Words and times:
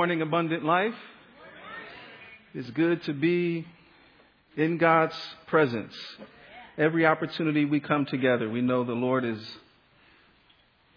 Morning 0.00 0.22
Abundant 0.22 0.64
Life. 0.64 0.94
It's 2.54 2.70
good 2.70 3.02
to 3.02 3.12
be 3.12 3.66
in 4.56 4.78
God's 4.78 5.14
presence. 5.46 5.92
Every 6.78 7.04
opportunity 7.04 7.66
we 7.66 7.80
come 7.80 8.06
together, 8.06 8.48
we 8.48 8.62
know 8.62 8.82
the 8.82 8.94
Lord 8.94 9.26
is 9.26 9.38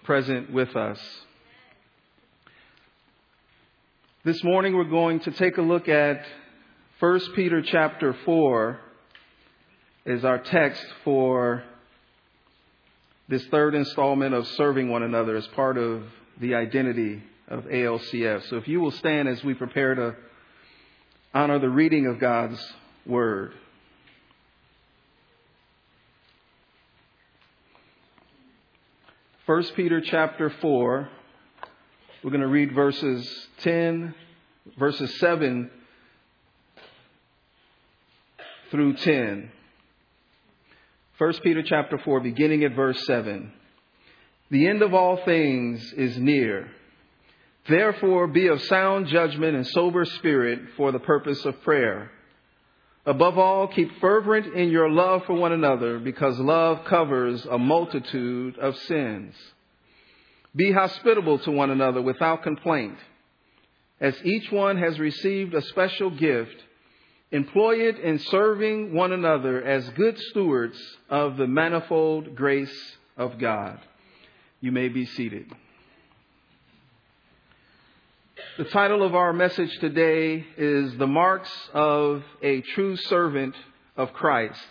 present 0.06 0.54
with 0.54 0.78
us. 0.78 1.02
This 4.24 4.42
morning 4.42 4.74
we're 4.74 4.86
going 4.86 5.20
to 5.20 5.32
take 5.32 5.58
a 5.58 5.62
look 5.62 5.90
at 5.90 6.24
1 7.02 7.20
Peter 7.36 7.62
chapter 7.62 8.16
4 8.24 8.80
as 10.06 10.24
our 10.24 10.40
text 10.40 10.86
for 11.04 11.62
this 13.28 13.46
third 13.48 13.76
installment 13.76 14.34
of 14.34 14.48
serving 14.48 14.88
one 14.88 15.04
another 15.04 15.36
as 15.36 15.46
part 15.48 15.78
of 15.78 16.04
the 16.40 16.56
identity 16.56 17.22
of 17.48 17.66
ALCF. 17.66 18.50
So 18.50 18.58
if 18.58 18.68
you 18.68 18.80
will 18.80 18.92
stand 18.92 19.28
as 19.28 19.44
we 19.44 19.54
prepare 19.54 19.96
to 19.96 20.16
honor 21.34 21.60
the 21.60 21.70
reading 21.70 22.08
of 22.08 22.20
God's 22.20 22.60
Word. 23.06 23.54
First 29.46 29.76
Peter 29.76 30.00
chapter 30.00 30.50
4, 30.50 31.10
we're 32.24 32.30
going 32.30 32.42
to 32.42 32.48
read 32.48 32.74
verses 32.74 33.30
10, 33.60 34.16
verses 34.80 35.20
7 35.20 35.70
through 38.72 38.94
10. 38.96 39.52
First 41.20 41.44
Peter 41.44 41.62
chapter 41.62 41.98
4, 41.98 42.22
beginning 42.22 42.64
at 42.64 42.74
verse 42.74 43.06
7. 43.06 43.52
The 44.50 44.68
end 44.68 44.82
of 44.82 44.94
all 44.94 45.18
things 45.26 45.94
is 45.98 46.18
near. 46.18 46.72
Therefore, 47.68 48.28
be 48.28 48.48
of 48.48 48.62
sound 48.64 49.08
judgment 49.08 49.56
and 49.56 49.66
sober 49.68 50.04
spirit 50.06 50.60
for 50.76 50.92
the 50.92 51.00
purpose 51.00 51.44
of 51.46 51.62
prayer. 51.62 52.12
Above 53.06 53.38
all, 53.38 53.68
keep 53.68 54.00
fervent 54.00 54.54
in 54.54 54.70
your 54.70 54.90
love 54.90 55.26
for 55.26 55.34
one 55.34 55.52
another, 55.52 56.00
because 56.00 56.38
love 56.40 56.86
covers 56.86 57.46
a 57.46 57.58
multitude 57.58 58.58
of 58.58 58.78
sins. 58.78 59.36
Be 60.56 60.72
hospitable 60.72 61.40
to 61.40 61.52
one 61.52 61.70
another 61.70 62.02
without 62.02 62.44
complaint. 62.44 62.98
As 64.00 64.16
each 64.24 64.52
one 64.52 64.78
has 64.78 65.00
received 65.00 65.54
a 65.54 65.62
special 65.62 66.10
gift, 66.12 66.56
employ 67.32 67.88
it 67.88 68.00
in 68.00 68.20
serving 68.20 68.94
one 68.94 69.12
another 69.12 69.64
as 69.64 69.88
good 69.92 70.18
stewards 70.30 70.78
of 71.10 71.38
the 71.38 71.48
manifold 71.48 72.36
grace 72.36 72.96
of 73.18 73.40
God. 73.40 73.80
You 74.62 74.72
may 74.72 74.90
be 74.90 75.06
seated. 75.06 75.52
The 78.56 78.66
title 78.66 79.02
of 79.02 79.16
our 79.16 79.34
message 79.34 79.76
today 79.80 80.46
is 80.58 80.96
The 80.98 81.08
Marks 81.08 81.50
of 81.74 82.24
a 82.44 82.62
True 82.62 82.96
Servant 82.96 83.56
of 83.98 84.14
Christ. 84.14 84.64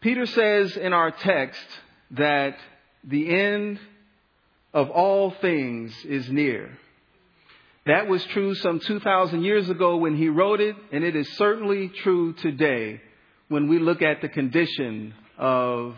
Peter 0.00 0.26
says 0.26 0.76
in 0.76 0.92
our 0.92 1.12
text 1.12 1.64
that 2.10 2.56
the 3.04 3.32
end 3.32 3.78
of 4.74 4.90
all 4.90 5.30
things 5.30 5.94
is 6.04 6.28
near. 6.30 6.76
That 7.86 8.08
was 8.08 8.24
true 8.24 8.56
some 8.56 8.80
2,000 8.80 9.44
years 9.44 9.70
ago 9.70 9.98
when 9.98 10.16
he 10.16 10.28
wrote 10.28 10.60
it, 10.60 10.74
and 10.90 11.04
it 11.04 11.14
is 11.14 11.28
certainly 11.34 11.90
true 11.90 12.32
today 12.32 13.00
when 13.46 13.68
we 13.68 13.78
look 13.78 14.02
at 14.02 14.20
the 14.20 14.28
condition 14.28 15.14
of 15.38 15.94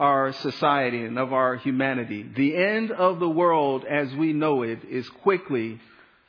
our 0.00 0.32
society 0.32 1.04
and 1.04 1.18
of 1.18 1.34
our 1.34 1.56
humanity. 1.56 2.22
The 2.34 2.56
end 2.56 2.90
of 2.90 3.20
the 3.20 3.28
world 3.28 3.84
as 3.84 4.12
we 4.14 4.32
know 4.32 4.62
it 4.62 4.80
is 4.90 5.06
quickly 5.22 5.78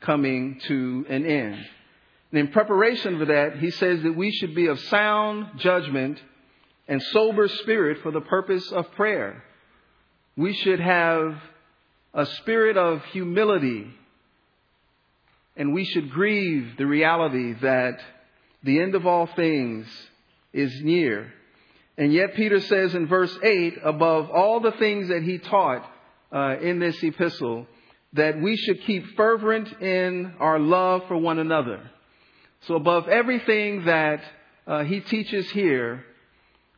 coming 0.02 0.60
to 0.66 1.06
an 1.08 1.24
end. 1.24 1.54
And 2.30 2.40
in 2.40 2.48
preparation 2.48 3.18
for 3.18 3.24
that, 3.24 3.58
he 3.58 3.70
says 3.70 4.02
that 4.02 4.14
we 4.14 4.30
should 4.30 4.54
be 4.54 4.66
of 4.66 4.78
sound 4.78 5.58
judgment 5.58 6.20
and 6.86 7.02
sober 7.02 7.48
spirit 7.48 8.02
for 8.02 8.10
the 8.10 8.20
purpose 8.20 8.70
of 8.70 8.92
prayer. 8.92 9.42
We 10.36 10.52
should 10.52 10.80
have 10.80 11.40
a 12.12 12.26
spirit 12.26 12.76
of 12.76 13.02
humility 13.06 13.86
and 15.56 15.72
we 15.72 15.86
should 15.86 16.10
grieve 16.10 16.76
the 16.76 16.86
reality 16.86 17.54
that 17.54 18.00
the 18.62 18.80
end 18.80 18.94
of 18.94 19.06
all 19.06 19.26
things 19.26 19.86
is 20.52 20.72
near. 20.82 21.32
And 22.02 22.12
yet 22.12 22.34
Peter 22.34 22.58
says 22.58 22.96
in 22.96 23.06
verse 23.06 23.32
8, 23.44 23.78
above 23.84 24.28
all 24.28 24.58
the 24.58 24.72
things 24.72 25.06
that 25.06 25.22
he 25.22 25.38
taught 25.38 25.88
uh, 26.32 26.56
in 26.60 26.80
this 26.80 27.00
epistle, 27.00 27.68
that 28.14 28.40
we 28.40 28.56
should 28.56 28.82
keep 28.82 29.14
fervent 29.16 29.80
in 29.80 30.34
our 30.40 30.58
love 30.58 31.02
for 31.06 31.16
one 31.16 31.38
another. 31.38 31.88
So 32.62 32.74
above 32.74 33.06
everything 33.06 33.84
that 33.84 34.20
uh, 34.66 34.82
he 34.82 34.98
teaches 34.98 35.48
here, 35.52 36.04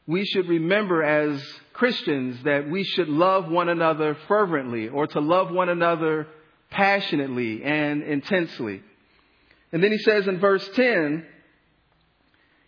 we 0.07 0.27
should 0.27 0.47
remember 0.47 1.03
as 1.03 1.43
Christians 1.73 2.43
that 2.43 2.69
we 2.69 2.85
should 2.85 3.09
love 3.09 3.49
one 3.49 3.71
another 3.71 4.19
fervently 4.29 4.91
or 4.91 5.07
to 5.07 5.21
love 5.21 5.51
one 5.51 5.71
another 5.71 6.27
passionately 6.69 7.65
and 7.65 8.03
intensely. 8.03 8.83
And 9.73 9.83
then 9.83 9.91
he 9.91 9.99
says 10.01 10.29
in 10.29 10.39
verse 10.39 10.69
10, 10.75 11.25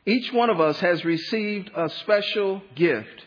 each 0.07 0.33
one 0.33 0.51
of 0.51 0.61
us 0.61 0.79
has 0.81 1.05
received 1.05 1.71
a 1.75 1.91
special 1.91 2.63
gift, 2.77 3.27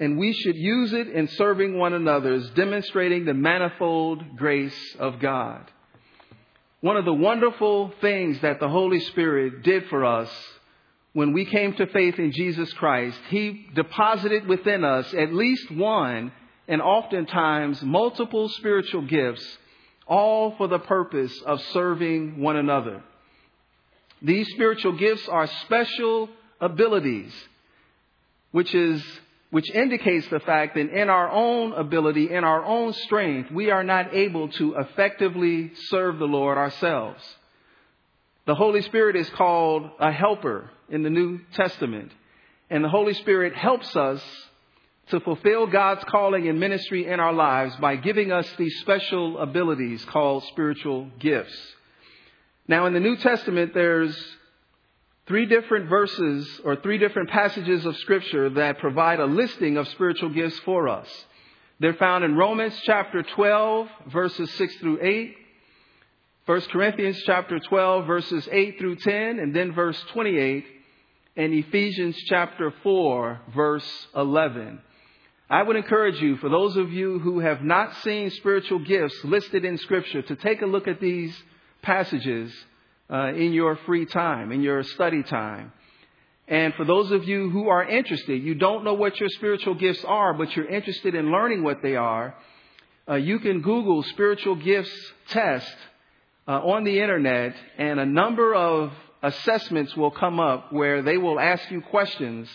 and 0.00 0.18
we 0.18 0.32
should 0.32 0.56
use 0.56 0.92
it 0.92 1.08
in 1.08 1.28
serving 1.28 1.76
one 1.76 1.92
another, 1.92 2.32
as 2.32 2.50
demonstrating 2.50 3.24
the 3.24 3.34
manifold 3.34 4.36
grace 4.36 4.96
of 4.98 5.20
God. 5.20 5.70
One 6.80 6.96
of 6.96 7.04
the 7.04 7.12
wonderful 7.12 7.92
things 8.00 8.40
that 8.40 8.58
the 8.58 8.68
Holy 8.68 9.00
Spirit 9.00 9.62
did 9.62 9.88
for 9.88 10.04
us 10.04 10.30
when 11.14 11.32
we 11.32 11.44
came 11.44 11.72
to 11.74 11.86
faith 11.86 12.18
in 12.18 12.32
Jesus 12.32 12.72
Christ, 12.72 13.18
He 13.28 13.66
deposited 13.74 14.46
within 14.46 14.84
us 14.84 15.14
at 15.14 15.32
least 15.32 15.70
one 15.70 16.32
and 16.66 16.82
oftentimes 16.82 17.82
multiple 17.82 18.48
spiritual 18.48 19.02
gifts, 19.02 19.46
all 20.06 20.56
for 20.56 20.68
the 20.68 20.80
purpose 20.80 21.32
of 21.46 21.60
serving 21.72 22.40
one 22.40 22.56
another. 22.56 23.02
These 24.24 24.48
spiritual 24.54 24.92
gifts 24.92 25.28
are 25.28 25.46
special 25.46 26.30
abilities, 26.60 27.32
which 28.52 28.74
is 28.74 29.04
which 29.50 29.70
indicates 29.70 30.26
the 30.28 30.40
fact 30.40 30.74
that 30.74 30.90
in 30.90 31.08
our 31.08 31.30
own 31.30 31.74
ability, 31.74 32.32
in 32.32 32.42
our 32.42 32.64
own 32.64 32.92
strength, 32.92 33.52
we 33.52 33.70
are 33.70 33.84
not 33.84 34.12
able 34.12 34.48
to 34.48 34.74
effectively 34.74 35.70
serve 35.90 36.18
the 36.18 36.24
Lord 36.24 36.58
ourselves. 36.58 37.22
The 38.46 38.56
Holy 38.56 38.80
Spirit 38.82 39.14
is 39.14 39.30
called 39.30 39.88
a 40.00 40.10
helper 40.10 40.70
in 40.88 41.04
the 41.04 41.10
New 41.10 41.38
Testament, 41.54 42.10
and 42.68 42.82
the 42.82 42.88
Holy 42.88 43.14
Spirit 43.14 43.54
helps 43.54 43.94
us 43.94 44.20
to 45.10 45.20
fulfill 45.20 45.68
God's 45.68 46.02
calling 46.04 46.48
and 46.48 46.58
ministry 46.58 47.06
in 47.06 47.20
our 47.20 47.32
lives 47.32 47.76
by 47.76 47.94
giving 47.94 48.32
us 48.32 48.48
these 48.58 48.80
special 48.80 49.38
abilities 49.38 50.04
called 50.06 50.42
spiritual 50.44 51.10
gifts. 51.20 51.56
Now, 52.66 52.86
in 52.86 52.94
the 52.94 53.00
New 53.00 53.16
Testament, 53.16 53.74
there's 53.74 54.16
three 55.26 55.44
different 55.44 55.88
verses 55.88 56.48
or 56.64 56.76
three 56.76 56.96
different 56.96 57.28
passages 57.28 57.84
of 57.84 57.96
Scripture 57.98 58.48
that 58.50 58.78
provide 58.78 59.20
a 59.20 59.26
listing 59.26 59.76
of 59.76 59.86
spiritual 59.88 60.30
gifts 60.30 60.58
for 60.60 60.88
us. 60.88 61.08
They're 61.80 61.94
found 61.94 62.24
in 62.24 62.36
Romans 62.36 62.74
chapter 62.84 63.22
12, 63.22 63.88
verses 64.08 64.50
6 64.52 64.76
through 64.76 64.98
8, 65.02 65.34
1 66.46 66.60
Corinthians 66.72 67.20
chapter 67.26 67.58
12, 67.58 68.06
verses 68.06 68.48
8 68.50 68.78
through 68.78 68.96
10, 68.96 69.38
and 69.38 69.54
then 69.54 69.72
verse 69.72 70.00
28, 70.12 70.64
and 71.36 71.52
Ephesians 71.52 72.16
chapter 72.28 72.72
4, 72.82 73.40
verse 73.54 74.06
11. 74.14 74.80
I 75.50 75.62
would 75.62 75.76
encourage 75.76 76.20
you, 76.22 76.36
for 76.36 76.48
those 76.48 76.76
of 76.76 76.92
you 76.92 77.18
who 77.18 77.40
have 77.40 77.62
not 77.62 77.94
seen 78.02 78.30
spiritual 78.30 78.78
gifts 78.78 79.22
listed 79.24 79.64
in 79.64 79.76
Scripture, 79.78 80.22
to 80.22 80.36
take 80.36 80.62
a 80.62 80.66
look 80.66 80.88
at 80.88 81.00
these 81.00 81.34
passages 81.84 82.52
uh, 83.10 83.32
in 83.34 83.52
your 83.52 83.76
free 83.86 84.06
time, 84.06 84.50
in 84.50 84.62
your 84.62 84.82
study 84.82 85.22
time. 85.22 85.72
And 86.48 86.74
for 86.74 86.84
those 86.84 87.10
of 87.10 87.24
you 87.24 87.48
who 87.50 87.68
are 87.68 87.84
interested, 87.84 88.42
you 88.42 88.54
don't 88.54 88.84
know 88.84 88.94
what 88.94 89.18
your 89.18 89.28
spiritual 89.30 89.74
gifts 89.74 90.04
are, 90.04 90.34
but 90.34 90.54
you're 90.54 90.68
interested 90.68 91.14
in 91.14 91.30
learning 91.30 91.62
what 91.62 91.80
they 91.82 91.96
are, 91.96 92.34
uh, 93.08 93.14
you 93.14 93.38
can 93.38 93.60
Google 93.60 94.02
spiritual 94.02 94.56
gifts 94.56 94.94
test 95.28 95.74
uh, 96.48 96.52
on 96.52 96.84
the 96.84 97.00
internet, 97.00 97.54
and 97.78 98.00
a 98.00 98.06
number 98.06 98.54
of 98.54 98.92
assessments 99.22 99.96
will 99.96 100.10
come 100.10 100.38
up 100.38 100.72
where 100.72 101.02
they 101.02 101.16
will 101.16 101.40
ask 101.40 101.70
you 101.70 101.80
questions. 101.80 102.48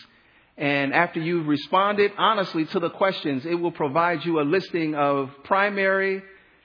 And 0.56 0.92
after 0.92 1.20
you've 1.20 1.48
responded 1.48 2.12
honestly 2.18 2.64
to 2.66 2.80
the 2.80 2.90
questions, 2.90 3.46
it 3.46 3.54
will 3.54 3.72
provide 3.72 4.24
you 4.24 4.40
a 4.40 4.42
listing 4.42 4.94
of 4.94 5.30
primary, 5.44 6.22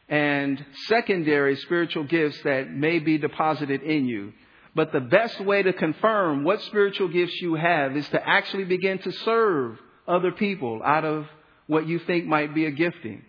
and 0.08 0.64
secondary 0.88 1.56
spiritual 1.56 2.04
gifts 2.04 2.42
that 2.44 2.72
may 2.72 3.00
be 3.00 3.18
deposited 3.18 3.82
in 3.82 4.06
you. 4.06 4.34
But 4.76 4.92
the 4.92 5.00
best 5.00 5.40
way 5.40 5.64
to 5.64 5.74
confirm 5.74 6.44
what 6.44 6.62
spiritual 6.64 7.08
gifts 7.08 7.42
you 7.42 7.56
have 7.56 7.96
is 7.96 8.08
to 8.10 8.28
actually 8.28 8.66
begin 8.66 9.00
to 9.00 9.12
serve 9.12 9.80
other 10.08 10.32
people 10.32 10.82
out 10.84 11.06
of 11.06 11.26
what 11.68 11.88
you 11.88 12.00
think 12.00 12.26
might 12.26 12.54
be 12.54 12.66
a 12.66 12.72
gifting. 12.72 13.24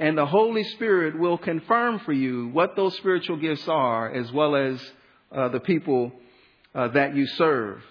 and 0.00 0.16
the 0.16 0.26
Holy 0.26 0.64
Spirit 0.64 1.18
will 1.18 1.36
confirm 1.36 1.98
for 2.00 2.12
you 2.12 2.48
what 2.48 2.74
those 2.74 2.96
spiritual 2.96 3.36
gifts 3.36 3.68
are, 3.68 4.10
as 4.10 4.32
well 4.32 4.56
as 4.56 4.80
uh, 5.30 5.48
the 5.50 5.60
people 5.60 6.10
uh, 6.74 6.88
that 6.88 7.14
you 7.14 7.26
serve. 7.26 7.82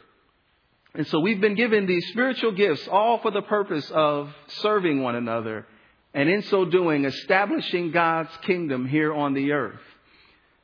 And 0.96 1.06
so 1.08 1.20
we've 1.20 1.40
been 1.40 1.54
given 1.54 1.86
these 1.86 2.08
spiritual 2.10 2.52
gifts 2.52 2.88
all 2.88 3.20
for 3.20 3.30
the 3.30 3.44
purpose 3.44 3.90
of 3.92 4.34
serving 4.48 5.04
one 5.04 5.16
another, 5.16 5.68
and 6.14 6.30
in 6.30 6.42
so 6.44 6.66
doing, 6.66 7.06
establishing 7.06 7.92
God's 7.92 8.36
kingdom 8.44 8.88
here 8.88 9.14
on 9.14 9.34
the 9.34 9.52
earth. 9.52 9.80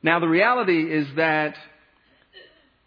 Now, 0.02 0.20
the 0.20 0.28
reality 0.28 0.92
is 0.92 1.06
that 1.16 1.56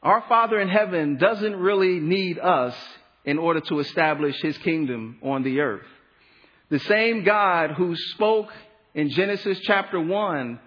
our 0.02 0.24
Father 0.30 0.60
in 0.60 0.70
heaven 0.70 1.18
doesn't 1.18 1.56
really 1.56 2.00
need 2.00 2.40
us 2.40 2.76
in 3.26 3.38
order 3.38 3.60
to 3.62 3.80
establish 3.80 4.36
his 4.42 4.58
kingdom 4.60 5.18
on 5.22 5.44
the 5.44 5.60
earth. 5.60 5.86
The 6.70 6.80
same 6.80 7.24
God 7.24 7.72
who 7.72 7.96
spoke 7.96 8.50
in 8.94 9.10
Genesis 9.10 9.60
chapter 9.64 10.00
1 10.00 10.60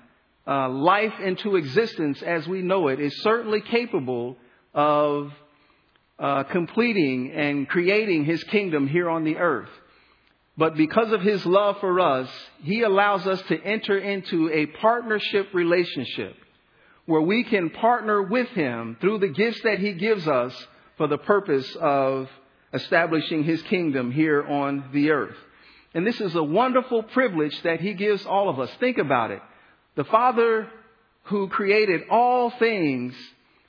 uh, 0.46 0.68
life 0.68 1.14
into 1.20 1.56
existence 1.56 2.22
as 2.22 2.46
we 2.46 2.62
know 2.62 2.88
it 2.88 3.00
is 3.00 3.22
certainly 3.22 3.60
capable 3.60 4.36
of 4.74 5.32
uh, 6.18 6.42
completing 6.44 7.32
and 7.32 7.68
creating 7.68 8.24
his 8.24 8.42
kingdom 8.44 8.86
here 8.88 9.08
on 9.08 9.24
the 9.24 9.36
earth. 9.36 9.70
But 10.62 10.76
because 10.76 11.10
of 11.10 11.22
his 11.22 11.44
love 11.44 11.80
for 11.80 11.98
us, 11.98 12.30
he 12.62 12.82
allows 12.82 13.26
us 13.26 13.42
to 13.48 13.60
enter 13.64 13.98
into 13.98 14.48
a 14.48 14.66
partnership 14.66 15.48
relationship 15.52 16.36
where 17.04 17.20
we 17.20 17.42
can 17.42 17.68
partner 17.68 18.22
with 18.22 18.46
him 18.50 18.96
through 19.00 19.18
the 19.18 19.30
gifts 19.30 19.60
that 19.62 19.80
he 19.80 19.92
gives 19.94 20.28
us 20.28 20.54
for 20.96 21.08
the 21.08 21.18
purpose 21.18 21.68
of 21.80 22.28
establishing 22.72 23.42
his 23.42 23.60
kingdom 23.62 24.12
here 24.12 24.40
on 24.40 24.84
the 24.92 25.10
earth. 25.10 25.34
And 25.94 26.06
this 26.06 26.20
is 26.20 26.36
a 26.36 26.44
wonderful 26.44 27.02
privilege 27.02 27.60
that 27.62 27.80
he 27.80 27.94
gives 27.94 28.24
all 28.24 28.48
of 28.48 28.60
us. 28.60 28.70
Think 28.78 28.98
about 28.98 29.32
it. 29.32 29.42
The 29.96 30.04
Father 30.04 30.68
who 31.24 31.48
created 31.48 32.02
all 32.08 32.50
things, 32.50 33.16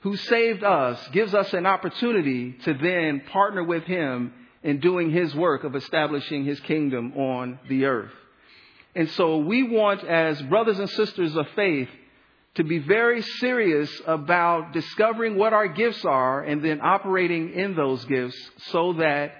who 0.02 0.14
saved 0.14 0.62
us, 0.62 1.08
gives 1.08 1.34
us 1.34 1.52
an 1.54 1.66
opportunity 1.66 2.52
to 2.66 2.74
then 2.74 3.20
partner 3.32 3.64
with 3.64 3.82
him 3.82 4.32
in 4.64 4.80
doing 4.80 5.10
his 5.10 5.32
work 5.34 5.62
of 5.62 5.76
establishing 5.76 6.44
his 6.44 6.58
kingdom 6.60 7.12
on 7.16 7.60
the 7.68 7.84
earth. 7.84 8.10
And 8.96 9.08
so 9.10 9.38
we 9.38 9.62
want, 9.62 10.02
as 10.04 10.40
brothers 10.42 10.78
and 10.78 10.88
sisters 10.90 11.36
of 11.36 11.46
faith, 11.54 11.88
to 12.54 12.64
be 12.64 12.78
very 12.78 13.20
serious 13.22 13.90
about 14.06 14.72
discovering 14.72 15.36
what 15.36 15.52
our 15.52 15.68
gifts 15.68 16.04
are 16.04 16.40
and 16.42 16.64
then 16.64 16.80
operating 16.80 17.52
in 17.52 17.74
those 17.74 18.04
gifts 18.06 18.38
so 18.68 18.94
that 18.94 19.32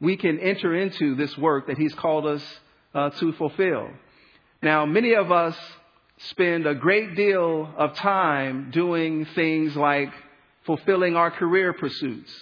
we 0.00 0.16
can 0.16 0.40
enter 0.40 0.74
into 0.74 1.14
this 1.14 1.36
work 1.38 1.68
that 1.68 1.78
He's 1.78 1.94
called 1.94 2.26
us 2.26 2.42
uh, 2.94 3.10
to 3.10 3.32
fulfill. 3.34 3.88
Now, 4.62 4.86
many 4.86 5.14
of 5.14 5.30
us 5.30 5.56
spend 6.30 6.66
a 6.66 6.74
great 6.74 7.14
deal 7.14 7.68
of 7.76 7.94
time 7.96 8.70
doing 8.70 9.26
things 9.34 9.76
like 9.76 10.10
fulfilling 10.64 11.16
our 11.16 11.30
career 11.30 11.74
pursuits, 11.74 12.32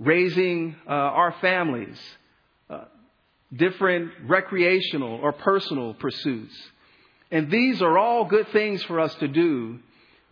raising 0.00 0.74
uh, 0.88 0.90
our 0.90 1.32
families, 1.40 1.96
uh, 2.68 2.86
different 3.54 4.10
recreational 4.26 5.20
or 5.22 5.32
personal 5.32 5.94
pursuits. 5.94 6.54
And 7.30 7.48
these 7.48 7.80
are 7.80 7.96
all 7.96 8.24
good 8.24 8.48
things 8.48 8.82
for 8.82 8.98
us 8.98 9.14
to 9.16 9.28
do 9.28 9.78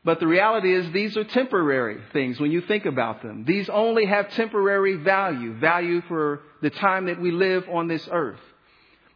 but 0.09 0.21
the 0.21 0.27
reality 0.27 0.75
is 0.75 0.91
these 0.93 1.19
are 1.19 1.25
temporary 1.25 1.99
things 2.15 2.41
when 2.41 2.51
you 2.51 2.63
think 2.63 2.87
about 2.87 3.23
them. 3.23 3.45
These 3.45 3.69
only 3.69 4.07
have 4.07 4.31
temporary 4.31 4.97
value, 4.97 5.59
value 5.59 6.01
for 6.09 6.41
the 6.63 6.71
time 6.71 7.07
that 7.07 7.21
we 7.21 7.31
live 7.31 7.69
on 7.69 7.89
this 7.89 8.09
earth. 8.11 8.41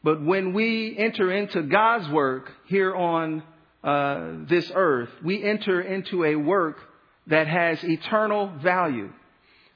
But 0.04 0.22
when 0.22 0.52
we 0.52 0.94
enter 0.98 1.32
into 1.32 1.62
God's 1.62 2.08
work 2.10 2.50
here 2.66 2.94
on 2.94 3.42
uh, 3.84 4.32
this 4.48 4.70
earth, 4.74 5.08
we 5.24 5.42
enter 5.42 5.80
into 5.80 6.24
a 6.24 6.36
work 6.36 6.76
that 7.28 7.46
has 7.46 7.82
eternal 7.84 8.52
value. 8.62 9.12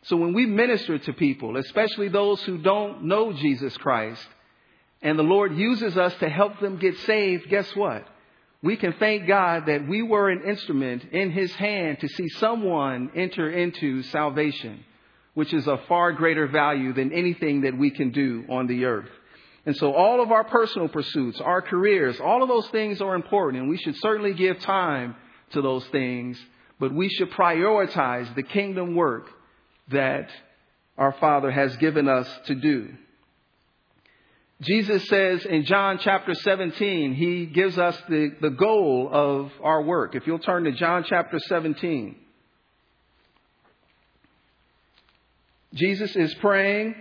So 0.06 0.16
when 0.16 0.32
we 0.32 0.46
minister 0.46 0.98
to 0.98 1.12
people, 1.12 1.56
especially 1.56 2.08
those 2.08 2.42
who 2.42 2.58
don't 2.58 3.04
know 3.04 3.32
Jesus 3.32 3.76
Christ, 3.76 4.26
and 5.02 5.18
the 5.18 5.22
Lord 5.24 5.56
uses 5.56 5.96
us 5.96 6.14
to 6.16 6.28
help 6.28 6.58
them 6.60 6.78
get 6.78 6.96
saved, 6.98 7.48
guess 7.48 7.74
what? 7.76 8.06
we 8.66 8.76
can 8.76 8.94
thank 8.94 9.28
God 9.28 9.66
that 9.66 9.86
we 9.86 10.02
were 10.02 10.28
an 10.28 10.42
instrument 10.42 11.04
in 11.12 11.30
His 11.30 11.52
hand 11.54 12.00
to 12.00 12.08
see 12.08 12.28
someone 12.30 13.10
enter 13.14 13.48
into 13.48 14.02
salvation, 14.02 14.84
which 15.34 15.54
is 15.54 15.68
of 15.68 15.84
far 15.86 16.12
greater 16.12 16.48
value 16.48 16.92
than 16.92 17.12
anything 17.12 17.60
that 17.62 17.78
we 17.78 17.90
can 17.90 18.10
do 18.10 18.44
on 18.48 18.66
the 18.66 18.84
earth. 18.84 19.10
And 19.66 19.76
so 19.76 19.92
all 19.92 20.20
of 20.20 20.32
our 20.32 20.44
personal 20.44 20.88
pursuits, 20.88 21.40
our 21.40 21.62
careers, 21.62 22.20
all 22.20 22.42
of 22.42 22.48
those 22.48 22.68
things 22.68 23.00
are 23.00 23.14
important 23.14 23.62
and 23.62 23.70
we 23.70 23.78
should 23.78 23.96
certainly 23.96 24.34
give 24.34 24.58
time 24.60 25.14
to 25.50 25.62
those 25.62 25.86
things, 25.86 26.36
but 26.80 26.92
we 26.92 27.08
should 27.08 27.30
prioritize 27.30 28.32
the 28.34 28.42
kingdom 28.42 28.96
work 28.96 29.28
that 29.88 30.28
our 30.98 31.12
Father 31.12 31.50
has 31.50 31.76
given 31.76 32.08
us 32.08 32.28
to 32.46 32.54
do. 32.54 32.88
Jesus 34.62 35.06
says 35.08 35.44
in 35.44 35.64
John 35.64 35.98
chapter 36.00 36.34
17, 36.34 37.14
he 37.14 37.44
gives 37.44 37.76
us 37.76 37.96
the, 38.08 38.32
the 38.40 38.50
goal 38.50 39.08
of 39.12 39.52
our 39.62 39.82
work. 39.82 40.14
If 40.14 40.26
you'll 40.26 40.38
turn 40.38 40.64
to 40.64 40.72
John 40.72 41.04
chapter 41.06 41.38
17. 41.38 42.16
Jesus 45.74 46.16
is 46.16 46.34
praying 46.36 46.94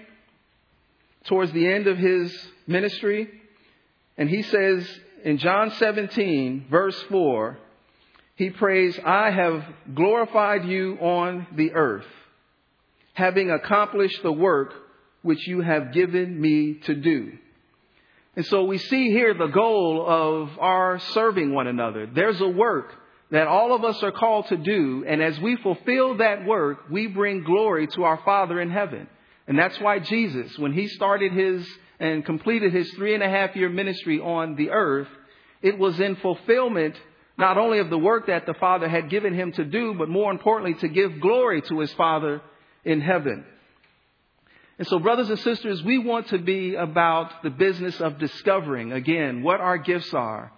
towards 1.27 1.53
the 1.53 1.65
end 1.65 1.87
of 1.87 1.97
his 1.97 2.35
ministry, 2.67 3.29
and 4.17 4.29
he 4.29 4.41
says 4.41 4.87
in 5.23 5.37
John 5.37 5.71
17, 5.71 6.67
verse 6.69 7.01
4, 7.09 7.57
he 8.35 8.49
prays, 8.49 8.99
I 9.03 9.31
have 9.31 9.63
glorified 9.93 10.65
you 10.65 10.97
on 10.99 11.47
the 11.55 11.71
earth, 11.71 12.05
having 13.15 13.49
accomplished 13.49 14.21
the 14.21 14.31
work 14.31 14.73
which 15.23 15.47
you 15.47 15.61
have 15.61 15.91
given 15.91 16.39
me 16.39 16.75
to 16.85 16.93
do. 16.93 17.31
And 18.35 18.45
so 18.45 18.65
we 18.65 18.77
see 18.77 19.09
here 19.09 19.33
the 19.33 19.47
goal 19.47 20.05
of 20.07 20.59
our 20.59 20.99
serving 20.99 21.53
one 21.53 21.67
another. 21.67 22.05
There's 22.05 22.39
a 22.41 22.47
work 22.47 22.93
that 23.31 23.47
all 23.47 23.73
of 23.73 23.83
us 23.83 24.03
are 24.03 24.11
called 24.11 24.47
to 24.47 24.57
do. 24.57 25.05
And 25.07 25.23
as 25.23 25.39
we 25.39 25.55
fulfill 25.55 26.17
that 26.17 26.45
work, 26.45 26.89
we 26.91 27.07
bring 27.07 27.43
glory 27.43 27.87
to 27.87 28.03
our 28.03 28.21
Father 28.23 28.59
in 28.59 28.69
heaven. 28.69 29.07
And 29.47 29.57
that's 29.57 29.79
why 29.79 29.99
Jesus, 29.99 30.57
when 30.59 30.73
he 30.73 30.87
started 30.89 31.31
his 31.31 31.65
and 31.99 32.25
completed 32.25 32.73
his 32.73 32.91
three 32.91 33.13
and 33.13 33.23
a 33.23 33.29
half 33.29 33.55
year 33.55 33.69
ministry 33.69 34.19
on 34.19 34.55
the 34.55 34.71
earth, 34.71 35.07
it 35.61 35.77
was 35.77 35.99
in 35.99 36.17
fulfillment 36.17 36.95
not 37.37 37.57
only 37.57 37.79
of 37.79 37.89
the 37.89 37.97
work 37.97 38.27
that 38.27 38.45
the 38.45 38.53
Father 38.53 38.87
had 38.87 39.09
given 39.09 39.33
him 39.33 39.53
to 39.53 39.63
do, 39.63 39.93
but 39.93 40.09
more 40.09 40.31
importantly, 40.31 40.73
to 40.81 40.87
give 40.87 41.21
glory 41.21 41.61
to 41.63 41.79
his 41.79 41.91
Father 41.93 42.41
in 42.85 43.01
heaven. 43.01 43.45
And 44.77 44.87
so, 44.87 44.99
brothers 44.99 45.29
and 45.29 45.39
sisters, 45.39 45.83
we 45.83 45.97
want 45.97 46.27
to 46.29 46.37
be 46.37 46.75
about 46.75 47.43
the 47.43 47.49
business 47.49 47.99
of 48.01 48.19
discovering, 48.19 48.91
again, 48.91 49.41
what 49.41 49.61
our 49.61 49.77
gifts 49.77 50.13
are 50.13 50.51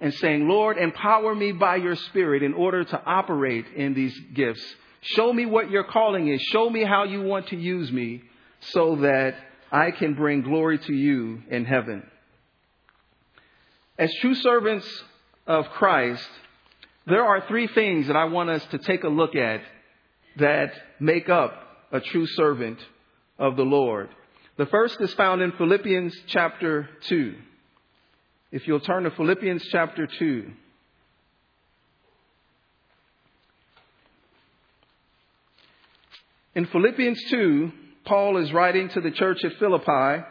and 0.00 0.12
saying, 0.14 0.48
Lord, 0.48 0.78
empower 0.78 1.34
me 1.34 1.52
by 1.52 1.76
your 1.76 1.96
Spirit 1.96 2.42
in 2.42 2.54
order 2.54 2.84
to 2.84 3.02
operate 3.04 3.66
in 3.74 3.94
these 3.94 4.18
gifts. 4.34 4.62
Show 5.00 5.32
me 5.32 5.46
what 5.46 5.70
your 5.70 5.84
calling 5.84 6.28
is. 6.28 6.40
Show 6.52 6.68
me 6.68 6.84
how 6.84 7.04
you 7.04 7.22
want 7.22 7.48
to 7.48 7.56
use 7.56 7.90
me 7.90 8.22
so 8.72 8.96
that 8.96 9.36
I 9.70 9.90
can 9.90 10.14
bring 10.14 10.42
glory 10.42 10.78
to 10.78 10.92
you 10.92 11.42
in 11.48 11.64
heaven. 11.64 12.06
As 13.98 14.12
true 14.20 14.34
servants 14.34 14.86
of 15.46 15.66
Christ, 15.70 16.28
there 17.06 17.24
are 17.24 17.46
three 17.48 17.68
things 17.68 18.08
that 18.08 18.16
I 18.16 18.24
want 18.24 18.50
us 18.50 18.64
to 18.66 18.78
take 18.78 19.04
a 19.04 19.08
look 19.08 19.34
at 19.34 19.62
that 20.36 20.72
make 21.00 21.28
up 21.28 21.61
a 21.92 22.00
true 22.00 22.26
servant 22.26 22.78
of 23.38 23.56
the 23.56 23.62
Lord. 23.62 24.08
The 24.56 24.66
first 24.66 25.00
is 25.00 25.12
found 25.14 25.42
in 25.42 25.52
Philippians 25.52 26.14
chapter 26.26 26.88
2. 27.08 27.34
If 28.50 28.66
you'll 28.66 28.80
turn 28.80 29.04
to 29.04 29.10
Philippians 29.10 29.64
chapter 29.70 30.06
2. 30.06 30.50
In 36.54 36.66
Philippians 36.66 37.22
2, 37.30 37.72
Paul 38.04 38.36
is 38.38 38.52
writing 38.52 38.88
to 38.90 39.00
the 39.00 39.10
church 39.10 39.44
at 39.44 39.52
Philippi. 39.58 40.24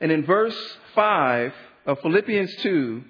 And 0.00 0.12
in 0.12 0.24
verse 0.26 0.56
5 0.94 1.52
of 1.86 2.00
Philippians 2.00 2.54
2, 2.56 3.02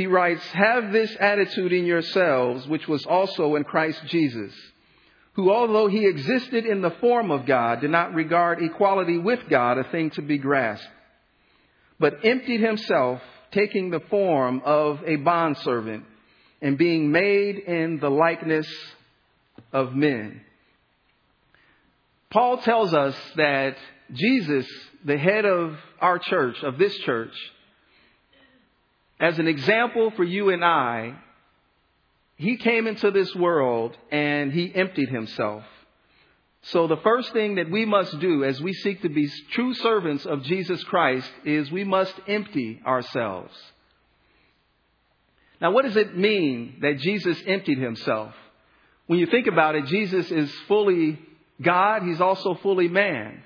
he 0.00 0.06
writes, 0.06 0.44
Have 0.52 0.92
this 0.92 1.14
attitude 1.20 1.72
in 1.72 1.84
yourselves, 1.84 2.66
which 2.66 2.88
was 2.88 3.04
also 3.06 3.54
in 3.56 3.64
Christ 3.64 4.00
Jesus 4.06 4.52
who, 5.34 5.52
although 5.52 5.88
he 5.88 6.06
existed 6.06 6.66
in 6.66 6.82
the 6.82 6.90
form 6.90 7.30
of 7.30 7.46
God, 7.46 7.80
did 7.80 7.90
not 7.90 8.14
regard 8.14 8.62
equality 8.62 9.18
with 9.18 9.40
God 9.48 9.78
a 9.78 9.84
thing 9.84 10.10
to 10.10 10.22
be 10.22 10.38
grasped, 10.38 10.86
but 11.98 12.24
emptied 12.24 12.60
himself, 12.60 13.20
taking 13.52 13.90
the 13.90 14.00
form 14.10 14.60
of 14.64 15.00
a 15.06 15.16
bondservant 15.16 16.04
and 16.60 16.76
being 16.76 17.10
made 17.10 17.58
in 17.58 17.98
the 18.00 18.10
likeness 18.10 18.68
of 19.72 19.94
men. 19.94 20.40
Paul 22.30 22.58
tells 22.58 22.92
us 22.94 23.16
that 23.36 23.76
Jesus, 24.12 24.66
the 25.04 25.18
head 25.18 25.44
of 25.44 25.76
our 26.00 26.18
church, 26.18 26.62
of 26.62 26.78
this 26.78 26.94
church, 26.98 27.34
as 29.20 29.38
an 29.38 29.46
example 29.46 30.10
for 30.12 30.24
you 30.24 30.48
and 30.48 30.64
I, 30.64 31.14
he 32.36 32.56
came 32.56 32.86
into 32.86 33.10
this 33.10 33.34
world 33.34 33.96
and 34.10 34.50
he 34.50 34.74
emptied 34.74 35.10
himself. 35.10 35.62
So 36.62 36.86
the 36.86 36.96
first 36.98 37.32
thing 37.32 37.56
that 37.56 37.70
we 37.70 37.84
must 37.84 38.18
do 38.18 38.44
as 38.44 38.60
we 38.60 38.72
seek 38.72 39.02
to 39.02 39.08
be 39.10 39.30
true 39.52 39.74
servants 39.74 40.24
of 40.24 40.42
Jesus 40.42 40.82
Christ 40.84 41.30
is 41.44 41.70
we 41.70 41.84
must 41.84 42.14
empty 42.26 42.80
ourselves. 42.86 43.54
Now, 45.60 45.72
what 45.72 45.84
does 45.84 45.96
it 45.96 46.16
mean 46.16 46.78
that 46.80 46.98
Jesus 46.98 47.38
emptied 47.46 47.78
himself? 47.78 48.34
When 49.06 49.18
you 49.18 49.26
think 49.26 49.46
about 49.46 49.74
it, 49.74 49.86
Jesus 49.86 50.30
is 50.30 50.50
fully 50.66 51.18
God. 51.60 52.02
He's 52.02 52.20
also 52.20 52.54
fully 52.54 52.88
man. 52.88 53.42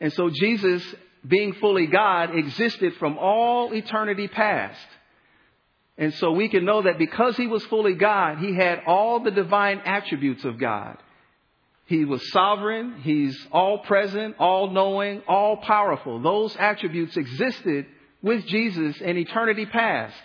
And 0.00 0.12
so 0.12 0.28
Jesus, 0.30 0.82
being 1.26 1.54
fully 1.54 1.86
God, 1.86 2.34
existed 2.34 2.94
from 2.94 3.18
all 3.18 3.72
eternity 3.74 4.28
past. 4.28 4.86
And 5.98 6.14
so 6.14 6.32
we 6.32 6.48
can 6.48 6.64
know 6.64 6.82
that 6.82 6.98
because 6.98 7.36
he 7.36 7.46
was 7.46 7.64
fully 7.66 7.94
God, 7.94 8.38
he 8.38 8.54
had 8.54 8.80
all 8.86 9.20
the 9.20 9.30
divine 9.30 9.80
attributes 9.84 10.44
of 10.44 10.58
God. 10.58 10.96
He 11.84 12.04
was 12.04 12.30
sovereign. 12.30 13.00
He's 13.02 13.36
all 13.52 13.78
present, 13.78 14.36
all 14.38 14.70
knowing, 14.70 15.22
all 15.26 15.58
powerful. 15.58 16.22
Those 16.22 16.56
attributes 16.56 17.16
existed 17.16 17.86
with 18.22 18.46
Jesus 18.46 19.00
in 19.00 19.18
eternity 19.18 19.66
past. 19.66 20.16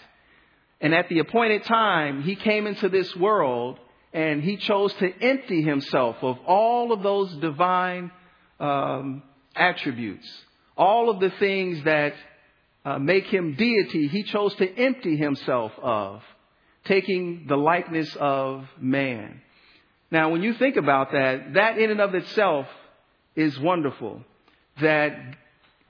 And 0.80 0.94
at 0.94 1.10
the 1.10 1.20
appointed 1.20 1.64
time, 1.64 2.22
he 2.24 2.36
came 2.36 2.68
into 2.68 2.88
this 2.88 3.16
world 3.16 3.80
and 4.14 4.44
he 4.44 4.58
chose 4.58 4.94
to 4.94 5.12
empty 5.22 5.62
himself 5.62 6.18
of 6.22 6.38
all 6.46 6.92
of 6.92 7.04
those 7.04 7.36
divine 7.38 8.12
um, 8.60 9.24
attributes, 9.56 10.26
all 10.78 11.10
of 11.10 11.20
the 11.20 11.32
things 11.32 11.84
that 11.84 12.14
uh, 12.84 13.00
make 13.00 13.26
him 13.26 13.56
deity, 13.56 14.08
he 14.08 14.24
chose 14.24 14.54
to 14.56 14.78
empty 14.78 15.16
himself 15.18 15.72
of, 15.82 16.22
taking 16.86 17.46
the 17.48 17.56
likeness 17.56 18.16
of 18.20 18.66
man. 18.80 19.42
Now, 20.12 20.30
when 20.30 20.44
you 20.44 20.54
think 20.54 20.76
about 20.76 21.12
that, 21.12 21.54
that 21.56 21.78
in 21.78 21.90
and 21.90 22.00
of 22.00 22.14
itself 22.14 22.68
is 23.36 23.60
wonderful. 23.60 24.22
That, 24.82 25.18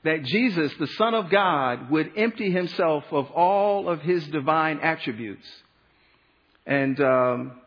that 0.03 0.23
Jesus, 0.23 0.71
the 0.79 0.87
Son 0.87 1.13
of 1.13 1.29
God, 1.29 1.91
would 1.91 2.13
empty 2.15 2.49
himself 2.49 3.03
of 3.11 3.29
all 3.31 3.89
of 3.89 4.01
his 4.01 4.25
divine 4.27 4.79
attributes. 4.79 5.45
And, 6.65 6.99
um, 7.01 7.59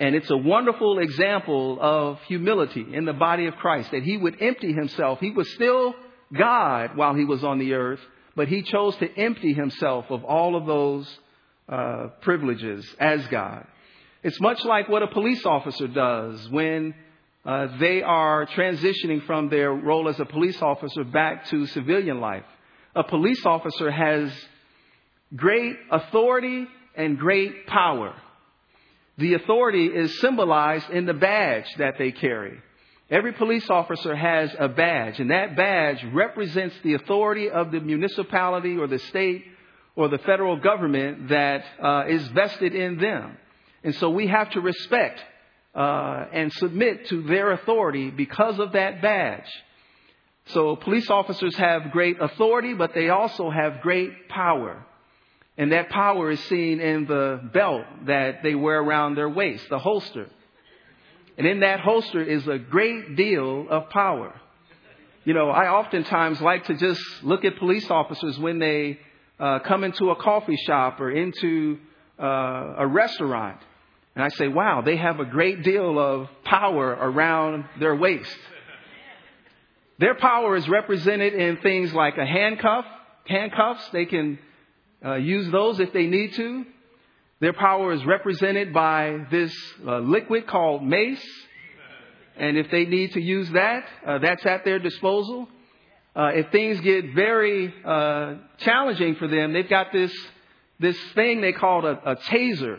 and 0.00 0.14
it's 0.14 0.30
a 0.30 0.36
wonderful 0.36 0.98
example 0.98 1.78
of 1.80 2.20
humility 2.22 2.84
in 2.92 3.04
the 3.04 3.12
body 3.12 3.46
of 3.46 3.54
Christ, 3.56 3.92
that 3.92 4.02
he 4.02 4.16
would 4.16 4.42
empty 4.42 4.72
himself. 4.72 5.20
He 5.20 5.30
was 5.30 5.48
still 5.54 5.94
God 6.36 6.96
while 6.96 7.14
he 7.14 7.24
was 7.24 7.44
on 7.44 7.58
the 7.58 7.74
earth, 7.74 8.00
but 8.36 8.48
he 8.48 8.62
chose 8.62 8.96
to 8.96 9.18
empty 9.18 9.52
himself 9.52 10.06
of 10.10 10.24
all 10.24 10.56
of 10.56 10.66
those 10.66 11.18
uh, 11.68 12.08
privileges 12.20 12.86
as 12.98 13.26
God. 13.28 13.66
It's 14.22 14.40
much 14.40 14.64
like 14.64 14.88
what 14.88 15.02
a 15.02 15.06
police 15.06 15.44
officer 15.44 15.86
does 15.86 16.48
when 16.50 16.94
uh, 17.44 17.76
they 17.78 18.02
are 18.02 18.46
transitioning 18.46 19.24
from 19.26 19.50
their 19.50 19.70
role 19.70 20.08
as 20.08 20.18
a 20.18 20.24
police 20.24 20.60
officer 20.62 21.04
back 21.04 21.46
to 21.46 21.66
civilian 21.66 22.20
life. 22.20 22.44
A 22.96 23.04
police 23.04 23.44
officer 23.44 23.90
has 23.90 24.32
great 25.36 25.76
authority 25.90 26.66
and 26.96 27.18
great 27.18 27.66
power. 27.66 28.14
The 29.18 29.34
authority 29.34 29.86
is 29.86 30.20
symbolized 30.20 30.90
in 30.90 31.06
the 31.06 31.14
badge 31.14 31.66
that 31.78 31.94
they 31.98 32.12
carry. 32.12 32.58
Every 33.10 33.32
police 33.32 33.68
officer 33.68 34.14
has 34.16 34.54
a 34.58 34.68
badge, 34.68 35.20
and 35.20 35.30
that 35.30 35.56
badge 35.56 36.02
represents 36.12 36.74
the 36.82 36.94
authority 36.94 37.50
of 37.50 37.70
the 37.70 37.80
municipality 37.80 38.76
or 38.78 38.86
the 38.86 38.98
state 38.98 39.44
or 39.94 40.08
the 40.08 40.18
federal 40.18 40.56
government 40.56 41.28
that 41.28 41.64
uh, 41.82 42.04
is 42.08 42.26
vested 42.28 42.74
in 42.74 42.98
them. 42.98 43.36
And 43.84 43.94
so 43.96 44.10
we 44.10 44.26
have 44.28 44.50
to 44.52 44.60
respect 44.60 45.20
uh, 45.74 46.26
and 46.32 46.52
submit 46.54 47.06
to 47.08 47.22
their 47.22 47.52
authority 47.52 48.10
because 48.10 48.58
of 48.58 48.72
that 48.72 49.02
badge. 49.02 49.50
So 50.46 50.76
police 50.76 51.10
officers 51.10 51.56
have 51.56 51.90
great 51.90 52.20
authority, 52.20 52.74
but 52.74 52.94
they 52.94 53.10
also 53.10 53.50
have 53.50 53.82
great 53.82 54.28
power. 54.28 54.84
And 55.56 55.72
that 55.72 55.90
power 55.90 56.30
is 56.30 56.40
seen 56.44 56.80
in 56.80 57.06
the 57.06 57.40
belt 57.52 57.84
that 58.06 58.42
they 58.42 58.54
wear 58.54 58.80
around 58.80 59.14
their 59.14 59.28
waist, 59.28 59.68
the 59.68 59.78
holster. 59.78 60.28
And 61.36 61.46
in 61.46 61.60
that 61.60 61.80
holster 61.80 62.22
is 62.22 62.46
a 62.46 62.58
great 62.58 63.16
deal 63.16 63.66
of 63.68 63.90
power. 63.90 64.40
You 65.24 65.34
know, 65.34 65.48
I 65.50 65.68
oftentimes 65.68 66.40
like 66.40 66.66
to 66.66 66.74
just 66.74 67.00
look 67.22 67.44
at 67.44 67.58
police 67.58 67.90
officers 67.90 68.38
when 68.38 68.58
they 68.58 68.98
uh, 69.40 69.60
come 69.60 69.82
into 69.82 70.10
a 70.10 70.16
coffee 70.16 70.56
shop 70.66 71.00
or 71.00 71.10
into 71.10 71.78
uh, 72.22 72.74
a 72.78 72.86
restaurant. 72.86 73.58
And 74.14 74.22
I 74.22 74.28
say, 74.28 74.46
wow, 74.48 74.82
they 74.82 74.96
have 74.96 75.18
a 75.18 75.24
great 75.24 75.64
deal 75.64 75.98
of 75.98 76.28
power 76.44 76.90
around 76.90 77.64
their 77.80 77.96
waist. 77.96 78.36
Their 79.98 80.14
power 80.14 80.56
is 80.56 80.68
represented 80.68 81.34
in 81.34 81.56
things 81.58 81.92
like 81.92 82.16
a 82.18 82.26
handcuff, 82.26 82.84
handcuffs. 83.26 83.88
They 83.92 84.06
can 84.06 84.38
uh, 85.04 85.14
use 85.14 85.50
those 85.50 85.80
if 85.80 85.92
they 85.92 86.06
need 86.06 86.34
to. 86.34 86.64
Their 87.40 87.52
power 87.52 87.92
is 87.92 88.04
represented 88.04 88.72
by 88.72 89.26
this 89.30 89.54
uh, 89.86 89.98
liquid 89.98 90.46
called 90.46 90.82
mace. 90.82 91.24
And 92.36 92.56
if 92.56 92.70
they 92.70 92.84
need 92.84 93.12
to 93.12 93.20
use 93.20 93.50
that, 93.50 93.84
uh, 94.06 94.18
that's 94.18 94.44
at 94.46 94.64
their 94.64 94.78
disposal. 94.78 95.48
Uh, 96.16 96.30
if 96.34 96.50
things 96.50 96.80
get 96.80 97.14
very 97.14 97.72
uh, 97.84 98.34
challenging 98.58 99.16
for 99.16 99.28
them, 99.28 99.52
they've 99.52 99.68
got 99.68 99.92
this 99.92 100.12
this 100.80 100.96
thing 101.14 101.40
they 101.40 101.52
call 101.52 101.86
a, 101.86 101.92
a 101.92 102.16
taser 102.16 102.78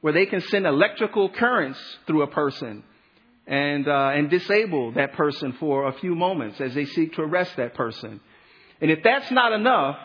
where 0.00 0.12
they 0.12 0.26
can 0.26 0.40
send 0.40 0.66
electrical 0.66 1.28
currents 1.30 1.78
through 2.06 2.22
a 2.22 2.26
person 2.26 2.82
and, 3.46 3.86
uh, 3.86 4.10
and 4.14 4.30
disable 4.30 4.92
that 4.92 5.12
person 5.12 5.52
for 5.60 5.88
a 5.88 5.92
few 5.94 6.14
moments 6.14 6.60
as 6.60 6.74
they 6.74 6.84
seek 6.84 7.14
to 7.14 7.22
arrest 7.22 7.56
that 7.56 7.74
person. 7.74 8.20
And 8.80 8.90
if 8.90 9.02
that's 9.02 9.30
not 9.30 9.52
enough, 9.52 9.96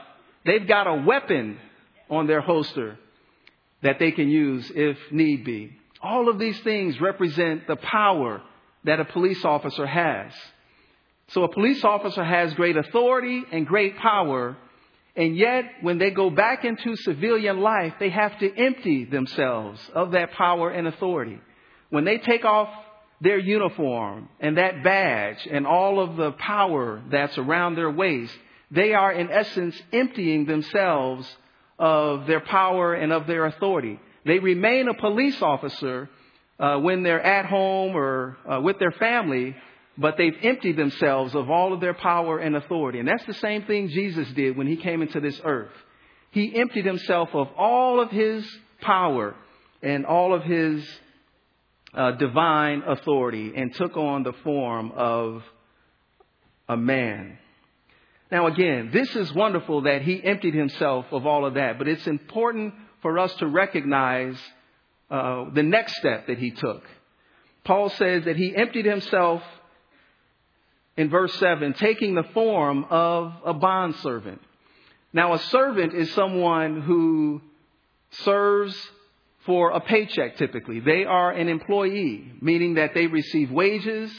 they've 0.46 0.68
got 0.68 0.88
a 0.88 1.04
weapon 1.06 1.58
on 2.10 2.28
their 2.28 2.42
holster 2.42 2.98
that 3.82 4.00
they 4.00 4.12
can 4.12 4.30
use 4.30 4.72
if 4.76 4.98
need 5.12 5.46
be. 5.46 5.72
All 6.02 6.30
of 6.30 6.40
these 6.40 6.60
things 6.62 7.00
represent 7.00 7.68
the 7.68 7.76
power 7.76 8.42
that 8.86 9.00
a 9.00 9.06
police 9.06 9.44
officer 9.44 9.86
has. 9.86 10.32
So 11.30 11.44
a 11.44 11.54
police 11.54 11.84
officer 11.84 12.24
has 12.24 12.54
great 12.54 12.78
authority 12.78 13.44
and 13.52 13.68
great 13.68 13.98
power 13.98 14.58
and 15.20 15.36
yet, 15.36 15.66
when 15.82 15.98
they 15.98 16.12
go 16.12 16.30
back 16.30 16.64
into 16.64 16.96
civilian 16.96 17.60
life, 17.60 17.96
they 18.00 18.10
have 18.10 18.40
to 18.40 18.56
empty 18.56 19.04
themselves 19.04 19.82
of 19.94 20.12
that 20.12 20.32
power 20.32 20.70
and 20.70 20.88
authority. 20.88 21.40
When 21.90 22.06
they 22.06 22.20
take 22.20 22.46
off 22.46 22.70
their 23.20 23.38
uniform 23.38 24.30
and 24.40 24.58
that 24.58 24.82
badge 24.82 25.46
and 25.52 25.68
all 25.68 26.00
of 26.00 26.16
the 26.16 26.32
power 26.32 27.02
that's 27.12 27.38
around 27.38 27.76
their 27.76 27.92
waist, 27.92 28.34
they 28.72 28.94
are 28.94 29.12
in 29.12 29.30
essence 29.30 29.76
emptying 29.92 30.46
themselves 30.46 31.28
of 31.80 32.28
their 32.28 32.42
power 32.42 32.94
and 32.94 33.12
of 33.12 33.26
their 33.26 33.46
authority. 33.46 34.00
They 34.26 34.40
remain 34.40 34.88
a 34.90 34.94
police 34.94 35.42
officer 35.42 36.10
uh, 36.60 36.78
when 36.78 37.04
they're 37.04 37.22
at 37.22 37.46
home 37.46 37.96
or 37.96 38.38
uh, 38.46 38.60
with 38.62 38.78
their 38.80 38.92
family, 38.92 39.56
but 39.98 40.16
they've 40.18 40.36
emptied 40.44 40.76
themselves 40.76 41.34
of 41.34 41.50
all 41.50 41.74
of 41.74 41.80
their 41.80 41.94
power 41.94 42.38
and 42.38 42.56
authority. 42.56 43.00
And 43.00 43.08
that's 43.08 43.26
the 43.26 43.34
same 43.34 43.64
thing 43.64 43.88
Jesus 43.88 44.28
did 44.34 44.58
when 44.58 44.68
he 44.68 44.76
came 44.76 45.02
into 45.02 45.22
this 45.22 45.40
earth. 45.44 45.72
He 46.32 46.54
emptied 46.56 46.86
himself 46.86 47.30
of 47.34 47.48
all 47.58 48.02
of 48.02 48.12
his 48.12 48.46
power 48.82 49.36
and 49.82 50.06
all 50.06 50.34
of 50.34 50.44
his 50.44 50.86
uh, 51.94 52.12
divine 52.12 52.84
authority 52.86 53.54
and 53.56 53.74
took 53.74 53.98
on 53.98 54.24
the 54.24 54.34
form 54.44 54.92
of 54.96 55.42
a 56.68 56.78
man. 56.78 57.38
Now, 58.32 58.48
again, 58.48 58.92
this 58.94 59.16
is 59.16 59.34
wonderful 59.34 59.82
that 59.82 60.04
he 60.04 60.24
emptied 60.24 60.54
himself 60.54 61.08
of 61.12 61.26
all 61.26 61.46
of 61.46 61.56
that, 61.56 61.78
but 61.78 61.88
it's 61.88 62.06
important 62.06 62.76
for 63.02 63.18
us 63.18 63.34
to 63.36 63.48
recognize 63.48 64.38
uh, 65.10 65.46
the 65.54 65.64
next 65.64 65.96
step 65.98 66.28
that 66.28 66.38
he 66.38 66.52
took. 66.52 66.84
Paul 67.64 67.90
says 67.90 68.26
that 68.26 68.36
he 68.36 68.56
emptied 68.56 68.86
himself 68.86 69.42
in 70.96 71.10
verse 71.10 71.34
7, 71.36 71.74
taking 71.74 72.14
the 72.14 72.28
form 72.34 72.86
of 72.90 73.34
a 73.46 73.54
bondservant. 73.54 74.42
Now, 75.12 75.34
a 75.34 75.40
servant 75.40 75.94
is 75.94 76.14
someone 76.14 76.82
who 76.82 77.42
serves 78.12 78.76
for 79.46 79.72
a 79.72 79.80
paycheck 79.80 80.38
typically. 80.38 80.80
They 80.80 81.06
are 81.06 81.32
an 81.32 81.48
employee, 81.48 82.34
meaning 82.42 82.76
that 82.76 82.94
they 82.94 83.08
receive 83.08 83.50
wages. 83.50 84.12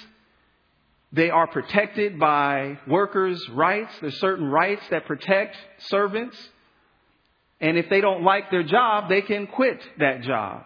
They 1.13 1.31
are 1.31 1.49
protected 1.49 2.19
by 2.21 2.79
workers' 2.87 3.45
rights. 3.51 3.93
There's 4.01 4.21
certain 4.21 4.47
rights 4.47 4.83
that 4.91 5.07
protect 5.07 5.57
servants. 5.89 6.37
And 7.61 7.77
if 7.77 7.89
they 7.91 8.01
don't 8.01 8.23
like 8.23 8.51
their 8.51 8.63
job, 8.63 9.09
they 9.09 9.23
can 9.23 9.47
quit 9.49 9.81
that 9.99 10.23
job. 10.23 10.65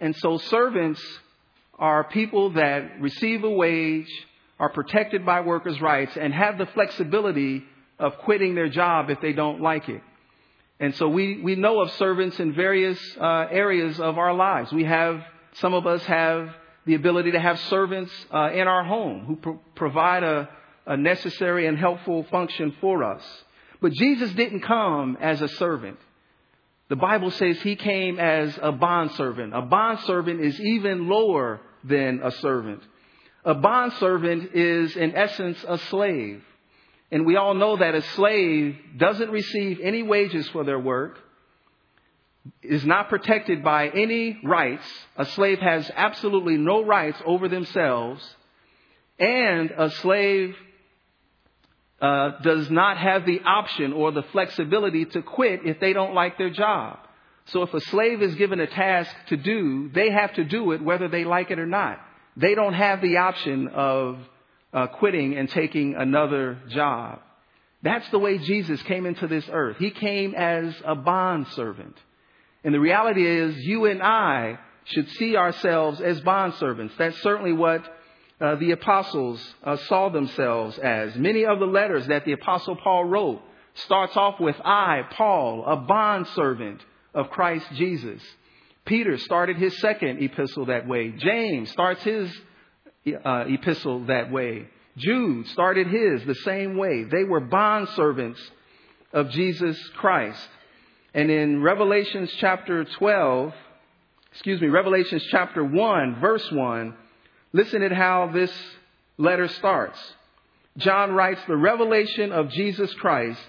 And 0.00 0.16
so 0.16 0.38
servants 0.38 1.02
are 1.78 2.04
people 2.04 2.50
that 2.52 3.00
receive 3.00 3.44
a 3.44 3.50
wage, 3.50 4.08
are 4.58 4.70
protected 4.70 5.26
by 5.26 5.40
workers' 5.40 5.80
rights 5.80 6.16
and 6.16 6.32
have 6.32 6.58
the 6.58 6.66
flexibility 6.66 7.64
of 7.98 8.16
quitting 8.18 8.54
their 8.54 8.68
job 8.68 9.10
if 9.10 9.20
they 9.20 9.32
don't 9.32 9.60
like 9.60 9.88
it. 9.88 10.02
And 10.80 10.94
so 10.96 11.08
we, 11.08 11.40
we 11.42 11.54
know 11.56 11.80
of 11.80 11.90
servants 11.92 12.40
in 12.40 12.54
various 12.54 12.98
uh, 13.20 13.46
areas 13.50 14.00
of 14.00 14.18
our 14.18 14.34
lives. 14.34 14.72
We 14.72 14.84
have, 14.84 15.22
some 15.54 15.74
of 15.74 15.86
us 15.86 16.04
have 16.06 16.50
the 16.86 16.94
ability 16.94 17.32
to 17.32 17.40
have 17.40 17.58
servants 17.60 18.12
uh, 18.32 18.50
in 18.52 18.68
our 18.68 18.84
home 18.84 19.24
who 19.26 19.36
pro- 19.36 19.60
provide 19.74 20.22
a, 20.22 20.48
a 20.86 20.96
necessary 20.96 21.66
and 21.66 21.78
helpful 21.78 22.24
function 22.30 22.74
for 22.80 23.04
us. 23.04 23.22
But 23.80 23.92
Jesus 23.92 24.32
didn't 24.34 24.60
come 24.60 25.16
as 25.20 25.40
a 25.42 25.48
servant. 25.48 25.98
The 26.88 26.96
Bible 26.96 27.30
says 27.30 27.60
he 27.60 27.76
came 27.76 28.18
as 28.18 28.58
a 28.62 28.72
bondservant. 28.72 29.54
A 29.54 29.62
bondservant 29.62 30.40
is 30.40 30.60
even 30.60 31.08
lower 31.08 31.60
than 31.82 32.20
a 32.22 32.30
servant. 32.30 32.82
A 33.44 33.54
bondservant 33.54 34.54
is, 34.54 34.96
in 34.96 35.14
essence, 35.14 35.64
a 35.66 35.78
slave. 35.78 36.42
And 37.10 37.26
we 37.26 37.36
all 37.36 37.54
know 37.54 37.76
that 37.76 37.94
a 37.94 38.02
slave 38.02 38.76
doesn't 38.96 39.30
receive 39.30 39.80
any 39.82 40.02
wages 40.02 40.48
for 40.48 40.64
their 40.64 40.78
work, 40.78 41.18
is 42.62 42.84
not 42.84 43.08
protected 43.08 43.62
by 43.64 43.88
any 43.88 44.38
rights. 44.44 44.84
A 45.16 45.24
slave 45.24 45.58
has 45.60 45.90
absolutely 45.94 46.56
no 46.56 46.84
rights 46.84 47.18
over 47.24 47.48
themselves. 47.48 48.22
And 49.18 49.70
a 49.70 49.90
slave 49.90 50.54
uh, 52.00 52.40
does 52.42 52.70
not 52.70 52.98
have 52.98 53.24
the 53.24 53.40
option 53.40 53.92
or 53.92 54.12
the 54.12 54.24
flexibility 54.24 55.04
to 55.06 55.22
quit 55.22 55.60
if 55.64 55.80
they 55.80 55.92
don't 55.92 56.14
like 56.14 56.36
their 56.36 56.50
job. 56.50 56.98
So 57.46 57.62
if 57.62 57.72
a 57.74 57.80
slave 57.80 58.22
is 58.22 58.34
given 58.34 58.60
a 58.60 58.66
task 58.66 59.14
to 59.28 59.36
do, 59.36 59.90
they 59.94 60.10
have 60.10 60.34
to 60.34 60.44
do 60.44 60.72
it 60.72 60.82
whether 60.82 61.08
they 61.08 61.24
like 61.24 61.50
it 61.50 61.58
or 61.58 61.66
not. 61.66 62.00
They 62.36 62.54
don't 62.54 62.74
have 62.74 63.00
the 63.00 63.18
option 63.18 63.68
of 63.68 64.18
uh, 64.72 64.88
quitting 64.88 65.36
and 65.36 65.48
taking 65.48 65.94
another 65.94 66.58
job. 66.68 67.20
That's 67.82 68.08
the 68.10 68.18
way 68.18 68.38
Jesus 68.38 68.82
came 68.84 69.06
into 69.06 69.26
this 69.26 69.44
earth. 69.52 69.76
He 69.78 69.90
came 69.90 70.34
as 70.34 70.74
a 70.84 70.94
bond 70.94 71.48
servant. 71.48 71.96
And 72.64 72.74
the 72.74 72.80
reality 72.80 73.26
is 73.26 73.56
you 73.58 73.84
and 73.84 74.02
I 74.02 74.58
should 74.84 75.08
see 75.12 75.36
ourselves 75.36 76.00
as 76.00 76.20
bond 76.20 76.54
servants. 76.54 76.94
That's 76.98 77.20
certainly 77.22 77.52
what 77.52 77.84
uh, 78.40 78.56
the 78.56 78.72
apostles 78.72 79.40
uh, 79.62 79.76
saw 79.76 80.08
themselves 80.08 80.78
as. 80.78 81.14
Many 81.14 81.44
of 81.44 81.58
the 81.58 81.66
letters 81.66 82.06
that 82.08 82.24
the 82.24 82.32
apostle 82.32 82.76
Paul 82.76 83.04
wrote 83.04 83.42
starts 83.74 84.16
off 84.16 84.40
with 84.40 84.56
I, 84.64 85.02
Paul, 85.10 85.64
a 85.66 85.76
bond 85.76 86.26
servant 86.28 86.80
of 87.14 87.30
Christ 87.30 87.66
Jesus. 87.74 88.22
Peter 88.84 89.16
started 89.18 89.56
his 89.56 89.78
second 89.80 90.22
epistle 90.22 90.66
that 90.66 90.86
way. 90.86 91.10
James 91.10 91.70
starts 91.70 92.02
his 92.02 92.30
uh, 93.24 93.44
epistle 93.48 94.06
that 94.06 94.30
way. 94.30 94.68
Jude 94.96 95.48
started 95.48 95.88
his 95.88 96.24
the 96.24 96.34
same 96.36 96.76
way. 96.76 97.04
They 97.04 97.24
were 97.24 97.40
bond 97.40 97.88
servants 97.90 98.40
of 99.12 99.30
Jesus 99.30 99.78
Christ. 99.96 100.48
And 101.14 101.30
in 101.30 101.62
Revelations 101.62 102.28
chapter 102.38 102.84
12, 102.84 103.54
excuse 104.32 104.60
me, 104.60 104.66
Revelations 104.66 105.24
chapter 105.30 105.64
1, 105.64 106.20
verse 106.20 106.50
1, 106.50 106.94
listen 107.52 107.82
at 107.84 107.92
how 107.92 108.30
this 108.34 108.52
letter 109.16 109.46
starts. 109.46 109.98
John 110.76 111.12
writes, 111.12 111.40
the 111.46 111.56
revelation 111.56 112.32
of 112.32 112.50
Jesus 112.50 112.92
Christ, 112.94 113.40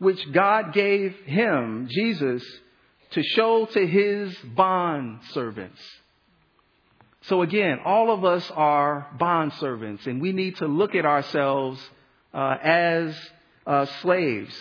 which 0.00 0.32
God 0.32 0.72
gave 0.72 1.14
him, 1.24 1.86
Jesus, 1.88 2.42
to 3.12 3.22
show 3.22 3.66
to 3.66 3.86
his 3.86 4.36
bond 4.56 5.20
servants. 5.30 5.80
So 7.22 7.42
again, 7.42 7.78
all 7.84 8.10
of 8.10 8.24
us 8.24 8.50
are 8.50 9.06
bond 9.16 9.52
servants 9.54 10.06
and 10.06 10.20
we 10.20 10.32
need 10.32 10.56
to 10.56 10.66
look 10.66 10.96
at 10.96 11.06
ourselves 11.06 11.80
uh, 12.34 12.56
as 12.60 13.16
uh, 13.64 13.86
slaves. 14.00 14.52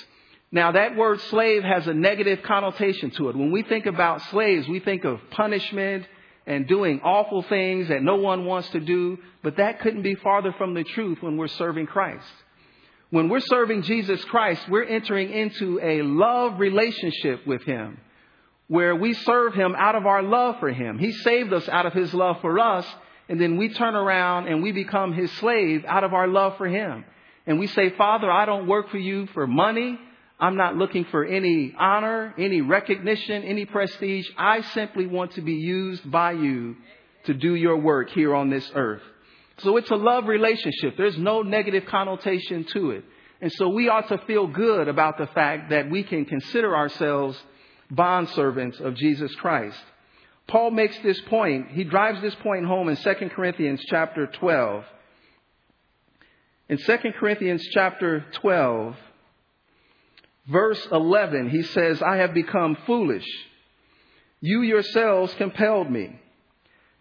Now 0.52 0.74
that 0.74 0.96
word 0.96 1.22
slave 1.22 1.64
has 1.64 1.88
a 1.88 1.94
negative 1.94 2.44
connotation 2.44 3.12
to 3.12 3.30
it. 3.30 3.36
When 3.36 3.52
we 3.52 3.64
think 3.64 3.86
about 3.86 4.22
slaves, 4.24 4.68
we 4.68 4.80
think 4.80 5.06
of 5.06 5.20
punishment 5.32 6.06
and 6.46 6.68
doing 6.68 7.02
awful 7.04 7.44
things 7.44 7.88
that 7.88 8.04
no 8.04 8.16
one 8.16 8.46
wants 8.46 8.70
to 8.70 8.80
do, 8.80 9.18
but 9.44 9.58
that 9.58 9.80
couldn't 9.80 10.02
be 10.02 10.16
farther 10.16 10.54
from 10.58 10.74
the 10.74 10.84
truth 10.84 11.20
when 11.22 11.38
we're 11.38 11.48
serving 11.48 11.88
Christ. 11.88 12.26
When 13.12 13.30
we're 13.30 13.40
serving 13.42 13.84
Jesus 13.84 14.24
Christ, 14.26 14.68
we're 14.70 14.84
entering 14.84 15.32
into 15.32 15.80
a 15.82 16.02
love 16.02 16.60
relationship 16.60 17.46
with 17.46 17.64
Him 17.64 18.00
where 18.72 18.96
we 18.96 19.14
serve 19.14 19.54
him 19.54 19.76
out 19.78 19.96
of 19.96 20.06
our 20.06 20.24
love 20.24 20.56
for 20.62 20.72
him. 20.72 20.98
He 20.98 21.12
saved 21.12 21.52
us 21.52 21.68
out 21.68 21.86
of 21.86 21.92
his 21.92 22.14
love 22.14 22.40
for 22.40 22.58
us, 22.58 22.88
and 23.28 23.40
then 23.40 23.58
we 23.58 23.68
turn 23.74 23.96
around 23.96 24.48
and 24.48 24.64
we 24.64 24.72
become 24.72 25.12
his 25.12 25.30
slave 25.40 25.84
out 25.86 26.06
of 26.06 26.14
our 26.14 26.26
love 26.26 26.56
for 26.56 26.70
him. 26.70 27.04
And 27.46 27.60
we 27.60 27.68
say, 27.68 27.90
Father, 27.90 28.32
I 28.32 28.46
don't 28.46 28.68
work 28.68 28.90
for 28.90 28.98
you 28.98 29.28
for 29.34 29.46
money. 29.46 30.00
I'm 30.42 30.58
not 30.58 30.76
looking 30.76 31.06
for 31.06 31.24
any 31.24 31.74
honor, 31.78 32.34
any 32.36 32.62
recognition, 32.62 33.44
any 33.44 33.66
prestige. 33.66 34.28
I 34.36 34.62
simply 34.62 35.06
want 35.06 35.34
to 35.34 35.42
be 35.42 35.54
used 35.54 36.10
by 36.10 36.32
you 36.32 36.78
to 37.26 37.36
do 37.36 37.54
your 37.54 37.78
work 37.78 38.10
here 38.10 38.34
on 38.34 38.50
this 38.50 38.70
earth. 38.74 39.04
So 39.60 39.78
it's 39.78 39.92
a 39.92 39.96
love 39.96 40.26
relationship. 40.26 40.98
There's 40.98 41.20
no 41.20 41.44
negative 41.44 41.86
connotation 41.86 42.66
to 42.74 42.90
it. 42.90 43.06
And 43.40 43.52
so 43.54 43.70
we 43.70 43.88
ought 43.88 44.08
to 44.08 44.18
feel 44.26 44.48
good 44.48 44.88
about 44.88 45.20
the 45.20 45.28
fact 45.28 45.70
that 45.70 45.92
we 45.92 46.02
can 46.02 46.26
consider 46.26 46.76
ourselves 46.76 47.40
bondservants 47.94 48.80
of 48.80 48.96
Jesus 48.96 49.34
Christ. 49.36 49.78
Paul 50.48 50.72
makes 50.72 50.98
this 51.04 51.22
point, 51.22 51.68
he 51.70 51.84
drives 51.84 52.20
this 52.22 52.36
point 52.36 52.66
home 52.66 52.90
in 52.90 52.96
2 52.96 53.14
Corinthians 53.36 53.84
chapter 53.88 54.26
12. 54.26 54.86
In 56.70 56.78
2 56.78 56.98
Corinthians 57.20 57.64
chapter 57.74 58.26
12, 58.34 58.96
verse 60.48 60.88
11, 60.92 61.50
he 61.50 61.64
says, 61.64 62.02
I 62.02 62.18
have 62.18 62.34
become 62.34 62.78
foolish. 62.86 63.26
You 64.42 64.62
yourselves 64.62 65.34
compelled 65.36 65.90
me. 65.90 66.20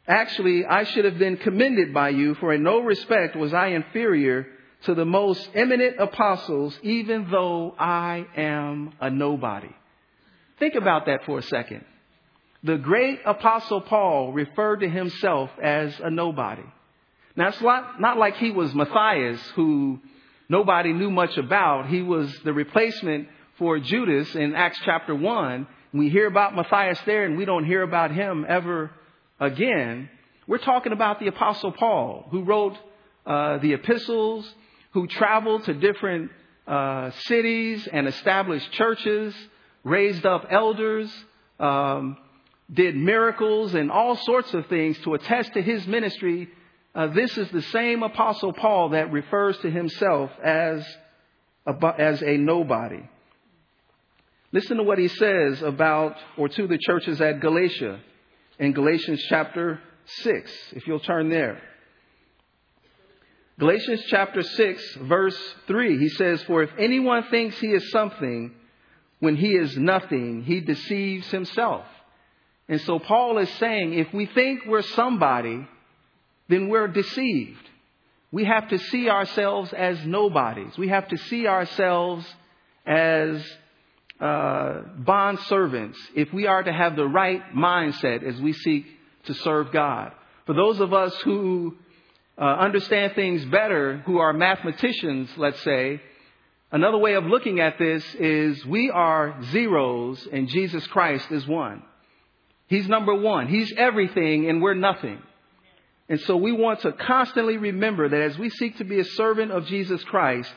Actually, 0.07 0.66
I 0.66 0.85
should 0.85 1.05
have 1.05 1.18
been 1.18 1.37
commended 1.37 1.94
by 1.94 2.11
you, 2.11 2.35
for 2.37 2.53
in 2.53 2.62
no 2.62 2.81
respect 2.81 3.37
was 3.37 3.55
I 3.55 3.68
inferior 3.68 4.46
to 4.85 4.94
the 4.94 5.05
most 5.05 5.48
eminent 5.55 6.00
apostles, 6.00 6.79
even 6.83 7.29
though 7.31 7.74
I 7.79 8.26
am 8.37 8.92
a 9.00 9.11
nobody. 9.11 9.70
Think 10.59 10.74
about 10.74 11.07
that 11.07 11.24
for 11.24 11.38
a 11.38 11.42
second. 11.42 11.85
The 12.62 12.76
great 12.76 13.20
apostle 13.24 13.81
Paul 13.81 14.33
referred 14.33 14.81
to 14.81 14.88
himself 14.88 15.50
as 15.62 15.98
a 16.00 16.11
nobody. 16.11 16.64
Now 17.37 17.48
it's 17.48 17.61
not, 17.61 18.00
not 18.00 18.18
like 18.18 18.37
he 18.37 18.50
was 18.50 18.74
Matthias 18.74 19.40
who 19.55 20.00
nobody 20.51 20.93
knew 20.93 21.11
much 21.11 21.39
about. 21.39 21.87
He 21.87 22.03
was 22.03 22.31
the 22.45 22.53
replacement 22.53 23.29
for 23.57 23.79
Judas 23.79 24.35
in 24.35 24.55
Acts 24.55 24.81
chapter 24.85 25.15
1. 25.15 25.67
We 25.95 26.11
hear 26.11 26.27
about 26.27 26.55
Matthias 26.55 27.01
there 27.07 27.25
and 27.25 27.39
we 27.39 27.45
don't 27.47 27.65
hear 27.65 27.83
about 27.83 28.11
him 28.11 28.45
ever 28.47 28.91
again. 29.39 30.11
We're 30.47 30.59
talking 30.59 30.93
about 30.93 31.21
the 31.21 31.29
apostle 31.29 31.73
Paul 31.73 32.27
who 32.31 32.43
wrote 32.43 32.77
uh, 33.25 33.59
the 33.59 33.75
epistles, 33.75 34.53
who 34.93 35.07
traveled 35.07 35.65
to 35.65 35.75
different 35.75 36.31
uh, 36.67 37.11
cities 37.27 37.89
and 37.93 38.09
established 38.09 38.71
churches, 38.73 39.35
raised 39.85 40.27
up 40.27 40.47
elders, 40.51 41.11
um, 41.61 42.17
did 42.73 42.97
miracles 42.97 43.75
and 43.75 43.91
all 43.91 44.17
sorts 44.17 44.53
of 44.55 44.67
things 44.67 44.99
to 45.01 45.15
attest 45.15 45.53
to 45.55 45.63
his 45.63 45.87
ministry. 45.87 46.49
Uh, 46.94 47.07
this 47.09 47.37
is 47.38 47.48
the 47.50 47.62
same 47.62 48.03
apostle 48.03 48.53
Paul 48.53 48.90
that 48.90 49.12
refers 49.12 49.57
to 49.59 49.70
himself 49.70 50.31
as 50.42 50.85
a, 51.66 51.94
as 51.98 52.22
a 52.22 52.37
nobody. 52.37 53.03
Listen 54.53 54.79
to 54.79 54.83
what 54.83 54.98
he 54.98 55.07
says 55.07 55.62
about 55.62 56.16
or 56.37 56.48
to 56.48 56.66
the 56.66 56.79
churches 56.79 57.20
at 57.20 57.40
Galatia 57.40 58.00
in 58.59 58.72
Galatians 58.72 59.24
chapter 59.29 59.81
6, 60.07 60.53
if 60.72 60.87
you'll 60.87 60.98
turn 60.98 61.29
there. 61.29 61.62
Galatians 63.61 64.03
chapter 64.09 64.42
6, 64.42 64.96
verse 65.03 65.38
3, 65.68 65.98
he 65.98 66.09
says, 66.09 66.42
For 66.44 66.62
if 66.62 66.70
anyone 66.79 67.24
thinks 67.31 67.61
he 67.61 67.68
is 67.68 67.90
something 67.90 68.53
when 69.20 69.37
he 69.37 69.55
is 69.55 69.76
nothing, 69.76 70.42
he 70.42 70.61
deceives 70.61 71.31
himself. 71.31 71.85
And 72.68 72.81
so 72.81 72.98
Paul 72.98 73.38
is 73.38 73.50
saying 73.59 73.94
if 73.94 74.12
we 74.12 74.26
think 74.26 74.64
we're 74.66 74.83
somebody, 74.83 75.68
then 76.51 76.69
we're 76.69 76.89
deceived. 76.89 77.69
We 78.33 78.45
have 78.45 78.69
to 78.69 78.79
see 78.79 79.09
ourselves 79.09 79.73
as 79.73 80.05
nobodies. 80.05 80.77
We 80.77 80.89
have 80.89 81.09
to 81.09 81.17
see 81.17 81.47
ourselves 81.47 82.27
as 82.87 83.43
uh, 84.21 84.83
bond 84.99 85.39
servants 85.41 85.99
if 86.15 86.33
we 86.33 86.47
are 86.47 86.63
to 86.63 86.73
have 86.73 86.97
the 86.97 87.07
right 87.07 87.43
mindset 87.55 88.23
as 88.23 88.41
we 88.41 88.53
seek 88.53 88.87
to 89.25 89.35
serve 89.35 89.73
God. 89.73 90.13
For 90.47 90.55
those 90.55 90.81
of 90.81 90.93
us 90.93 91.15
who 91.23 91.77
uh, 92.37 92.43
understand 92.43 93.15
things 93.15 93.45
better, 93.47 93.99
who 94.07 94.19
are 94.19 94.33
mathematicians, 94.33 95.31
let's 95.37 95.63
say, 95.63 96.01
Another 96.73 96.99
way 96.99 97.15
of 97.15 97.25
looking 97.25 97.59
at 97.59 97.79
this 97.79 98.05
is 98.15 98.65
we 98.65 98.91
are 98.91 99.43
zeros 99.51 100.25
and 100.31 100.47
Jesus 100.49 100.87
Christ 100.87 101.29
is 101.33 101.45
one. 101.47 101.83
He's 102.69 102.89
number 102.89 103.13
one. 103.13 103.49
He's 103.49 103.73
everything 103.77 104.49
and 104.49 104.63
we're 104.63 104.75
nothing. 104.75 105.21
And 106.11 106.20
so 106.23 106.37
we 106.37 106.51
want 106.51 106.81
to 106.81 106.90
constantly 106.90 107.57
remember 107.57 108.09
that 108.09 108.20
as 108.20 108.37
we 108.37 108.51
seek 108.51 108.79
to 108.79 108.85
be 108.85 108.99
a 108.99 109.05
servant 109.05 109.53
of 109.53 109.66
Jesus 109.66 110.03
Christ, 110.03 110.53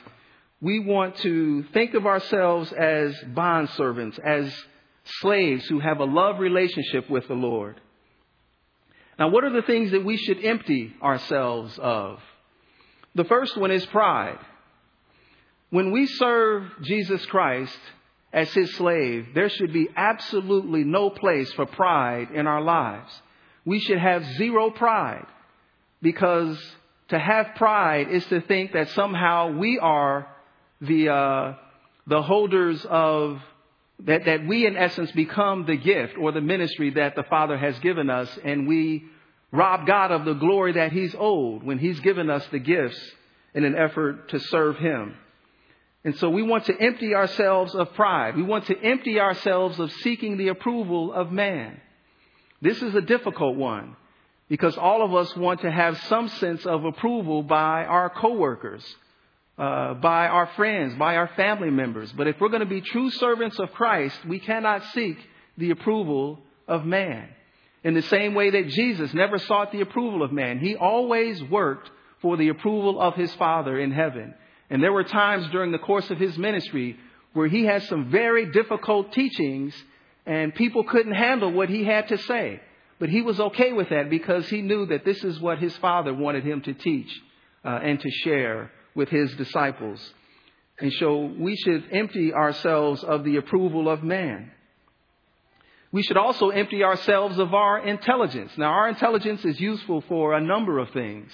we 0.60 0.80
want 0.80 1.16
to 1.18 1.62
think 1.74 1.94
of 1.94 2.08
ourselves 2.08 2.74
as 2.74 3.14
bond 3.36 3.70
servants, 3.70 4.18
as 4.26 4.52
slaves 5.22 5.66
who 5.68 5.80
have 5.80 6.00
a 6.00 6.06
love 6.06 6.40
relationship 6.40 7.08
with 7.08 7.28
the 7.28 7.36
Lord. 7.36 7.80
Now, 9.20 9.30
what 9.30 9.44
are 9.44 9.52
the 9.52 9.62
things 9.62 9.92
that 9.92 10.04
we 10.04 10.18
should 10.18 10.44
empty 10.44 10.92
ourselves 11.04 11.78
of? 11.78 12.20
The 13.14 13.26
first 13.26 13.56
one 13.56 13.70
is 13.70 13.86
pride. 13.86 14.40
When 15.70 15.92
we 15.92 16.08
serve 16.08 16.64
Jesus 16.82 17.24
Christ 17.28 17.78
as 18.34 18.52
his 18.54 18.74
slave, 18.74 19.28
there 19.36 19.50
should 19.50 19.72
be 19.72 19.88
absolutely 19.96 20.84
no 20.84 21.12
place 21.12 21.54
for 21.54 21.68
pride 21.68 22.30
in 22.34 22.48
our 22.48 22.62
lives. 22.62 23.14
We 23.66 23.80
should 23.80 24.00
have 24.00 24.26
zero 24.38 24.72
pride 24.72 25.28
because 26.04 26.60
to 27.08 27.18
have 27.18 27.56
pride 27.56 28.12
is 28.12 28.26
to 28.28 28.42
think 28.42 28.74
that 28.74 28.90
somehow 28.90 29.58
we 29.58 29.80
are 29.80 30.28
the, 30.82 31.10
uh, 31.10 31.54
the 32.06 32.22
holders 32.22 32.86
of 32.86 33.42
that, 34.00 34.26
that 34.26 34.46
we 34.46 34.66
in 34.66 34.76
essence 34.76 35.12
become 35.12 35.66
the 35.66 35.78
gift 35.78 36.18
or 36.20 36.32
the 36.32 36.42
ministry 36.42 36.92
that 36.92 37.16
the 37.16 37.24
Father 37.24 37.58
has 37.58 37.78
given 37.80 38.10
us 38.10 38.30
and 38.44 38.68
we 38.68 39.06
rob 39.52 39.88
God 39.88 40.12
of 40.12 40.26
the 40.26 40.34
glory 40.34 40.74
that 40.74 40.92
He's 40.92 41.16
owed 41.18 41.64
when 41.64 41.80
He's 41.80 42.00
given 42.02 42.30
us 42.30 42.46
the 42.52 42.60
gifts 42.60 43.00
in 43.54 43.64
an 43.64 43.76
effort 43.76 44.30
to 44.30 44.40
serve 44.40 44.78
Him. 44.78 45.16
And 46.04 46.18
so 46.18 46.30
we 46.30 46.44
want 46.44 46.66
to 46.66 46.78
empty 46.78 47.16
ourselves 47.16 47.74
of 47.76 47.94
pride. 47.94 48.36
We 48.36 48.44
want 48.44 48.66
to 48.66 48.78
empty 48.78 49.22
ourselves 49.22 49.80
of 49.80 49.90
seeking 49.92 50.38
the 50.38 50.50
approval 50.50 51.14
of 51.14 51.32
man. 51.32 51.80
This 52.62 52.82
is 52.82 52.94
a 52.94 53.02
difficult 53.02 53.56
one 53.56 53.96
because 54.54 54.78
all 54.78 55.04
of 55.04 55.16
us 55.16 55.36
want 55.36 55.62
to 55.62 55.72
have 55.72 56.00
some 56.04 56.28
sense 56.28 56.64
of 56.68 56.86
approval 56.86 57.42
by 57.42 57.86
our 57.86 58.08
coworkers, 58.08 58.86
uh, 59.58 59.96
by 59.96 60.28
our 60.28 60.46
friends, 60.56 60.94
by 60.94 61.16
our 61.16 61.28
family 61.30 61.72
members. 61.72 62.12
But 62.12 62.28
if 62.28 62.40
we're 62.40 62.50
going 62.50 62.60
to 62.60 62.68
be 62.68 62.82
true 62.82 63.10
servants 63.10 63.58
of 63.58 63.72
Christ, 63.72 64.16
we 64.28 64.38
cannot 64.38 64.84
seek 64.94 65.18
the 65.58 65.72
approval 65.72 66.40
of 66.68 66.86
man. 66.86 67.30
In 67.84 67.96
the 67.96 68.04
same 68.04 68.36
way 68.36 68.52
that 68.52 68.68
Jesus 68.68 69.12
never 69.16 69.40
sought 69.40 69.72
the 69.72 69.82
approval 69.82 70.22
of 70.22 70.32
man, 70.32 70.60
he 70.60 70.76
always 70.76 71.42
worked 71.46 71.90
for 72.22 72.38
the 72.38 72.50
approval 72.50 73.02
of 73.02 73.16
his 73.16 73.34
Father 73.34 73.80
in 73.80 73.90
heaven. 73.90 74.36
And 74.70 74.84
there 74.84 74.94
were 74.94 75.04
times 75.04 75.48
during 75.48 75.72
the 75.72 75.80
course 75.80 76.12
of 76.12 76.20
his 76.20 76.38
ministry 76.38 76.96
where 77.34 77.48
he 77.48 77.66
had 77.66 77.82
some 77.82 78.12
very 78.12 78.52
difficult 78.52 79.14
teachings 79.14 79.74
and 80.28 80.54
people 80.54 80.84
couldn't 80.84 81.16
handle 81.16 81.52
what 81.52 81.70
he 81.70 81.84
had 81.86 82.10
to 82.10 82.20
say. 82.20 82.62
But 83.00 83.10
he 83.10 83.22
was 83.22 83.40
okay 83.40 83.74
with 83.74 83.90
that 83.90 84.10
because 84.10 84.48
he 84.48 84.62
knew 84.62 84.86
that 84.88 85.06
this 85.06 85.24
is 85.24 85.40
what 85.40 85.60
his 85.60 85.76
Father 85.78 86.14
wanted 86.14 86.44
him 86.44 86.62
to 86.62 86.74
teach 86.74 87.10
uh, 87.66 87.80
and 87.84 88.00
to 88.00 88.10
share 88.10 88.72
with 88.96 89.10
his 89.10 89.34
disciples. 89.36 90.14
And 90.80 90.92
so 90.94 91.32
we 91.38 91.56
should 91.56 91.86
empty 91.92 92.34
ourselves 92.34 93.04
of 93.04 93.24
the 93.24 93.38
approval 93.38 93.90
of 93.90 94.04
man. 94.04 94.52
We 95.92 96.02
should 96.02 96.18
also 96.18 96.50
empty 96.50 96.84
ourselves 96.84 97.38
of 97.38 97.54
our 97.54 97.80
intelligence. 97.86 98.52
Now, 98.58 98.72
our 98.72 98.90
intelligence 98.90 99.46
is 99.46 99.60
useful 99.60 100.02
for 100.08 100.34
a 100.34 100.42
number 100.42 100.80
of 100.80 100.90
things. 100.90 101.32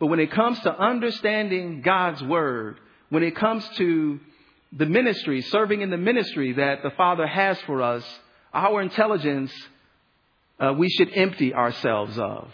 But 0.00 0.06
when 0.06 0.18
it 0.18 0.32
comes 0.32 0.58
to 0.60 0.76
understanding 0.76 1.80
God's 1.82 2.22
Word, 2.22 2.80
when 3.10 3.22
it 3.22 3.36
comes 3.36 3.68
to 3.76 4.18
the 4.72 4.86
ministry, 4.86 5.42
serving 5.42 5.82
in 5.82 5.90
the 5.90 5.96
ministry 5.96 6.54
that 6.54 6.82
the 6.82 6.90
Father 6.90 7.26
has 7.26 7.60
for 7.62 7.80
us, 7.80 8.04
our 8.52 8.82
intelligence, 8.82 9.52
uh, 10.60 10.74
we 10.76 10.88
should 10.88 11.10
empty 11.14 11.54
ourselves 11.54 12.18
of. 12.18 12.48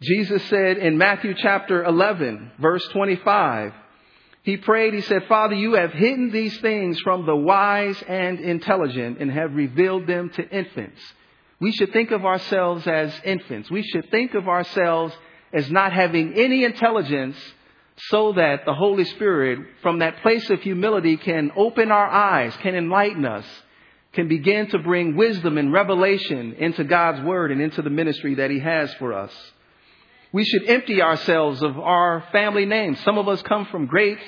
Jesus 0.00 0.42
said 0.44 0.78
in 0.78 0.96
Matthew 0.96 1.34
chapter 1.36 1.82
11, 1.84 2.52
verse 2.60 2.86
25, 2.92 3.72
he 4.44 4.56
prayed, 4.56 4.94
he 4.94 5.00
said, 5.00 5.26
Father, 5.28 5.54
you 5.54 5.74
have 5.74 5.92
hidden 5.92 6.30
these 6.30 6.56
things 6.60 7.00
from 7.00 7.26
the 7.26 7.36
wise 7.36 8.00
and 8.08 8.38
intelligent 8.38 9.18
and 9.18 9.30
have 9.30 9.54
revealed 9.54 10.06
them 10.06 10.30
to 10.30 10.48
infants. 10.48 11.00
We 11.60 11.72
should 11.72 11.92
think 11.92 12.12
of 12.12 12.24
ourselves 12.24 12.86
as 12.86 13.12
infants. 13.24 13.70
We 13.70 13.82
should 13.82 14.10
think 14.10 14.34
of 14.34 14.48
ourselves 14.48 15.14
as 15.52 15.70
not 15.70 15.92
having 15.92 16.34
any 16.34 16.64
intelligence 16.64 17.36
so 18.10 18.32
that 18.34 18.64
the 18.64 18.74
Holy 18.74 19.04
Spirit, 19.04 19.58
from 19.82 19.98
that 19.98 20.22
place 20.22 20.48
of 20.50 20.62
humility, 20.62 21.16
can 21.16 21.50
open 21.56 21.90
our 21.90 22.06
eyes, 22.06 22.56
can 22.58 22.76
enlighten 22.76 23.24
us, 23.24 23.44
can 24.18 24.26
begin 24.26 24.66
to 24.66 24.80
bring 24.80 25.14
wisdom 25.14 25.58
and 25.58 25.72
revelation 25.72 26.54
into 26.54 26.82
God's 26.82 27.22
Word 27.22 27.52
and 27.52 27.60
into 27.60 27.82
the 27.82 27.90
ministry 27.90 28.34
that 28.34 28.50
He 28.50 28.58
has 28.58 28.92
for 28.94 29.12
us. 29.12 29.32
We 30.32 30.44
should 30.44 30.68
empty 30.68 31.00
ourselves 31.00 31.62
of 31.62 31.78
our 31.78 32.24
family 32.32 32.66
names. 32.66 32.98
Some 33.04 33.16
of 33.16 33.28
us 33.28 33.40
come 33.42 33.66
from 33.66 33.86
great 33.86 34.18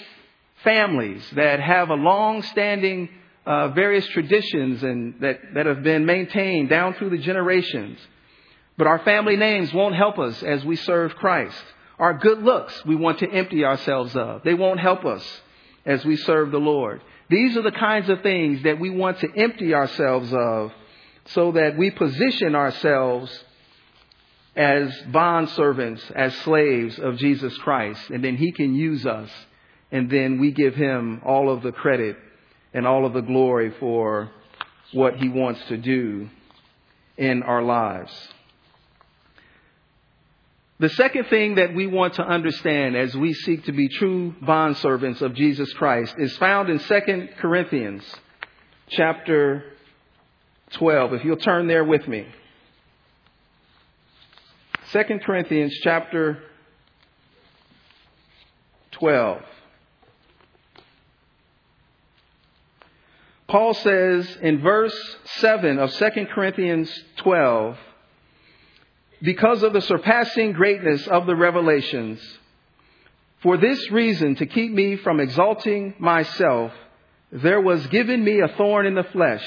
families 0.62 1.28
that 1.32 1.58
have 1.58 1.90
a 1.90 1.94
long 1.94 2.42
standing 2.42 3.08
uh, 3.44 3.70
various 3.70 4.06
traditions 4.06 4.84
and 4.84 5.14
that, 5.22 5.40
that 5.54 5.66
have 5.66 5.82
been 5.82 6.06
maintained 6.06 6.68
down 6.68 6.94
through 6.94 7.10
the 7.10 7.18
generations. 7.18 7.98
But 8.78 8.86
our 8.86 9.00
family 9.00 9.34
names 9.34 9.74
won't 9.74 9.96
help 9.96 10.20
us 10.20 10.40
as 10.44 10.64
we 10.64 10.76
serve 10.76 11.16
Christ. 11.16 11.64
Our 11.98 12.14
good 12.14 12.44
looks 12.44 12.84
we 12.84 12.94
want 12.94 13.18
to 13.18 13.28
empty 13.28 13.64
ourselves 13.64 14.14
of. 14.14 14.44
They 14.44 14.54
won't 14.54 14.78
help 14.78 15.04
us 15.04 15.24
as 15.84 16.04
we 16.04 16.14
serve 16.14 16.52
the 16.52 16.58
Lord. 16.58 17.02
These 17.30 17.56
are 17.56 17.62
the 17.62 17.70
kinds 17.70 18.08
of 18.08 18.22
things 18.22 18.64
that 18.64 18.80
we 18.80 18.90
want 18.90 19.20
to 19.20 19.28
empty 19.36 19.72
ourselves 19.72 20.32
of 20.32 20.72
so 21.26 21.52
that 21.52 21.78
we 21.78 21.92
position 21.92 22.56
ourselves 22.56 23.44
as 24.56 24.92
bond 25.12 25.48
servants, 25.50 26.02
as 26.14 26.34
slaves 26.38 26.98
of 26.98 27.18
Jesus 27.18 27.56
Christ, 27.58 28.10
and 28.10 28.24
then 28.24 28.36
He 28.36 28.50
can 28.50 28.74
use 28.74 29.06
us, 29.06 29.30
and 29.92 30.10
then 30.10 30.40
we 30.40 30.50
give 30.50 30.74
Him 30.74 31.22
all 31.24 31.50
of 31.50 31.62
the 31.62 31.70
credit 31.70 32.16
and 32.74 32.84
all 32.84 33.06
of 33.06 33.12
the 33.12 33.20
glory 33.20 33.72
for 33.78 34.32
what 34.92 35.16
He 35.16 35.28
wants 35.28 35.60
to 35.68 35.76
do 35.76 36.28
in 37.16 37.44
our 37.44 37.62
lives. 37.62 38.12
The 40.80 40.88
second 40.88 41.24
thing 41.24 41.56
that 41.56 41.74
we 41.74 41.86
want 41.86 42.14
to 42.14 42.22
understand 42.22 42.96
as 42.96 43.14
we 43.14 43.34
seek 43.34 43.66
to 43.66 43.72
be 43.72 43.90
true 43.90 44.34
bondservants 44.42 45.20
of 45.20 45.34
Jesus 45.34 45.70
Christ 45.74 46.14
is 46.16 46.34
found 46.38 46.70
in 46.70 46.78
2 46.78 47.28
Corinthians 47.38 48.02
chapter 48.88 49.62
12. 50.72 51.12
If 51.12 51.24
you'll 51.26 51.36
turn 51.36 51.66
there 51.66 51.84
with 51.84 52.08
me. 52.08 52.26
2 54.92 55.02
Corinthians 55.22 55.78
chapter 55.82 56.38
12. 58.92 59.42
Paul 63.48 63.74
says 63.74 64.38
in 64.40 64.62
verse 64.62 64.96
7 65.40 65.78
of 65.78 65.92
2 65.92 66.08
Corinthians 66.32 66.90
12, 67.18 67.76
because 69.22 69.62
of 69.62 69.72
the 69.72 69.82
surpassing 69.82 70.52
greatness 70.52 71.06
of 71.06 71.26
the 71.26 71.36
revelations, 71.36 72.20
for 73.42 73.56
this 73.56 73.90
reason, 73.90 74.34
to 74.36 74.46
keep 74.46 74.72
me 74.72 74.96
from 74.96 75.20
exalting 75.20 75.94
myself, 75.98 76.72
there 77.32 77.60
was 77.60 77.86
given 77.88 78.22
me 78.22 78.40
a 78.40 78.48
thorn 78.48 78.86
in 78.86 78.94
the 78.94 79.04
flesh, 79.04 79.44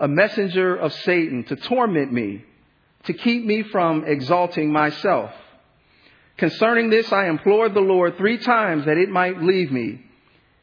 a 0.00 0.08
messenger 0.08 0.76
of 0.76 0.92
Satan 0.92 1.44
to 1.44 1.56
torment 1.56 2.12
me 2.12 2.44
to 3.04 3.12
keep 3.12 3.44
me 3.44 3.62
from 3.62 4.04
exalting 4.06 4.72
myself. 4.72 5.30
Concerning 6.36 6.90
this, 6.90 7.12
I 7.12 7.28
implored 7.28 7.74
the 7.74 7.80
Lord 7.80 8.16
three 8.16 8.38
times 8.38 8.86
that 8.86 8.96
it 8.96 9.08
might 9.08 9.42
leave 9.42 9.70
me. 9.70 10.02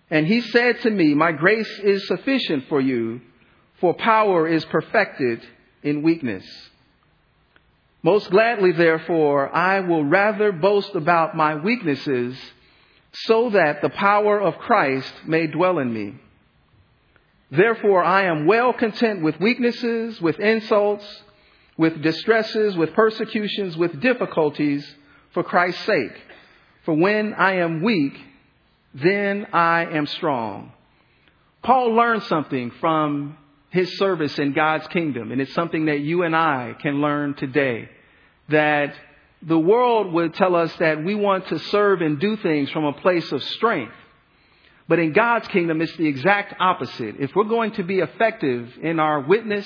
And 0.10 0.27
he 0.27 0.41
said 0.41 0.82
to 0.82 0.89
me, 0.89 1.13
My 1.13 1.32
grace 1.32 1.80
is 1.80 2.08
sufficient 2.08 2.67
for 2.67 2.82
you, 2.82 3.21
for 3.80 3.93
power 3.93 4.47
is 4.47 4.65
perfected 4.65 5.41
in 5.84 6.01
weakness. 6.01 6.45
Most 8.03 8.31
gladly, 8.31 8.71
therefore, 8.71 9.53
I 9.53 9.81
will 9.81 10.03
rather 10.03 10.51
boast 10.51 10.95
about 10.95 11.35
my 11.35 11.55
weaknesses 11.55 12.37
so 13.13 13.51
that 13.51 13.81
the 13.81 13.89
power 13.89 14.41
of 14.41 14.57
Christ 14.57 15.13
may 15.27 15.47
dwell 15.47 15.77
in 15.77 15.93
me. 15.93 16.15
Therefore, 17.51 18.03
I 18.03 18.23
am 18.23 18.47
well 18.47 18.73
content 18.73 19.21
with 19.21 19.39
weaknesses, 19.39 20.19
with 20.21 20.39
insults, 20.39 21.05
with 21.77 22.01
distresses, 22.01 22.75
with 22.77 22.93
persecutions, 22.93 23.75
with 23.75 23.99
difficulties 23.99 24.95
for 25.33 25.43
Christ's 25.43 25.85
sake. 25.85 26.13
For 26.85 26.93
when 26.93 27.33
I 27.33 27.55
am 27.57 27.83
weak, 27.83 28.17
then 28.95 29.47
I 29.53 29.85
am 29.85 30.07
strong. 30.07 30.71
Paul 31.61 31.93
learned 31.93 32.23
something 32.23 32.71
from 32.79 33.37
his 33.71 33.97
service 33.97 34.38
in 34.38 34.53
God's 34.53 34.86
kingdom, 34.88 35.31
and 35.31 35.41
it's 35.41 35.53
something 35.53 35.86
that 35.86 36.01
you 36.01 36.23
and 36.23 36.36
I 36.36 36.75
can 36.79 37.01
learn 37.01 37.34
today. 37.36 37.89
That 38.49 38.93
the 39.41 39.57
world 39.57 40.12
would 40.13 40.34
tell 40.36 40.55
us 40.55 40.75
that 40.75 41.03
we 41.03 41.15
want 41.15 41.47
to 41.47 41.57
serve 41.57 42.01
and 42.01 42.19
do 42.19 42.36
things 42.38 42.69
from 42.69 42.84
a 42.84 42.93
place 42.93 43.31
of 43.31 43.41
strength. 43.43 43.93
But 44.89 44.99
in 44.99 45.13
God's 45.13 45.47
kingdom, 45.47 45.81
it's 45.81 45.95
the 45.95 46.07
exact 46.07 46.53
opposite. 46.60 47.15
If 47.19 47.34
we're 47.34 47.45
going 47.45 47.71
to 47.73 47.84
be 47.84 47.99
effective 47.99 48.77
in 48.81 48.99
our 48.99 49.21
witness 49.21 49.65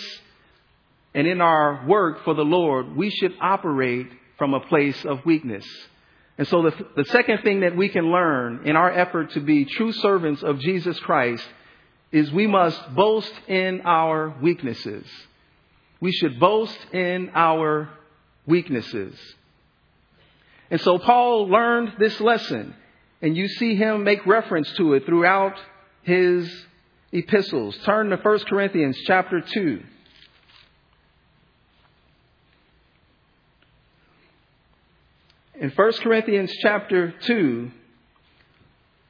and 1.15 1.25
in 1.25 1.41
our 1.41 1.85
work 1.87 2.23
for 2.23 2.35
the 2.35 2.45
Lord, 2.45 2.95
we 2.95 3.09
should 3.09 3.33
operate 3.41 4.07
from 4.37 4.53
a 4.53 4.59
place 4.59 5.03
of 5.03 5.25
weakness. 5.25 5.65
And 6.37 6.47
so 6.47 6.61
the, 6.61 6.85
the 6.95 7.05
second 7.05 7.39
thing 7.43 7.61
that 7.61 7.75
we 7.75 7.89
can 7.89 8.11
learn 8.11 8.67
in 8.67 8.75
our 8.75 8.91
effort 8.91 9.31
to 9.31 9.39
be 9.39 9.65
true 9.65 9.93
servants 9.93 10.43
of 10.43 10.59
Jesus 10.59 10.99
Christ 10.99 11.47
is 12.11 12.31
we 12.31 12.47
must 12.47 12.95
boast 12.95 13.33
in 13.47 13.81
our 13.83 14.35
weaknesses. 14.41 15.05
We 15.99 16.11
should 16.11 16.39
boast 16.39 16.77
in 16.93 17.31
our 17.33 17.89
weaknesses. 18.45 19.17
And 20.69 20.81
so 20.81 20.97
Paul 20.97 21.47
learned 21.47 21.93
this 21.99 22.19
lesson, 22.19 22.75
and 23.21 23.35
you 23.35 23.47
see 23.47 23.75
him 23.75 24.03
make 24.03 24.25
reference 24.25 24.71
to 24.73 24.93
it 24.93 25.05
throughout 25.05 25.55
his 26.03 26.51
epistles. 27.11 27.77
Turn 27.85 28.09
to 28.09 28.17
1 28.17 28.39
Corinthians 28.49 28.97
chapter 29.05 29.41
2. 29.41 29.83
In 35.61 35.69
1 35.69 35.93
Corinthians 36.03 36.51
chapter 36.61 37.13
2, 37.21 37.71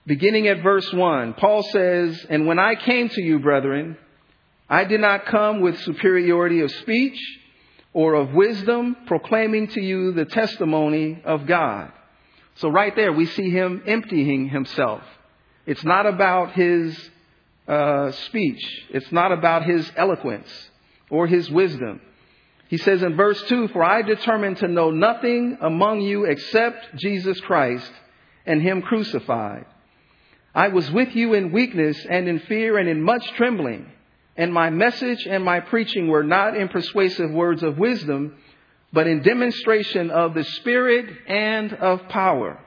beginning 0.06 0.48
at 0.48 0.64
verse 0.64 0.92
1, 0.92 1.34
Paul 1.36 1.64
says, 1.64 2.26
And 2.30 2.48
when 2.48 2.60
I 2.60 2.76
came 2.76 3.10
to 3.10 3.22
you, 3.22 3.40
brethren, 3.40 3.98
I 4.70 4.84
did 4.84 5.02
not 5.02 5.26
come 5.26 5.62
with 5.62 5.80
superiority 5.82 6.62
of 6.62 6.72
speech 6.72 7.20
or 7.94 8.16
of 8.16 8.34
wisdom, 8.34 8.96
proclaiming 9.08 9.68
to 9.70 9.82
you 9.82 10.12
the 10.12 10.26
testimony 10.26 11.22
of 11.24 11.46
God. 11.46 11.92
So 12.56 12.70
right 12.70 12.96
there, 12.96 13.14
we 13.14 13.26
see 13.26 13.50
him 13.50 13.84
emptying 13.86 14.50
himself. 14.50 15.02
It's 15.66 15.84
not 15.84 16.06
about 16.06 16.54
his 16.54 16.98
uh, 17.68 18.12
speech. 18.12 18.62
It's 18.90 19.12
not 19.12 19.32
about 19.32 19.64
his 19.66 19.90
eloquence 19.96 20.50
or 21.10 21.28
his 21.28 21.50
wisdom. 21.50 22.02
He 22.68 22.78
says 22.78 23.04
in 23.04 23.16
verse 23.16 23.42
2 23.44 23.70
For 23.70 23.84
I 23.84 24.02
determined 24.02 24.58
to 24.58 24.68
know 24.68 24.92
nothing 24.92 25.58
among 25.62 26.02
you 26.02 26.26
except 26.26 26.96
Jesus 26.96 27.40
Christ 27.42 27.92
and 28.46 28.62
Him 28.62 28.82
crucified. 28.82 29.66
I 30.56 30.70
was 30.70 30.90
with 30.90 31.14
you 31.14 31.34
in 31.34 31.52
weakness 31.52 32.04
and 32.10 32.30
in 32.30 32.40
fear 32.40 32.78
and 32.78 32.88
in 32.88 33.04
much 33.04 33.28
trembling. 33.34 33.92
And 34.38 34.54
my 34.54 34.70
message 34.70 35.28
and 35.28 35.44
my 35.44 35.60
preaching 35.60 36.08
were 36.08 36.24
not 36.24 36.56
in 36.56 36.70
persuasive 36.70 37.30
words 37.30 37.62
of 37.62 37.78
wisdom, 37.78 38.38
but 38.94 39.06
in 39.06 39.22
demonstration 39.22 40.10
of 40.10 40.34
the 40.34 40.46
Spirit 40.46 41.14
and 41.28 41.74
of 41.74 42.08
power, 42.08 42.58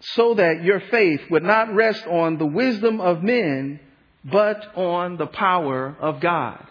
so 0.00 0.34
that 0.34 0.64
your 0.64 0.80
faith 0.80 1.20
would 1.30 1.42
not 1.42 1.74
rest 1.74 2.06
on 2.06 2.38
the 2.38 2.46
wisdom 2.46 3.00
of 3.02 3.22
men, 3.22 3.80
but 4.24 4.74
on 4.74 5.18
the 5.18 5.26
power 5.26 5.94
of 6.00 6.20
God. 6.20 6.66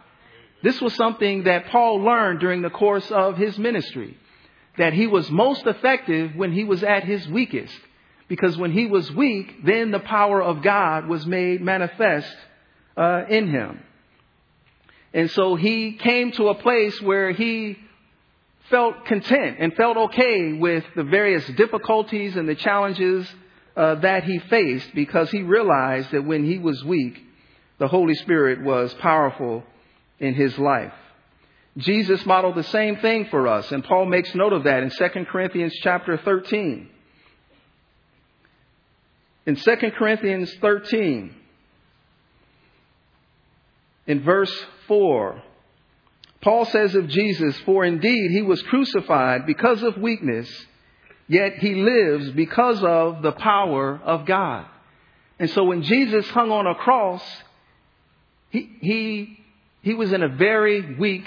This 0.64 0.82
was 0.82 0.96
something 0.96 1.44
that 1.44 1.68
Paul 1.68 2.02
learned 2.02 2.40
during 2.40 2.64
the 2.64 2.72
course 2.72 3.12
of 3.12 3.38
his 3.38 3.58
ministry, 3.60 4.18
that 4.78 4.94
he 4.94 5.06
was 5.06 5.30
most 5.30 5.68
effective 5.68 6.36
when 6.36 6.52
he 6.52 6.64
was 6.64 6.84
at 6.84 7.04
his 7.04 7.28
weakest. 7.28 7.78
Because 8.28 8.58
when 8.58 8.72
he 8.72 8.86
was 8.88 9.12
weak, 9.12 9.66
then 9.66 9.92
the 9.92 10.00
power 10.00 10.42
of 10.42 10.62
God 10.62 11.08
was 11.08 11.26
made 11.26 11.62
manifest 11.62 12.36
uh, 12.96 13.24
in 13.30 13.50
him. 13.50 13.80
And 15.14 15.30
so 15.32 15.56
he 15.56 15.94
came 15.94 16.32
to 16.34 16.50
a 16.50 16.56
place 16.56 17.00
where 17.02 17.32
he 17.32 17.78
felt 18.70 19.06
content 19.06 19.58
and 19.60 19.74
felt 19.76 19.98
okay 19.98 20.54
with 20.54 20.84
the 20.96 21.04
various 21.04 21.46
difficulties 21.50 22.36
and 22.36 22.50
the 22.50 22.56
challenges 22.56 23.28
uh, 23.76 23.96
that 23.96 24.24
he 24.24 24.40
faced 24.40 24.94
because 24.96 25.30
he 25.30 25.42
realized 25.42 26.12
that 26.12 26.26
when 26.26 26.46
he 26.46 26.58
was 26.58 26.84
weak, 26.84 27.22
the 27.80 27.88
Holy 27.88 28.16
Spirit 28.16 28.62
was 28.62 28.94
powerful 28.96 29.64
in 30.20 30.34
his 30.34 30.58
life. 30.58 30.94
Jesus 31.78 32.24
modeled 32.26 32.56
the 32.56 32.64
same 32.64 32.98
thing 32.98 33.26
for 33.26 33.48
us, 33.48 33.72
and 33.72 33.84
Paul 33.84 34.06
makes 34.06 34.34
note 34.36 34.54
of 34.54 34.64
that 34.64 34.84
in 34.84 34.90
2 34.92 35.26
Corinthians 35.26 35.74
chapter 35.82 36.18
13. 36.18 36.88
In 39.46 39.56
2 39.56 39.76
Corinthians 39.98 40.54
13, 40.62 41.36
in 44.08 44.24
verse 44.24 44.66
4, 44.88 45.42
Paul 46.42 46.66
says 46.66 46.96
of 46.96 47.08
Jesus, 47.08 47.58
For 47.62 47.86
indeed 47.86 48.32
he 48.32 48.42
was 48.42 48.62
crucified 48.64 49.46
because 49.46 49.82
of 49.84 49.98
weakness, 49.98 50.50
yet 51.28 51.58
he 51.60 51.76
lives 51.76 52.32
because 52.32 52.84
of 52.84 53.22
the 53.22 53.32
power 53.32 54.00
of 54.04 54.26
God. 54.26 54.66
And 55.40 55.50
so 55.50 55.64
when 55.64 55.84
Jesus 55.84 56.30
hung 56.30 56.52
on 56.52 56.68
a 56.68 56.76
cross, 56.76 57.24
he, 58.50 58.70
he 58.82 59.44
he 59.84 59.94
was 59.94 60.14
in 60.14 60.24
a 60.24 60.30
very 60.30 60.96
weak 60.96 61.26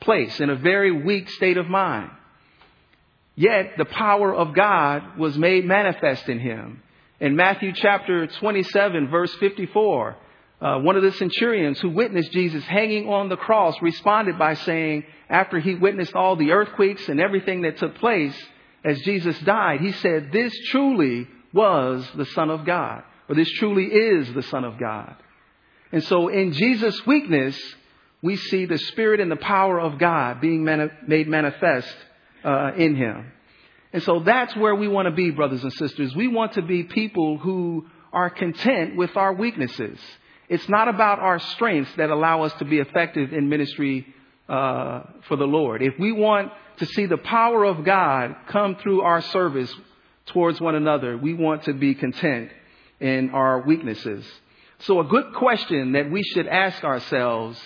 place, 0.00 0.40
in 0.40 0.50
a 0.50 0.56
very 0.56 0.90
weak 0.90 1.30
state 1.30 1.56
of 1.56 1.68
mind. 1.68 2.10
Yet 3.36 3.74
the 3.78 3.84
power 3.84 4.34
of 4.34 4.52
God 4.52 5.16
was 5.16 5.38
made 5.38 5.64
manifest 5.64 6.28
in 6.28 6.40
him. 6.40 6.82
In 7.20 7.34
Matthew 7.34 7.72
chapter 7.72 8.28
27, 8.28 9.08
verse 9.08 9.34
54, 9.40 10.16
uh, 10.60 10.78
one 10.78 10.96
of 10.96 11.02
the 11.02 11.10
centurions 11.12 11.80
who 11.80 11.90
witnessed 11.90 12.30
Jesus 12.30 12.62
hanging 12.64 13.08
on 13.08 13.28
the 13.28 13.36
cross 13.36 13.74
responded 13.82 14.38
by 14.38 14.54
saying, 14.54 15.04
after 15.28 15.58
he 15.58 15.74
witnessed 15.74 16.14
all 16.14 16.36
the 16.36 16.52
earthquakes 16.52 17.08
and 17.08 17.20
everything 17.20 17.62
that 17.62 17.78
took 17.78 17.96
place 17.96 18.36
as 18.84 19.00
Jesus 19.00 19.36
died, 19.40 19.80
he 19.80 19.90
said, 19.92 20.30
This 20.32 20.52
truly 20.70 21.26
was 21.52 22.08
the 22.14 22.24
Son 22.26 22.50
of 22.50 22.64
God, 22.64 23.02
or 23.28 23.34
this 23.34 23.50
truly 23.50 23.86
is 23.86 24.32
the 24.32 24.44
Son 24.44 24.62
of 24.64 24.78
God. 24.78 25.16
And 25.90 26.04
so 26.04 26.28
in 26.28 26.52
Jesus' 26.52 27.04
weakness, 27.04 27.58
we 28.22 28.36
see 28.36 28.64
the 28.64 28.78
Spirit 28.78 29.18
and 29.20 29.30
the 29.30 29.36
power 29.36 29.80
of 29.80 29.98
God 29.98 30.40
being 30.40 30.64
mani- 30.64 30.90
made 31.06 31.26
manifest 31.26 31.94
uh, 32.44 32.72
in 32.76 32.94
Him. 32.94 33.32
And 33.92 34.02
so 34.02 34.20
that's 34.20 34.54
where 34.56 34.74
we 34.74 34.88
want 34.88 35.06
to 35.06 35.12
be, 35.12 35.30
brothers 35.30 35.62
and 35.62 35.72
sisters. 35.72 36.14
We 36.14 36.28
want 36.28 36.54
to 36.54 36.62
be 36.62 36.84
people 36.84 37.38
who 37.38 37.86
are 38.12 38.30
content 38.30 38.96
with 38.96 39.16
our 39.16 39.32
weaknesses. 39.32 39.98
It's 40.48 40.68
not 40.68 40.88
about 40.88 41.18
our 41.18 41.38
strengths 41.38 41.94
that 41.96 42.10
allow 42.10 42.42
us 42.42 42.52
to 42.54 42.64
be 42.64 42.78
effective 42.78 43.32
in 43.32 43.48
ministry 43.48 44.06
uh, 44.48 45.02
for 45.26 45.36
the 45.36 45.46
Lord. 45.46 45.82
If 45.82 45.98
we 45.98 46.12
want 46.12 46.52
to 46.78 46.86
see 46.86 47.06
the 47.06 47.18
power 47.18 47.64
of 47.64 47.84
God 47.84 48.34
come 48.48 48.76
through 48.76 49.02
our 49.02 49.20
service 49.20 49.72
towards 50.26 50.60
one 50.60 50.74
another, 50.74 51.16
we 51.16 51.34
want 51.34 51.64
to 51.64 51.72
be 51.72 51.94
content 51.94 52.50
in 53.00 53.30
our 53.30 53.62
weaknesses. 53.62 54.26
So 54.80 55.00
a 55.00 55.04
good 55.04 55.34
question 55.34 55.92
that 55.92 56.10
we 56.10 56.22
should 56.22 56.46
ask 56.46 56.84
ourselves 56.84 57.60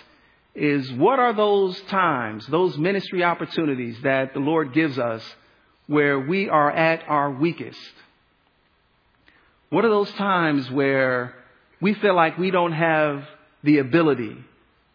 is 0.54 0.90
what 0.92 1.18
are 1.18 1.32
those 1.32 1.80
times, 1.82 2.46
those 2.46 2.76
ministry 2.78 3.22
opportunities 3.22 3.96
that 4.02 4.34
the 4.34 4.40
Lord 4.40 4.72
gives 4.72 4.98
us 4.98 5.22
where 5.92 6.18
we 6.18 6.48
are 6.48 6.70
at 6.70 7.04
our 7.06 7.30
weakest? 7.30 7.78
What 9.68 9.84
are 9.84 9.90
those 9.90 10.10
times 10.12 10.70
where 10.70 11.34
we 11.80 11.94
feel 11.94 12.14
like 12.14 12.38
we 12.38 12.50
don't 12.50 12.72
have 12.72 13.24
the 13.62 13.78
ability? 13.78 14.36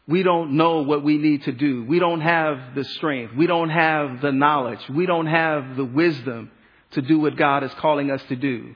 We 0.07 0.23
don't 0.23 0.57
know 0.57 0.81
what 0.81 1.03
we 1.03 1.17
need 1.17 1.43
to 1.43 1.51
do. 1.51 1.83
We 1.83 1.99
don't 1.99 2.21
have 2.21 2.75
the 2.75 2.83
strength. 2.83 3.35
We 3.35 3.45
don't 3.45 3.69
have 3.69 4.21
the 4.21 4.31
knowledge. 4.31 4.79
We 4.89 5.05
don't 5.05 5.27
have 5.27 5.75
the 5.75 5.85
wisdom 5.85 6.49
to 6.91 7.01
do 7.01 7.19
what 7.19 7.35
God 7.35 7.63
is 7.63 7.73
calling 7.75 8.09
us 8.09 8.21
to 8.29 8.35
do. 8.35 8.73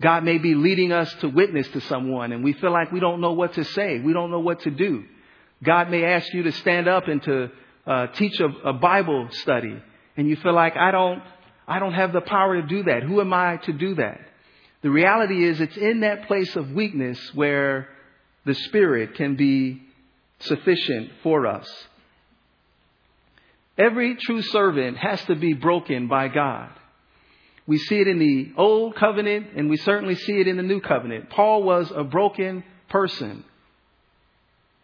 God 0.00 0.24
may 0.24 0.38
be 0.38 0.54
leading 0.54 0.92
us 0.92 1.12
to 1.20 1.28
witness 1.28 1.68
to 1.68 1.80
someone 1.82 2.32
and 2.32 2.42
we 2.42 2.54
feel 2.54 2.72
like 2.72 2.90
we 2.90 3.00
don't 3.00 3.20
know 3.20 3.32
what 3.32 3.54
to 3.54 3.64
say. 3.64 4.00
We 4.00 4.12
don't 4.14 4.30
know 4.30 4.40
what 4.40 4.60
to 4.60 4.70
do. 4.70 5.04
God 5.62 5.90
may 5.90 6.04
ask 6.04 6.32
you 6.32 6.44
to 6.44 6.52
stand 6.52 6.88
up 6.88 7.06
and 7.06 7.22
to 7.22 7.50
uh, 7.86 8.06
teach 8.08 8.40
a, 8.40 8.46
a 8.64 8.72
Bible 8.72 9.28
study 9.30 9.76
and 10.16 10.28
you 10.28 10.36
feel 10.36 10.54
like 10.54 10.76
I 10.76 10.90
don't, 10.90 11.22
I 11.70 11.78
don't 11.78 11.94
have 11.94 12.12
the 12.12 12.20
power 12.20 12.60
to 12.60 12.66
do 12.66 12.82
that. 12.82 13.04
Who 13.04 13.20
am 13.20 13.32
I 13.32 13.58
to 13.58 13.72
do 13.72 13.94
that? 13.94 14.20
The 14.82 14.90
reality 14.90 15.44
is 15.44 15.60
it's 15.60 15.76
in 15.76 16.00
that 16.00 16.26
place 16.26 16.56
of 16.56 16.72
weakness 16.72 17.32
where 17.32 17.88
the 18.44 18.54
Spirit 18.54 19.14
can 19.14 19.36
be 19.36 19.80
sufficient 20.40 21.12
for 21.22 21.46
us. 21.46 21.70
Every 23.78 24.16
true 24.16 24.42
servant 24.42 24.96
has 24.96 25.24
to 25.26 25.36
be 25.36 25.52
broken 25.52 26.08
by 26.08 26.26
God. 26.26 26.70
We 27.68 27.78
see 27.78 28.00
it 28.00 28.08
in 28.08 28.18
the 28.18 28.52
Old 28.56 28.96
Covenant 28.96 29.50
and 29.54 29.70
we 29.70 29.76
certainly 29.76 30.16
see 30.16 30.40
it 30.40 30.48
in 30.48 30.56
the 30.56 30.64
New 30.64 30.80
Covenant. 30.80 31.30
Paul 31.30 31.62
was 31.62 31.88
a 31.94 32.02
broken 32.02 32.64
person. 32.88 33.44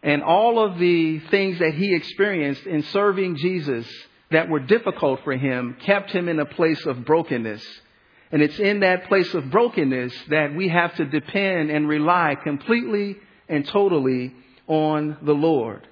And 0.04 0.22
all 0.22 0.64
of 0.64 0.78
the 0.78 1.18
things 1.18 1.58
that 1.58 1.74
he 1.74 1.96
experienced 1.96 2.64
in 2.64 2.84
serving 2.84 3.38
Jesus 3.38 3.88
that 4.30 4.48
were 4.48 4.60
difficult 4.60 5.20
for 5.24 5.36
him 5.36 5.76
kept 5.80 6.10
him 6.10 6.28
in 6.28 6.38
a 6.38 6.46
place 6.46 6.84
of 6.86 7.04
brokenness. 7.04 7.64
And 8.32 8.42
it's 8.42 8.58
in 8.58 8.80
that 8.80 9.06
place 9.06 9.32
of 9.34 9.50
brokenness 9.50 10.12
that 10.28 10.54
we 10.54 10.68
have 10.68 10.94
to 10.96 11.04
depend 11.04 11.70
and 11.70 11.88
rely 11.88 12.36
completely 12.42 13.16
and 13.48 13.66
totally 13.66 14.34
on 14.66 15.16
the 15.22 15.32
Lord. 15.32 15.86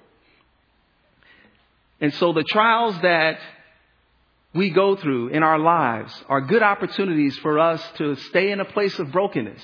And 2.01 2.13
so 2.15 2.33
the 2.33 2.43
trials 2.43 2.99
that 3.01 3.39
we 4.53 4.69
go 4.69 4.95
through 4.95 5.29
in 5.29 5.43
our 5.43 5.59
lives 5.59 6.13
are 6.27 6.41
good 6.41 6.61
opportunities 6.61 7.37
for 7.37 7.59
us 7.59 7.81
to 7.97 8.15
stay 8.15 8.51
in 8.51 8.59
a 8.59 8.65
place 8.65 8.97
of 8.99 9.11
brokenness. 9.11 9.61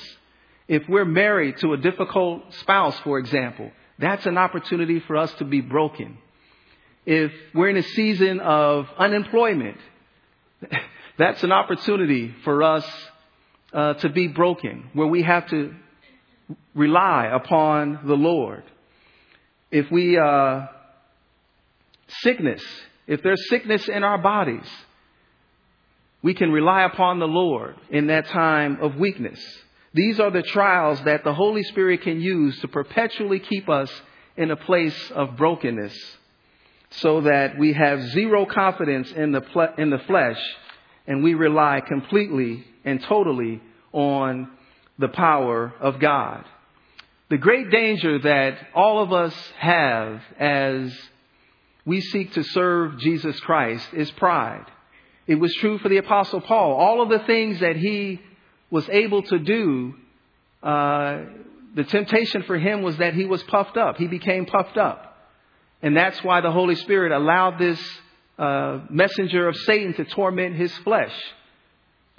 If 0.67 0.87
we're 0.87 1.05
married 1.05 1.57
to 1.57 1.73
a 1.73 1.77
difficult 1.77 2.53
spouse, 2.55 2.97
for 2.99 3.19
example, 3.19 3.71
that's 3.99 4.25
an 4.25 4.37
opportunity 4.37 4.99
for 5.01 5.17
us 5.17 5.33
to 5.35 5.45
be 5.45 5.61
broken. 5.61 6.17
If 7.05 7.31
we're 7.53 7.69
in 7.69 7.77
a 7.77 7.83
season 7.83 8.39
of 8.39 8.87
unemployment 8.97 9.77
that's 11.17 11.43
an 11.43 11.51
opportunity 11.51 12.33
for 12.43 12.63
us 12.63 12.85
uh, 13.73 13.93
to 13.95 14.09
be 14.09 14.27
broken, 14.27 14.89
where 14.93 15.07
we 15.07 15.23
have 15.23 15.47
to 15.49 15.73
rely 16.75 17.29
upon 17.33 18.01
the 18.05 18.15
Lord. 18.15 18.63
If 19.71 19.89
we, 19.89 20.17
uh, 20.17 20.67
sickness, 22.07 22.61
if 23.07 23.23
there's 23.23 23.49
sickness 23.49 23.87
in 23.87 24.03
our 24.03 24.17
bodies, 24.17 24.67
we 26.21 26.33
can 26.33 26.51
rely 26.51 26.83
upon 26.83 27.19
the 27.19 27.27
Lord 27.27 27.75
in 27.89 28.07
that 28.07 28.27
time 28.27 28.79
of 28.81 28.95
weakness. 28.95 29.39
These 29.93 30.19
are 30.19 30.31
the 30.31 30.43
trials 30.43 31.01
that 31.03 31.23
the 31.23 31.33
Holy 31.33 31.63
Spirit 31.63 32.01
can 32.01 32.21
use 32.21 32.59
to 32.61 32.67
perpetually 32.67 33.39
keep 33.39 33.69
us 33.69 33.91
in 34.37 34.51
a 34.51 34.55
place 34.55 35.11
of 35.11 35.37
brokenness 35.37 35.93
so 36.91 37.21
that 37.21 37.57
we 37.57 37.73
have 37.73 38.01
zero 38.09 38.45
confidence 38.45 39.11
in 39.11 39.31
the, 39.31 39.41
ple- 39.41 39.73
in 39.77 39.89
the 39.89 39.99
flesh 39.99 40.39
and 41.07 41.23
we 41.23 41.33
rely 41.33 41.81
completely 41.81 42.65
and 42.83 43.01
totally 43.03 43.61
on 43.93 44.49
the 44.99 45.07
power 45.07 45.73
of 45.79 45.99
God. 45.99 46.45
The 47.29 47.37
great 47.37 47.71
danger 47.71 48.19
that 48.19 48.57
all 48.75 49.01
of 49.01 49.13
us 49.13 49.33
have 49.57 50.21
as 50.37 50.93
we 51.85 52.01
seek 52.01 52.33
to 52.33 52.43
serve 52.43 52.99
Jesus 52.99 53.39
Christ 53.39 53.87
is 53.93 54.11
pride. 54.11 54.65
It 55.27 55.35
was 55.35 55.53
true 55.55 55.79
for 55.79 55.89
the 55.89 55.97
Apostle 55.97 56.41
Paul. 56.41 56.73
All 56.73 57.01
of 57.01 57.09
the 57.09 57.25
things 57.25 57.61
that 57.61 57.77
he 57.77 58.21
was 58.69 58.87
able 58.89 59.23
to 59.23 59.39
do, 59.39 59.95
uh, 60.61 61.21
the 61.73 61.83
temptation 61.85 62.43
for 62.43 62.57
him 62.57 62.81
was 62.81 62.97
that 62.97 63.13
he 63.13 63.25
was 63.25 63.41
puffed 63.43 63.77
up. 63.77 63.97
He 63.97 64.07
became 64.07 64.45
puffed 64.45 64.77
up. 64.77 65.10
And 65.81 65.95
that's 65.95 66.23
why 66.23 66.41
the 66.41 66.51
Holy 66.51 66.75
Spirit 66.75 67.11
allowed 67.11 67.57
this 67.57 67.79
uh, 68.37 68.81
messenger 68.89 69.47
of 69.47 69.55
Satan 69.55 69.93
to 69.95 70.05
torment 70.05 70.55
his 70.55 70.75
flesh. 70.79 71.13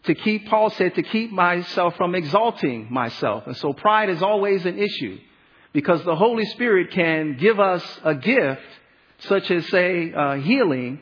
To 0.05 0.14
keep, 0.14 0.48
Paul 0.48 0.70
said, 0.70 0.96
to 0.96 1.03
keep 1.03 1.31
myself 1.31 1.96
from 1.96 2.14
exalting 2.14 2.88
myself. 2.90 3.46
And 3.46 3.57
so 3.57 3.72
pride 3.72 4.09
is 4.09 4.22
always 4.22 4.66
an 4.66 4.79
issue 4.79 5.18
because 5.72 6.03
the 6.05 6.16
Holy 6.16 6.44
Spirit 6.46 6.90
can 6.90 7.37
give 7.37 7.61
us 7.61 7.85
a 8.03 8.14
gift 8.14 8.62
such 9.20 9.51
as, 9.53 9.68
say, 9.68 10.12
uh, 10.12 10.35
healing, 10.35 10.98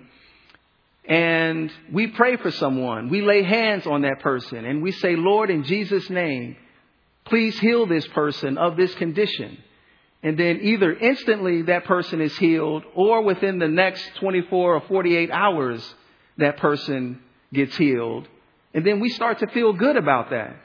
and 1.10 1.72
we 1.90 2.08
pray 2.08 2.36
for 2.36 2.50
someone. 2.50 3.08
We 3.08 3.22
lay 3.22 3.42
hands 3.42 3.86
on 3.86 4.02
that 4.02 4.20
person 4.20 4.64
and 4.64 4.82
we 4.82 4.92
say, 4.92 5.16
Lord, 5.16 5.50
in 5.50 5.64
Jesus' 5.64 6.08
name, 6.10 6.56
please 7.24 7.58
heal 7.58 7.86
this 7.86 8.06
person 8.08 8.58
of 8.58 8.76
this 8.76 8.94
condition. 8.94 9.58
And 10.22 10.38
then 10.38 10.60
either 10.62 10.92
instantly 10.92 11.62
that 11.62 11.86
person 11.86 12.20
is 12.20 12.36
healed 12.36 12.84
or 12.94 13.22
within 13.22 13.58
the 13.58 13.68
next 13.68 14.16
24 14.16 14.76
or 14.76 14.80
48 14.82 15.30
hours 15.30 15.94
that 16.36 16.58
person 16.58 17.20
gets 17.52 17.76
healed. 17.76 18.28
And 18.74 18.84
then 18.84 19.00
we 19.00 19.08
start 19.08 19.38
to 19.38 19.46
feel 19.48 19.72
good 19.72 19.96
about 19.96 20.30
that. 20.30 20.56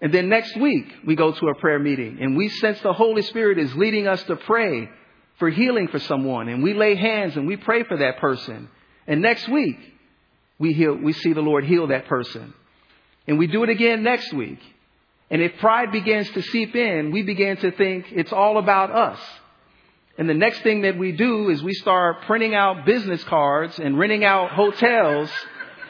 And 0.00 0.12
then 0.12 0.28
next 0.28 0.56
week 0.56 0.86
we 1.06 1.14
go 1.14 1.32
to 1.32 1.48
a 1.48 1.54
prayer 1.54 1.78
meeting 1.78 2.18
and 2.20 2.36
we 2.36 2.48
sense 2.48 2.80
the 2.80 2.92
Holy 2.92 3.22
Spirit 3.22 3.58
is 3.58 3.74
leading 3.74 4.06
us 4.06 4.22
to 4.24 4.36
pray 4.36 4.88
for 5.38 5.48
healing 5.48 5.88
for 5.88 5.98
someone 5.98 6.48
and 6.48 6.62
we 6.62 6.74
lay 6.74 6.94
hands 6.94 7.36
and 7.36 7.46
we 7.46 7.56
pray 7.56 7.84
for 7.84 7.96
that 7.98 8.18
person. 8.18 8.68
And 9.06 9.22
next 9.22 9.48
week 9.48 9.78
we 10.58 10.72
heal, 10.72 10.94
we 10.94 11.12
see 11.12 11.32
the 11.32 11.40
Lord 11.40 11.64
heal 11.64 11.86
that 11.86 12.06
person. 12.06 12.52
And 13.26 13.38
we 13.38 13.46
do 13.46 13.62
it 13.62 13.70
again 13.70 14.02
next 14.02 14.32
week. 14.32 14.58
And 15.30 15.40
if 15.42 15.56
pride 15.58 15.90
begins 15.90 16.30
to 16.30 16.42
seep 16.42 16.74
in, 16.74 17.10
we 17.10 17.22
begin 17.22 17.56
to 17.58 17.70
think 17.72 18.06
it's 18.10 18.32
all 18.32 18.58
about 18.58 18.90
us. 18.90 19.18
And 20.16 20.28
the 20.28 20.34
next 20.34 20.60
thing 20.60 20.82
that 20.82 20.96
we 20.96 21.12
do 21.12 21.50
is 21.50 21.62
we 21.62 21.74
start 21.74 22.22
printing 22.22 22.54
out 22.54 22.86
business 22.86 23.22
cards 23.24 23.78
and 23.78 23.98
renting 23.98 24.24
out 24.24 24.50
hotels 24.50 25.28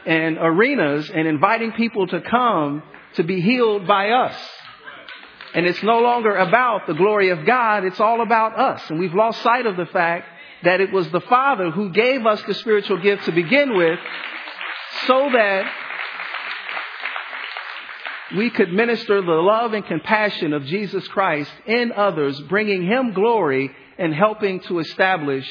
and 0.07 0.39
arenas 0.39 1.11
and 1.11 1.29
inviting 1.29 1.73
people 1.73 2.07
to 2.07 2.21
come 2.23 2.83
to 3.15 3.23
be 3.23 3.41
healed 3.41 3.87
by 3.87 4.11
us. 4.11 4.37
And 5.55 5.67
it's 5.67 5.83
no 5.83 6.01
longer 6.01 6.35
about 6.35 6.87
the 6.87 6.95
glory 6.95 7.31
of 7.31 7.45
God, 7.45 7.85
it's 7.85 8.01
all 8.01 8.23
about 8.23 8.59
us. 8.59 8.89
And 8.91 8.99
we've 8.99 9.15
lost 9.15 9.43
sight 9.43 9.67
of 9.67 9.77
the 9.77 9.87
fact 9.87 10.27
that 10.65 10.81
it 10.81 10.91
was 10.91 11.09
the 11.11 11.21
Father 11.21 11.71
who 11.71 11.91
gave 11.91 12.27
us 12.27 12.43
the 12.43 12.55
spiritual 12.55 12.99
gift 12.99 13.27
to 13.27 13.33
begin 13.33 13.77
with 13.77 13.99
so 15.07 15.29
that 15.33 15.71
we 18.37 18.51
could 18.51 18.73
minister 18.73 19.21
the 19.21 19.33
love 19.33 19.73
and 19.73 19.85
compassion 19.85 20.53
of 20.53 20.65
Jesus 20.65 21.07
Christ 21.09 21.51
in 21.67 21.93
others, 21.93 22.41
bringing 22.43 22.87
Him 22.87 23.13
glory 23.13 23.71
and 23.99 24.15
helping 24.15 24.61
to 24.61 24.79
establish 24.79 25.49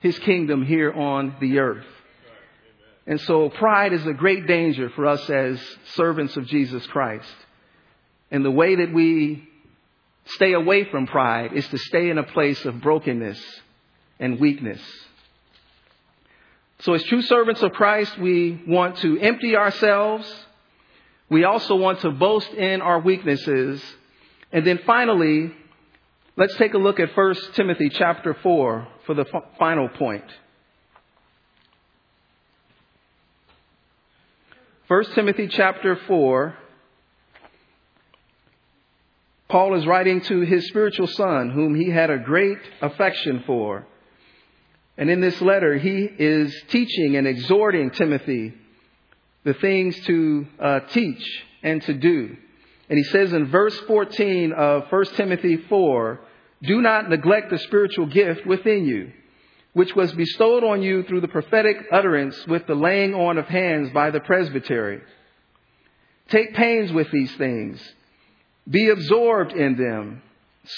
His 0.00 0.18
kingdom 0.20 0.64
here 0.64 0.92
on 0.92 1.36
the 1.40 1.58
earth. 1.58 1.86
And 3.06 3.20
so 3.20 3.50
pride 3.50 3.92
is 3.92 4.06
a 4.06 4.14
great 4.14 4.46
danger 4.46 4.90
for 4.90 5.06
us 5.06 5.28
as 5.28 5.60
servants 5.94 6.36
of 6.36 6.46
Jesus 6.46 6.86
Christ. 6.86 7.28
And 8.30 8.44
the 8.44 8.50
way 8.50 8.76
that 8.76 8.92
we 8.92 9.48
stay 10.24 10.54
away 10.54 10.84
from 10.84 11.06
pride 11.06 11.52
is 11.52 11.68
to 11.68 11.78
stay 11.78 12.08
in 12.08 12.18
a 12.18 12.22
place 12.22 12.64
of 12.64 12.80
brokenness 12.80 13.40
and 14.18 14.40
weakness. 14.40 14.80
So 16.80 16.94
as 16.94 17.02
true 17.04 17.22
servants 17.22 17.62
of 17.62 17.72
Christ, 17.72 18.18
we 18.18 18.62
want 18.66 18.98
to 18.98 19.18
empty 19.18 19.56
ourselves 19.56 20.43
we 21.34 21.42
also 21.42 21.74
want 21.74 21.98
to 22.02 22.12
boast 22.12 22.48
in 22.50 22.80
our 22.80 23.00
weaknesses. 23.00 23.82
And 24.52 24.64
then 24.64 24.78
finally, 24.86 25.50
let's 26.36 26.54
take 26.54 26.74
a 26.74 26.78
look 26.78 27.00
at 27.00 27.16
1 27.16 27.34
Timothy 27.54 27.88
chapter 27.88 28.34
4 28.40 28.88
for 29.04 29.14
the 29.14 29.22
f- 29.22 29.42
final 29.58 29.88
point. 29.88 30.22
1 34.86 35.04
Timothy 35.16 35.48
chapter 35.48 35.96
4, 36.06 36.54
Paul 39.48 39.74
is 39.74 39.84
writing 39.86 40.20
to 40.20 40.42
his 40.42 40.68
spiritual 40.68 41.08
son, 41.08 41.50
whom 41.50 41.74
he 41.74 41.90
had 41.90 42.10
a 42.10 42.18
great 42.18 42.58
affection 42.80 43.42
for. 43.44 43.88
And 44.96 45.10
in 45.10 45.20
this 45.20 45.40
letter, 45.40 45.78
he 45.78 46.08
is 46.16 46.54
teaching 46.68 47.16
and 47.16 47.26
exhorting 47.26 47.90
Timothy 47.90 48.54
the 49.44 49.54
things 49.54 49.98
to 50.06 50.46
uh, 50.58 50.80
teach 50.90 51.44
and 51.62 51.82
to 51.82 51.94
do. 51.94 52.36
And 52.88 52.98
he 52.98 53.04
says 53.04 53.32
in 53.32 53.46
verse 53.46 53.78
14 53.86 54.52
of 54.52 54.90
1 54.90 55.04
Timothy 55.16 55.56
4, 55.68 56.20
do 56.62 56.80
not 56.80 57.08
neglect 57.08 57.50
the 57.50 57.58
spiritual 57.58 58.06
gift 58.06 58.46
within 58.46 58.84
you, 58.86 59.12
which 59.72 59.94
was 59.94 60.12
bestowed 60.12 60.64
on 60.64 60.82
you 60.82 61.02
through 61.02 61.20
the 61.20 61.28
prophetic 61.28 61.76
utterance 61.92 62.46
with 62.46 62.66
the 62.66 62.74
laying 62.74 63.14
on 63.14 63.38
of 63.38 63.46
hands 63.46 63.90
by 63.92 64.10
the 64.10 64.20
presbytery. 64.20 65.00
Take 66.28 66.54
pains 66.54 66.92
with 66.92 67.10
these 67.10 67.34
things. 67.36 67.80
Be 68.68 68.88
absorbed 68.88 69.52
in 69.52 69.76
them 69.76 70.22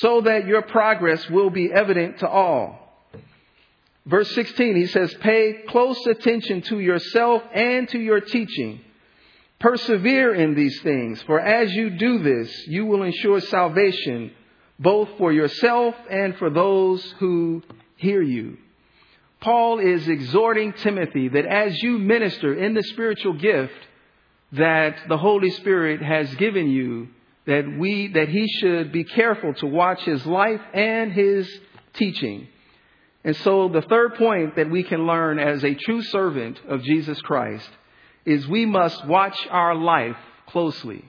so 0.00 0.22
that 0.22 0.46
your 0.46 0.62
progress 0.62 1.28
will 1.30 1.50
be 1.50 1.70
evident 1.72 2.18
to 2.18 2.28
all. 2.28 2.85
Verse 4.06 4.32
16, 4.34 4.76
he 4.76 4.86
says, 4.86 5.12
Pay 5.14 5.64
close 5.68 6.06
attention 6.06 6.62
to 6.62 6.78
yourself 6.78 7.42
and 7.52 7.88
to 7.88 7.98
your 7.98 8.20
teaching. 8.20 8.80
Persevere 9.58 10.34
in 10.34 10.54
these 10.54 10.80
things, 10.82 11.20
for 11.22 11.40
as 11.40 11.72
you 11.72 11.90
do 11.90 12.22
this, 12.22 12.68
you 12.68 12.86
will 12.86 13.02
ensure 13.02 13.40
salvation 13.40 14.30
both 14.78 15.08
for 15.18 15.32
yourself 15.32 15.94
and 16.08 16.36
for 16.36 16.50
those 16.50 17.02
who 17.18 17.62
hear 17.96 18.22
you. 18.22 18.58
Paul 19.40 19.78
is 19.78 20.06
exhorting 20.06 20.72
Timothy 20.74 21.28
that 21.28 21.46
as 21.46 21.82
you 21.82 21.98
minister 21.98 22.54
in 22.54 22.74
the 22.74 22.82
spiritual 22.82 23.34
gift 23.34 23.74
that 24.52 24.96
the 25.08 25.18
Holy 25.18 25.50
Spirit 25.50 26.00
has 26.02 26.32
given 26.36 26.68
you, 26.68 27.08
that 27.46 27.64
we, 27.78 28.08
that 28.08 28.28
he 28.28 28.46
should 28.60 28.92
be 28.92 29.04
careful 29.04 29.54
to 29.54 29.66
watch 29.66 30.02
his 30.02 30.24
life 30.26 30.60
and 30.74 31.12
his 31.12 31.48
teaching. 31.94 32.48
And 33.26 33.34
so 33.38 33.68
the 33.68 33.82
third 33.82 34.14
point 34.14 34.54
that 34.54 34.70
we 34.70 34.84
can 34.84 35.04
learn 35.04 35.40
as 35.40 35.64
a 35.64 35.74
true 35.74 36.00
servant 36.00 36.60
of 36.68 36.84
Jesus 36.84 37.20
Christ 37.22 37.68
is 38.24 38.46
we 38.46 38.66
must 38.66 39.04
watch 39.04 39.36
our 39.50 39.74
life 39.74 40.16
closely. 40.46 41.04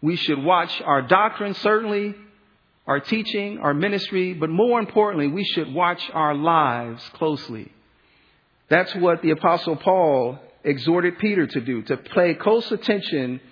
We 0.00 0.16
should 0.16 0.42
watch 0.42 0.80
our 0.80 1.02
doctrine, 1.02 1.52
certainly, 1.52 2.14
our 2.86 3.00
teaching, 3.00 3.58
our 3.58 3.74
ministry, 3.74 4.32
but 4.32 4.48
more 4.48 4.80
importantly, 4.80 5.28
we 5.28 5.44
should 5.44 5.74
watch 5.74 6.02
our 6.14 6.34
lives 6.34 7.06
closely. 7.12 7.70
That's 8.70 8.94
what 8.94 9.20
the 9.20 9.32
apostle 9.32 9.76
Paul 9.76 10.38
exhorted 10.64 11.18
Peter 11.18 11.46
to 11.46 11.60
do, 11.60 11.82
to 11.82 11.98
pay 11.98 12.32
close 12.32 12.72
attention 12.72 13.42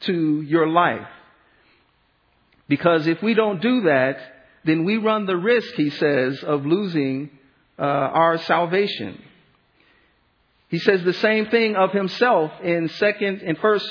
to 0.00 0.40
your 0.40 0.66
life. 0.66 1.06
Because 2.68 3.06
if 3.06 3.22
we 3.22 3.34
don't 3.34 3.60
do 3.60 3.82
that, 3.82 4.16
then 4.68 4.84
we 4.84 4.96
run 4.96 5.26
the 5.26 5.36
risk, 5.36 5.74
he 5.74 5.90
says, 5.90 6.42
of 6.42 6.66
losing 6.66 7.30
uh, 7.78 7.82
our 7.82 8.38
salvation. 8.38 9.22
He 10.68 10.78
says 10.78 11.02
the 11.02 11.14
same 11.14 11.46
thing 11.46 11.76
of 11.76 11.92
himself 11.92 12.52
in 12.62 12.88
second 12.88 13.40
in 13.40 13.56
first 13.56 13.88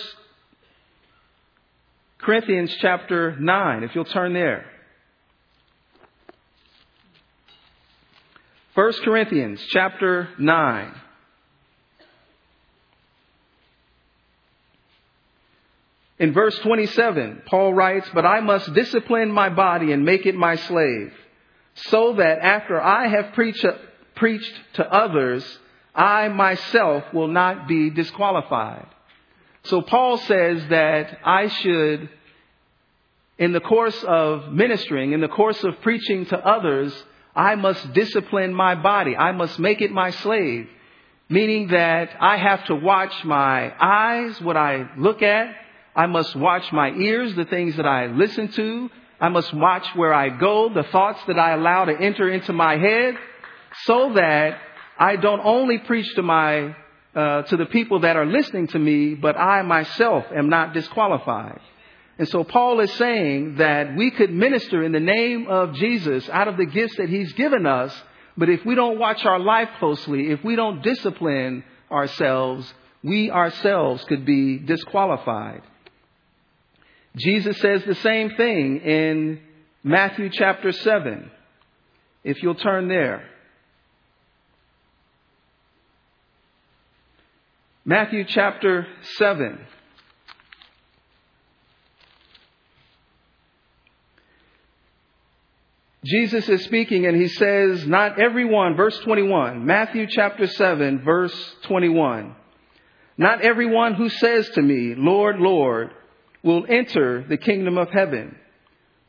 Corinthians 2.19 2.75
chapter 2.79 3.35
9, 3.39 3.83
if 3.83 3.95
you'll 3.95 4.05
turn 4.05 4.33
there. 4.33 4.65
1 8.75 8.93
Corinthians 9.03 9.63
chapter 9.69 10.29
9. 10.37 10.93
In 16.19 16.33
verse 16.33 16.57
27, 16.59 17.43
Paul 17.45 17.73
writes, 17.73 18.09
But 18.13 18.25
I 18.25 18.39
must 18.39 18.73
discipline 18.73 19.31
my 19.31 19.49
body 19.49 19.91
and 19.91 20.03
make 20.03 20.25
it 20.25 20.35
my 20.35 20.55
slave, 20.55 21.13
so 21.75 22.13
that 22.13 22.39
after 22.39 22.81
I 22.81 23.07
have 23.07 23.33
preached, 23.33 23.65
preached 24.15 24.53
to 24.73 24.91
others, 24.91 25.59
I 25.93 26.27
myself 26.29 27.03
will 27.13 27.27
not 27.27 27.67
be 27.67 27.91
disqualified. 27.91 28.87
So 29.63 29.81
Paul 29.81 30.17
says 30.17 30.67
that 30.69 31.19
I 31.23 31.47
should, 31.47 32.09
in 33.37 33.51
the 33.51 33.59
course 33.59 34.01
of 34.03 34.51
ministering, 34.51 35.11
in 35.11 35.21
the 35.21 35.27
course 35.27 35.63
of 35.63 35.81
preaching 35.81 36.25
to 36.27 36.37
others, 36.37 36.93
I 37.35 37.55
must 37.55 37.93
discipline 37.93 38.53
my 38.53 38.73
body. 38.73 39.15
I 39.15 39.33
must 39.33 39.59
make 39.59 39.81
it 39.81 39.91
my 39.91 40.09
slave. 40.09 40.67
Meaning 41.29 41.67
that 41.67 42.15
I 42.19 42.37
have 42.37 42.65
to 42.65 42.75
watch 42.75 43.23
my 43.23 43.73
eyes, 43.79 44.41
what 44.41 44.57
I 44.57 44.89
look 44.97 45.21
at. 45.21 45.53
I 45.97 46.05
must 46.05 46.35
watch 46.35 46.71
my 46.71 46.91
ears, 46.91 47.33
the 47.33 47.45
things 47.45 47.75
that 47.77 47.87
I 47.87 48.05
listen 48.05 48.49
to. 48.49 48.89
I 49.19 49.29
must 49.29 49.51
watch 49.51 49.87
where 49.95 50.13
I 50.13 50.29
go, 50.29 50.71
the 50.71 50.83
thoughts 50.83 51.19
that 51.25 51.39
I 51.39 51.53
allow 51.55 51.85
to 51.85 51.99
enter 51.99 52.29
into 52.29 52.53
my 52.53 52.77
head, 52.77 53.15
so 53.85 54.13
that 54.13 54.59
I 54.99 55.15
don't 55.15 55.41
only 55.43 55.79
preach 55.79 56.13
to 56.13 56.21
my 56.21 56.75
uh, 57.15 57.41
to 57.41 57.57
the 57.57 57.65
people 57.65 58.01
that 58.01 58.15
are 58.15 58.27
listening 58.27 58.67
to 58.67 58.77
me, 58.77 59.15
but 59.15 59.35
I 59.35 59.63
myself 59.63 60.25
am 60.35 60.49
not 60.49 60.75
disqualified. 60.75 61.59
And 62.19 62.27
so 62.27 62.43
Paul 62.43 62.79
is 62.79 62.93
saying 62.93 63.55
that 63.55 63.95
we 63.95 64.11
could 64.11 64.31
minister 64.31 64.83
in 64.83 64.91
the 64.91 64.99
name 64.99 65.47
of 65.47 65.73
Jesus 65.73 66.29
out 66.29 66.47
of 66.47 66.57
the 66.57 66.65
gifts 66.67 66.97
that 66.97 67.09
he's 67.09 67.33
given 67.33 67.65
us, 67.65 67.91
but 68.37 68.49
if 68.49 68.63
we 68.65 68.75
don't 68.75 68.99
watch 68.99 69.25
our 69.25 69.39
life 69.39 69.69
closely, 69.79 70.29
if 70.29 70.43
we 70.43 70.55
don't 70.55 70.83
discipline 70.83 71.63
ourselves, 71.91 72.71
we 73.01 73.31
ourselves 73.31 74.03
could 74.03 74.23
be 74.23 74.59
disqualified. 74.59 75.63
Jesus 77.17 77.57
says 77.59 77.83
the 77.85 77.95
same 77.95 78.35
thing 78.35 78.77
in 78.81 79.39
Matthew 79.83 80.29
chapter 80.29 80.71
7. 80.71 81.31
If 82.23 82.43
you'll 82.43 82.55
turn 82.55 82.87
there. 82.87 83.27
Matthew 87.85 88.25
chapter 88.27 88.85
7. 89.17 89.59
Jesus 96.05 96.47
is 96.47 96.63
speaking 96.65 97.05
and 97.05 97.15
he 97.19 97.27
says, 97.27 97.85
Not 97.87 98.19
everyone, 98.19 98.75
verse 98.75 98.97
21, 98.99 99.65
Matthew 99.65 100.07
chapter 100.09 100.47
7, 100.47 101.03
verse 101.03 101.55
21. 101.63 102.35
Not 103.17 103.41
everyone 103.41 103.95
who 103.95 104.09
says 104.09 104.49
to 104.51 104.61
me, 104.61 104.93
Lord, 104.95 105.39
Lord, 105.39 105.91
will 106.43 106.65
enter 106.67 107.25
the 107.27 107.37
kingdom 107.37 107.77
of 107.77 107.89
heaven, 107.89 108.35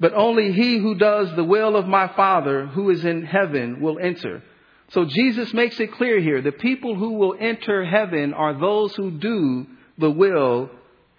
but 0.00 0.14
only 0.14 0.52
he 0.52 0.78
who 0.78 0.94
does 0.94 1.34
the 1.34 1.44
will 1.44 1.76
of 1.76 1.86
my 1.86 2.08
Father 2.08 2.66
who 2.66 2.90
is 2.90 3.04
in 3.04 3.24
heaven 3.24 3.80
will 3.80 3.98
enter. 3.98 4.42
So 4.90 5.04
Jesus 5.04 5.52
makes 5.52 5.78
it 5.80 5.92
clear 5.92 6.20
here 6.20 6.40
the 6.40 6.52
people 6.52 6.94
who 6.94 7.12
will 7.14 7.34
enter 7.38 7.84
heaven 7.84 8.32
are 8.32 8.58
those 8.58 8.94
who 8.94 9.10
do 9.10 9.66
the 9.98 10.10
will 10.10 10.70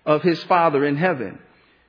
of 0.06 0.24
his 0.24 0.42
Father 0.44 0.84
in 0.86 0.96
heaven. 0.96 1.38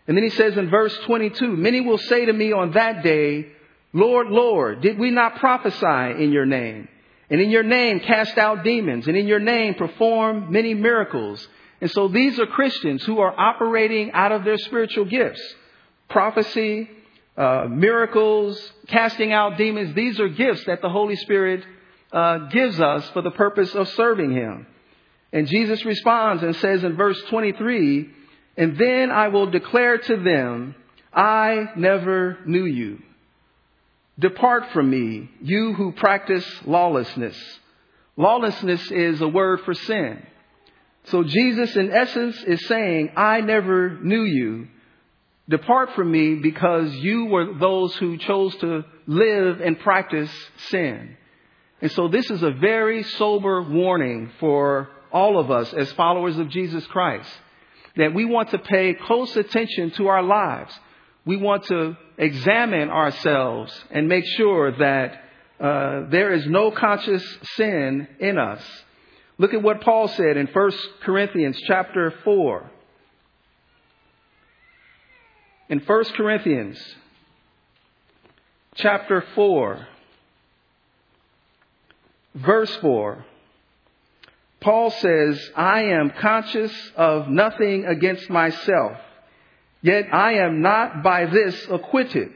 And 0.06 0.16
then 0.16 0.24
he 0.24 0.30
says 0.30 0.56
in 0.56 0.68
verse 0.68 0.96
22 1.06 1.56
Many 1.56 1.80
will 1.80 1.98
say 1.98 2.26
to 2.26 2.32
me 2.32 2.52
on 2.52 2.72
that 2.72 3.02
day, 3.02 3.46
Lord, 3.92 4.28
Lord, 4.28 4.82
did 4.82 4.98
we 4.98 5.10
not 5.10 5.36
prophesy 5.36 6.22
in 6.22 6.32
your 6.32 6.46
name? 6.46 6.88
And 7.30 7.40
in 7.40 7.50
your 7.50 7.62
name 7.62 8.00
cast 8.00 8.36
out 8.38 8.64
demons, 8.64 9.06
and 9.06 9.16
in 9.16 9.28
your 9.28 9.38
name 9.38 9.74
perform 9.74 10.50
many 10.50 10.74
miracles. 10.74 11.46
And 11.80 11.90
so 11.90 12.08
these 12.08 12.38
are 12.38 12.46
Christians 12.46 13.04
who 13.04 13.20
are 13.20 13.34
operating 13.38 14.12
out 14.12 14.32
of 14.32 14.44
their 14.44 14.58
spiritual 14.58 15.04
gifts 15.06 15.40
prophecy, 16.08 16.90
uh, 17.36 17.66
miracles, 17.70 18.60
casting 18.88 19.32
out 19.32 19.56
demons. 19.56 19.94
These 19.94 20.18
are 20.18 20.28
gifts 20.28 20.64
that 20.64 20.82
the 20.82 20.88
Holy 20.88 21.16
Spirit 21.16 21.64
uh, 22.12 22.48
gives 22.48 22.80
us 22.80 23.08
for 23.10 23.22
the 23.22 23.30
purpose 23.30 23.74
of 23.74 23.88
serving 23.90 24.32
Him. 24.32 24.66
And 25.32 25.46
Jesus 25.46 25.84
responds 25.84 26.42
and 26.42 26.56
says 26.56 26.82
in 26.82 26.96
verse 26.96 27.20
23, 27.28 28.10
And 28.56 28.76
then 28.76 29.12
I 29.12 29.28
will 29.28 29.48
declare 29.50 29.98
to 29.98 30.16
them, 30.16 30.74
I 31.14 31.66
never 31.76 32.38
knew 32.44 32.64
you. 32.64 33.00
Depart 34.18 34.72
from 34.72 34.90
me, 34.90 35.30
you 35.40 35.72
who 35.72 35.92
practice 35.92 36.44
lawlessness. 36.66 37.36
Lawlessness 38.16 38.90
is 38.90 39.20
a 39.20 39.28
word 39.28 39.60
for 39.60 39.72
sin. 39.72 40.26
So 41.04 41.24
Jesus, 41.24 41.76
in 41.76 41.92
essence, 41.92 42.42
is 42.44 42.66
saying, 42.66 43.12
I 43.16 43.40
never 43.40 43.98
knew 44.00 44.22
you. 44.22 44.68
Depart 45.48 45.94
from 45.94 46.10
me 46.10 46.36
because 46.36 46.94
you 46.96 47.26
were 47.26 47.54
those 47.54 47.94
who 47.96 48.18
chose 48.18 48.54
to 48.56 48.84
live 49.06 49.60
and 49.60 49.78
practice 49.80 50.30
sin. 50.68 51.16
And 51.82 51.90
so 51.92 52.08
this 52.08 52.30
is 52.30 52.42
a 52.42 52.50
very 52.52 53.02
sober 53.02 53.62
warning 53.62 54.30
for 54.38 54.88
all 55.12 55.38
of 55.38 55.50
us 55.50 55.72
as 55.72 55.90
followers 55.92 56.38
of 56.38 56.50
Jesus 56.50 56.86
Christ 56.86 57.28
that 57.96 58.14
we 58.14 58.24
want 58.24 58.50
to 58.50 58.58
pay 58.58 58.94
close 58.94 59.36
attention 59.36 59.90
to 59.92 60.06
our 60.08 60.22
lives. 60.22 60.72
We 61.24 61.36
want 61.36 61.64
to 61.64 61.96
examine 62.18 62.88
ourselves 62.88 63.72
and 63.90 64.08
make 64.08 64.24
sure 64.36 64.72
that 64.78 65.24
uh, 65.60 66.08
there 66.10 66.32
is 66.32 66.46
no 66.46 66.70
conscious 66.70 67.24
sin 67.56 68.08
in 68.18 68.38
us. 68.38 68.62
Look 69.40 69.54
at 69.54 69.62
what 69.62 69.80
Paul 69.80 70.06
said 70.06 70.36
in 70.36 70.48
1 70.48 70.70
Corinthians 71.02 71.58
chapter 71.66 72.12
4. 72.24 72.70
In 75.70 75.78
1 75.78 76.04
Corinthians 76.14 76.78
chapter 78.74 79.24
4, 79.34 79.86
verse 82.34 82.76
4, 82.82 83.24
Paul 84.60 84.90
says, 84.90 85.50
I 85.56 85.84
am 85.84 86.10
conscious 86.10 86.92
of 86.94 87.30
nothing 87.30 87.86
against 87.86 88.28
myself, 88.28 88.98
yet 89.80 90.12
I 90.12 90.34
am 90.34 90.60
not 90.60 91.02
by 91.02 91.24
this 91.24 91.66
acquitted. 91.70 92.28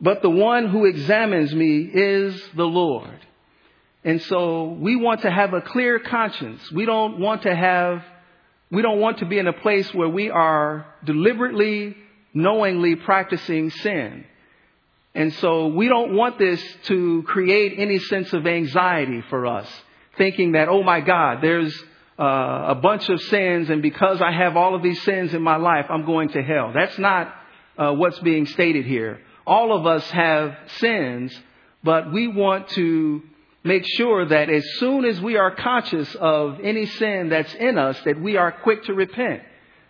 But 0.00 0.22
the 0.22 0.30
one 0.30 0.70
who 0.70 0.86
examines 0.86 1.54
me 1.54 1.90
is 1.92 2.42
the 2.56 2.64
Lord. 2.64 3.26
And 4.04 4.22
so 4.22 4.64
we 4.64 4.96
want 4.96 5.22
to 5.22 5.30
have 5.30 5.52
a 5.52 5.60
clear 5.60 5.98
conscience. 5.98 6.70
We 6.72 6.86
don't 6.86 7.18
want 7.18 7.42
to 7.42 7.54
have 7.54 8.02
we 8.70 8.82
don't 8.82 9.00
want 9.00 9.18
to 9.18 9.26
be 9.26 9.38
in 9.38 9.48
a 9.48 9.52
place 9.52 9.92
where 9.92 10.08
we 10.08 10.30
are 10.30 10.86
deliberately, 11.04 11.96
knowingly 12.32 12.94
practicing 12.94 13.70
sin. 13.70 14.24
And 15.12 15.34
so 15.34 15.66
we 15.66 15.88
don't 15.88 16.14
want 16.14 16.38
this 16.38 16.62
to 16.84 17.24
create 17.24 17.74
any 17.78 17.98
sense 17.98 18.32
of 18.32 18.46
anxiety 18.46 19.22
for 19.28 19.46
us, 19.46 19.68
thinking 20.16 20.52
that, 20.52 20.68
oh 20.68 20.84
my 20.84 21.00
God, 21.00 21.38
there's 21.42 21.76
uh, 22.16 22.66
a 22.68 22.74
bunch 22.76 23.08
of 23.08 23.20
sins, 23.22 23.70
and 23.70 23.82
because 23.82 24.20
I 24.20 24.30
have 24.30 24.56
all 24.56 24.76
of 24.76 24.82
these 24.84 25.02
sins 25.02 25.34
in 25.34 25.42
my 25.42 25.56
life, 25.56 25.86
I'm 25.88 26.04
going 26.06 26.28
to 26.28 26.42
hell. 26.42 26.70
That's 26.72 26.98
not 26.98 27.34
uh, 27.76 27.92
what's 27.94 28.20
being 28.20 28.46
stated 28.46 28.86
here. 28.86 29.20
All 29.46 29.76
of 29.76 29.84
us 29.84 30.08
have 30.10 30.56
sins, 30.76 31.36
but 31.82 32.12
we 32.12 32.28
want 32.28 32.68
to 32.68 33.22
make 33.62 33.84
sure 33.86 34.24
that 34.24 34.48
as 34.48 34.64
soon 34.78 35.04
as 35.04 35.20
we 35.20 35.36
are 35.36 35.54
conscious 35.54 36.14
of 36.14 36.60
any 36.62 36.86
sin 36.86 37.28
that's 37.28 37.52
in 37.54 37.78
us, 37.78 38.00
that 38.04 38.20
we 38.20 38.36
are 38.36 38.52
quick 38.52 38.84
to 38.84 38.94
repent, 38.94 39.42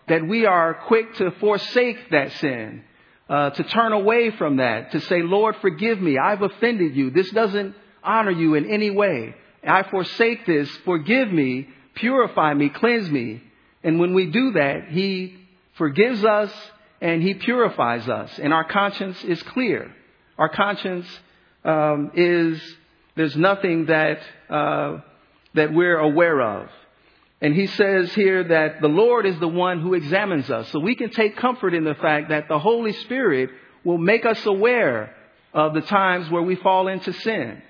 that 0.07 0.27
we 0.27 0.45
are 0.45 0.73
quick 0.87 1.15
to 1.15 1.31
forsake 1.31 2.09
that 2.11 2.31
sin, 2.33 2.83
uh, 3.29 3.51
to 3.51 3.63
turn 3.63 3.93
away 3.93 4.31
from 4.31 4.57
that, 4.57 4.91
to 4.91 4.99
say, 4.99 5.21
Lord, 5.21 5.55
forgive 5.61 6.01
me. 6.01 6.17
I've 6.17 6.41
offended 6.41 6.95
you. 6.95 7.11
This 7.11 7.31
doesn't 7.31 7.75
honor 8.03 8.31
you 8.31 8.55
in 8.55 8.69
any 8.69 8.89
way. 8.89 9.35
I 9.65 9.83
forsake 9.83 10.45
this. 10.45 10.69
Forgive 10.83 11.31
me. 11.31 11.69
Purify 11.95 12.53
me. 12.53 12.69
Cleanse 12.69 13.09
me. 13.09 13.41
And 13.83 13.99
when 13.99 14.13
we 14.13 14.27
do 14.27 14.53
that, 14.53 14.89
He 14.89 15.37
forgives 15.75 16.25
us 16.25 16.51
and 16.99 17.21
He 17.21 17.35
purifies 17.35 18.09
us. 18.09 18.37
And 18.37 18.53
our 18.53 18.65
conscience 18.65 19.23
is 19.23 19.41
clear. 19.43 19.95
Our 20.37 20.49
conscience 20.49 21.07
um, 21.63 22.11
is 22.15 22.61
there's 23.15 23.35
nothing 23.35 23.87
that, 23.87 24.19
uh, 24.49 24.99
that 25.53 25.73
we're 25.73 25.99
aware 25.99 26.41
of. 26.41 26.69
And 27.41 27.55
he 27.55 27.65
says 27.67 28.13
here 28.13 28.43
that 28.43 28.81
the 28.81 28.87
Lord 28.87 29.25
is 29.25 29.39
the 29.39 29.47
one 29.47 29.81
who 29.81 29.95
examines 29.95 30.49
us. 30.51 30.69
So 30.69 30.79
we 30.79 30.95
can 30.95 31.09
take 31.09 31.37
comfort 31.37 31.73
in 31.73 31.83
the 31.83 31.95
fact 31.95 32.29
that 32.29 32.47
the 32.47 32.59
Holy 32.59 32.93
Spirit 32.93 33.49
will 33.83 33.97
make 33.97 34.25
us 34.25 34.45
aware 34.45 35.15
of 35.53 35.73
the 35.73 35.81
times 35.81 36.29
where 36.29 36.43
we 36.43 36.55
fall 36.55 36.87
into 36.87 37.11
sin. 37.11 37.61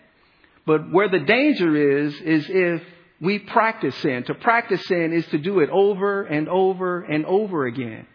But 0.65 0.91
where 0.91 1.09
the 1.09 1.19
danger 1.19 2.03
is, 2.05 2.13
is 2.21 2.45
if 2.49 2.83
we 3.21 3.39
practice 3.39 3.95
sin. 3.97 4.23
To 4.25 4.33
practice 4.33 4.85
sin 4.87 5.13
is 5.13 5.25
to 5.27 5.37
do 5.37 5.59
it 5.59 5.69
over 5.69 6.23
and 6.23 6.49
over 6.49 7.01
and 7.01 7.25
over 7.25 7.65
again, 7.65 8.07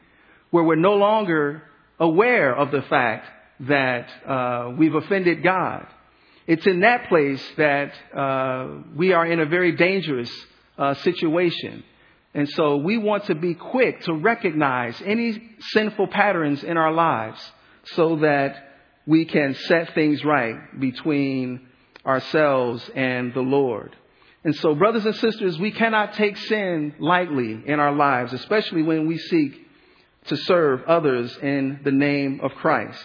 where 0.50 0.64
we're 0.64 0.74
no 0.76 0.94
longer 0.94 1.62
aware 1.98 2.54
of 2.54 2.70
the 2.70 2.82
fact 2.82 3.28
that 3.60 4.08
uh, 4.28 4.74
we've 4.76 4.94
offended 4.94 5.42
God. 5.42 5.86
It's 6.46 6.66
in 6.66 6.80
that 6.80 7.08
place 7.08 7.42
that 7.56 7.92
uh, 8.16 8.68
we 8.94 9.12
are 9.12 9.26
in 9.26 9.40
a 9.40 9.46
very 9.46 9.72
dangerous 9.72 10.30
uh, 10.78 10.94
situation. 10.94 11.82
And 12.34 12.48
so 12.50 12.76
we 12.76 12.98
want 12.98 13.24
to 13.24 13.34
be 13.34 13.54
quick 13.54 14.02
to 14.02 14.14
recognize 14.14 15.00
any 15.04 15.42
sinful 15.72 16.08
patterns 16.08 16.62
in 16.62 16.76
our 16.76 16.92
lives 16.92 17.40
so 17.94 18.16
that 18.16 18.62
we 19.06 19.24
can 19.24 19.54
set 19.54 19.94
things 19.94 20.24
right 20.24 20.78
between 20.78 21.66
ourselves 22.04 22.88
and 22.94 23.32
the 23.34 23.40
Lord. 23.40 23.96
And 24.44 24.54
so, 24.54 24.74
brothers 24.76 25.04
and 25.04 25.16
sisters, 25.16 25.58
we 25.58 25.72
cannot 25.72 26.14
take 26.14 26.36
sin 26.36 26.94
lightly 27.00 27.62
in 27.66 27.80
our 27.80 27.92
lives, 27.92 28.32
especially 28.32 28.82
when 28.82 29.08
we 29.08 29.18
seek 29.18 29.66
to 30.26 30.36
serve 30.36 30.84
others 30.84 31.36
in 31.38 31.80
the 31.82 31.90
name 31.90 32.40
of 32.42 32.52
Christ. 32.54 33.04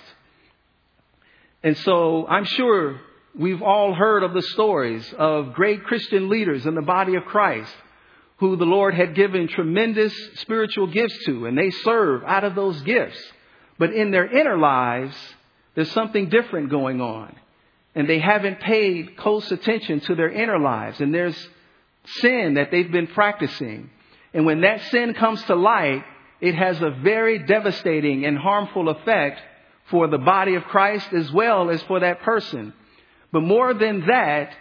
And 1.63 1.77
so 1.77 2.27
I'm 2.27 2.45
sure 2.45 2.99
we've 3.37 3.61
all 3.61 3.93
heard 3.93 4.23
of 4.23 4.33
the 4.33 4.41
stories 4.41 5.13
of 5.17 5.53
great 5.53 5.83
Christian 5.83 6.29
leaders 6.29 6.65
in 6.65 6.75
the 6.75 6.81
body 6.81 7.15
of 7.15 7.25
Christ 7.25 7.73
who 8.41 8.55
the 8.55 8.65
Lord 8.65 8.95
had 8.95 9.13
given 9.13 9.47
tremendous 9.47 10.13
spiritual 10.37 10.87
gifts 10.87 11.25
to, 11.25 11.45
and 11.45 11.55
they 11.55 11.69
serve 11.69 12.23
out 12.23 12.43
of 12.43 12.55
those 12.55 12.81
gifts. 12.81 13.21
But 13.77 13.93
in 13.93 14.09
their 14.09 14.25
inner 14.25 14.57
lives, 14.57 15.15
there's 15.75 15.91
something 15.91 16.27
different 16.29 16.71
going 16.71 17.01
on. 17.01 17.35
And 17.93 18.09
they 18.09 18.17
haven't 18.17 18.59
paid 18.59 19.15
close 19.15 19.51
attention 19.51 19.99
to 20.01 20.15
their 20.15 20.31
inner 20.31 20.57
lives. 20.57 20.99
And 20.99 21.13
there's 21.13 21.37
sin 22.05 22.55
that 22.55 22.71
they've 22.71 22.91
been 22.91 23.07
practicing. 23.07 23.91
And 24.33 24.47
when 24.47 24.61
that 24.61 24.81
sin 24.89 25.13
comes 25.13 25.43
to 25.43 25.55
light, 25.55 26.03
it 26.39 26.55
has 26.55 26.81
a 26.81 26.89
very 26.89 27.39
devastating 27.39 28.25
and 28.25 28.39
harmful 28.39 28.89
effect 28.89 29.39
for 29.85 30.07
the 30.07 30.17
body 30.17 30.55
of 30.55 30.63
Christ 30.63 31.13
as 31.13 31.31
well 31.31 31.69
as 31.69 31.81
for 31.83 31.99
that 31.99 32.21
person. 32.21 32.73
But 33.31 33.41
more 33.41 33.73
than 33.73 34.05
that, 34.07 34.53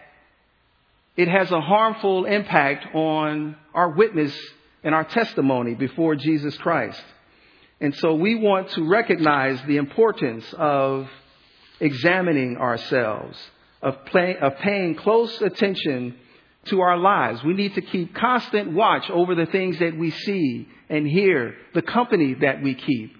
it 1.17 1.29
has 1.29 1.51
a 1.51 1.61
harmful 1.61 2.25
impact 2.25 2.95
on 2.95 3.57
our 3.75 3.91
witness 3.91 4.37
and 4.83 4.95
our 4.95 5.05
testimony 5.05 5.75
before 5.75 6.15
Jesus 6.15 6.57
Christ. 6.59 7.03
And 7.81 7.95
so 7.97 8.15
we 8.15 8.37
want 8.37 8.71
to 8.71 8.89
recognize 8.89 9.61
the 9.67 9.79
importance 9.79 10.45
of 10.57 11.09
examining 11.81 12.59
ourselves, 12.59 13.39
of, 13.83 14.05
play, 14.07 14.37
of 14.37 14.57
paying 14.59 14.95
close 14.95 15.41
attention 15.41 16.15
to 16.67 16.81
our 16.81 16.99
lives. 16.99 17.43
We 17.43 17.55
need 17.55 17.75
to 17.75 17.81
keep 17.81 18.15
constant 18.15 18.73
watch 18.73 19.09
over 19.11 19.35
the 19.35 19.47
things 19.47 19.79
that 19.79 19.97
we 19.97 20.11
see 20.11 20.69
and 20.91 21.07
hear, 21.07 21.55
the 21.75 21.83
company 21.83 22.35
that 22.35 22.63
we 22.63 22.75
keep, 22.75 23.17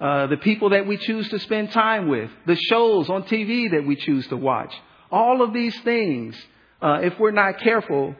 uh, 0.00 0.28
the 0.28 0.36
people 0.36 0.70
that 0.70 0.86
we 0.86 0.96
choose 0.98 1.28
to 1.30 1.38
spend 1.40 1.72
time 1.72 2.08
with, 2.08 2.30
the 2.46 2.54
shows 2.54 3.10
on 3.10 3.24
TV 3.24 3.70
that 3.72 3.84
we 3.86 3.96
choose 3.96 4.26
to 4.28 4.36
watch. 4.36 4.72
All 5.10 5.42
of 5.42 5.52
these 5.52 5.78
things 5.80 6.36
uh, 6.80 7.00
if 7.02 7.18
we're 7.18 7.30
not 7.30 7.60
careful, 7.60 8.14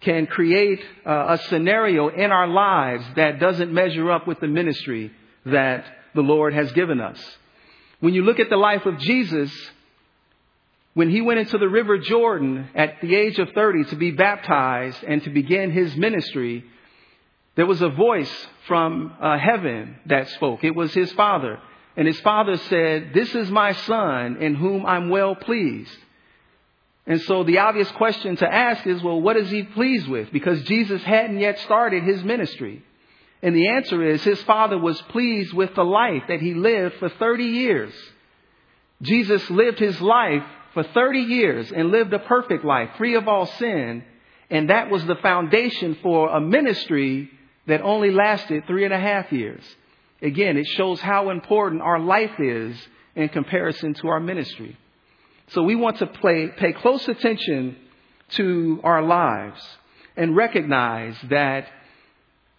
can 0.00 0.26
create 0.26 0.80
uh, 1.06 1.26
a 1.30 1.38
scenario 1.48 2.08
in 2.08 2.32
our 2.32 2.48
lives 2.48 3.04
that 3.16 3.38
doesn't 3.38 3.72
measure 3.72 4.10
up 4.10 4.26
with 4.26 4.40
the 4.40 4.48
ministry 4.48 5.12
that 5.46 5.84
the 6.14 6.22
Lord 6.22 6.54
has 6.54 6.72
given 6.72 7.00
us. 7.00 7.20
When 8.00 8.14
you 8.14 8.22
look 8.22 8.40
at 8.40 8.48
the 8.48 8.56
life 8.56 8.86
of 8.86 8.98
Jesus, 8.98 9.52
when 10.94 11.10
he 11.10 11.20
went 11.20 11.40
into 11.40 11.58
the 11.58 11.68
river 11.68 11.98
Jordan 11.98 12.68
at 12.74 13.00
the 13.02 13.14
age 13.14 13.38
of 13.38 13.50
30 13.50 13.90
to 13.90 13.96
be 13.96 14.10
baptized 14.10 15.04
and 15.04 15.22
to 15.24 15.30
begin 15.30 15.70
his 15.70 15.94
ministry, 15.96 16.64
there 17.56 17.66
was 17.66 17.82
a 17.82 17.90
voice 17.90 18.46
from 18.66 19.14
uh, 19.20 19.38
heaven 19.38 19.96
that 20.06 20.28
spoke. 20.30 20.64
It 20.64 20.74
was 20.74 20.94
his 20.94 21.12
father. 21.12 21.60
And 21.96 22.06
his 22.06 22.20
father 22.20 22.56
said, 22.56 23.10
This 23.12 23.34
is 23.34 23.50
my 23.50 23.72
son 23.72 24.38
in 24.40 24.54
whom 24.54 24.86
I'm 24.86 25.10
well 25.10 25.34
pleased. 25.34 25.94
And 27.10 27.20
so 27.22 27.42
the 27.42 27.58
obvious 27.58 27.90
question 27.90 28.36
to 28.36 28.46
ask 28.46 28.86
is, 28.86 29.02
well, 29.02 29.20
what 29.20 29.36
is 29.36 29.50
he 29.50 29.64
pleased 29.64 30.06
with? 30.06 30.30
Because 30.30 30.62
Jesus 30.62 31.02
hadn't 31.02 31.40
yet 31.40 31.58
started 31.58 32.04
his 32.04 32.22
ministry. 32.22 32.84
And 33.42 33.52
the 33.52 33.66
answer 33.66 34.00
is 34.00 34.22
his 34.22 34.40
father 34.42 34.78
was 34.78 35.02
pleased 35.08 35.52
with 35.52 35.74
the 35.74 35.82
life 35.82 36.22
that 36.28 36.40
he 36.40 36.54
lived 36.54 36.94
for 37.00 37.08
30 37.08 37.42
years. 37.42 37.92
Jesus 39.02 39.50
lived 39.50 39.80
his 39.80 40.00
life 40.00 40.44
for 40.72 40.84
30 40.84 41.18
years 41.18 41.72
and 41.72 41.90
lived 41.90 42.12
a 42.12 42.20
perfect 42.20 42.64
life, 42.64 42.90
free 42.96 43.16
of 43.16 43.26
all 43.26 43.46
sin. 43.46 44.04
And 44.48 44.70
that 44.70 44.88
was 44.88 45.04
the 45.04 45.16
foundation 45.16 45.96
for 46.04 46.28
a 46.28 46.40
ministry 46.40 47.28
that 47.66 47.82
only 47.82 48.12
lasted 48.12 48.68
three 48.68 48.84
and 48.84 48.94
a 48.94 49.00
half 49.00 49.32
years. 49.32 49.64
Again, 50.22 50.56
it 50.56 50.66
shows 50.76 51.00
how 51.00 51.30
important 51.30 51.82
our 51.82 51.98
life 51.98 52.38
is 52.38 52.76
in 53.16 53.30
comparison 53.30 53.94
to 53.94 54.06
our 54.06 54.20
ministry. 54.20 54.76
So 55.50 55.62
we 55.62 55.74
want 55.74 55.98
to 55.98 56.06
play, 56.06 56.48
pay 56.56 56.72
close 56.72 57.06
attention 57.08 57.76
to 58.30 58.80
our 58.84 59.02
lives 59.02 59.60
and 60.16 60.36
recognize 60.36 61.16
that 61.28 61.66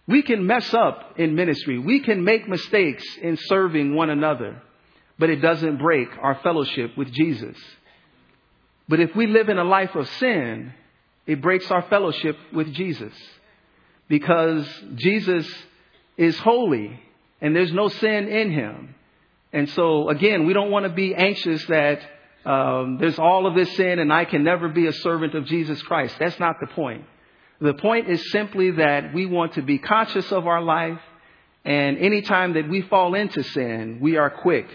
we 0.06 0.22
can 0.22 0.46
mess 0.46 0.74
up 0.74 1.14
in 1.16 1.34
ministry. 1.34 1.78
We 1.78 2.00
can 2.00 2.22
make 2.24 2.48
mistakes 2.48 3.04
in 3.22 3.36
serving 3.36 3.94
one 3.94 4.10
another, 4.10 4.60
but 5.18 5.30
it 5.30 5.36
doesn't 5.36 5.78
break 5.78 6.08
our 6.20 6.34
fellowship 6.42 6.96
with 6.96 7.10
Jesus. 7.12 7.56
But 8.88 9.00
if 9.00 9.14
we 9.16 9.26
live 9.26 9.48
in 9.48 9.58
a 9.58 9.64
life 9.64 9.94
of 9.94 10.08
sin, 10.18 10.74
it 11.26 11.40
breaks 11.40 11.70
our 11.70 11.82
fellowship 11.82 12.36
with 12.52 12.72
Jesus 12.74 13.14
because 14.08 14.68
Jesus 14.96 15.50
is 16.18 16.38
holy 16.38 17.00
and 17.40 17.56
there's 17.56 17.72
no 17.72 17.88
sin 17.88 18.28
in 18.28 18.50
him. 18.50 18.94
And 19.52 19.70
so 19.70 20.10
again, 20.10 20.46
we 20.46 20.52
don't 20.52 20.70
want 20.70 20.84
to 20.84 20.92
be 20.92 21.14
anxious 21.14 21.64
that 21.66 22.00
um, 22.44 22.98
there's 22.98 23.18
all 23.18 23.46
of 23.46 23.54
this 23.54 23.74
sin 23.76 23.98
and 23.98 24.12
I 24.12 24.24
can 24.24 24.42
never 24.42 24.68
be 24.68 24.86
a 24.86 24.92
servant 24.92 25.34
of 25.34 25.46
Jesus 25.46 25.80
Christ. 25.82 26.16
That's 26.18 26.38
not 26.40 26.56
the 26.60 26.66
point. 26.66 27.04
The 27.60 27.74
point 27.74 28.08
is 28.08 28.30
simply 28.32 28.72
that 28.72 29.14
we 29.14 29.26
want 29.26 29.54
to 29.54 29.62
be 29.62 29.78
conscious 29.78 30.32
of 30.32 30.46
our 30.46 30.60
life 30.60 31.00
and 31.64 31.98
anytime 31.98 32.54
that 32.54 32.68
we 32.68 32.82
fall 32.82 33.14
into 33.14 33.42
sin, 33.44 33.98
we 34.00 34.16
are 34.16 34.30
quick 34.30 34.66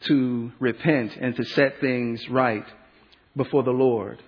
to 0.00 0.52
repent 0.58 1.16
and 1.18 1.34
to 1.36 1.44
set 1.44 1.80
things 1.80 2.28
right 2.28 2.66
before 3.34 3.62
the 3.62 3.70
Lord. 3.70 4.22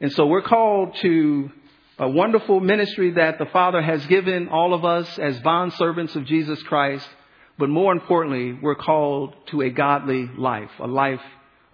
And 0.00 0.12
so 0.12 0.26
we're 0.26 0.42
called 0.42 0.96
to 0.96 1.50
a 1.98 2.08
wonderful 2.08 2.58
ministry 2.58 3.12
that 3.12 3.38
the 3.38 3.46
Father 3.46 3.80
has 3.80 4.04
given 4.06 4.48
all 4.48 4.74
of 4.74 4.84
us 4.84 5.18
as 5.18 5.38
bond 5.40 5.72
servants 5.74 6.16
of 6.16 6.26
Jesus 6.26 6.60
Christ. 6.64 7.08
But 7.56 7.68
more 7.68 7.92
importantly, 7.92 8.52
we're 8.52 8.74
called 8.74 9.34
to 9.50 9.60
a 9.60 9.70
godly 9.70 10.28
life, 10.36 10.70
a 10.80 10.88
life 10.88 11.20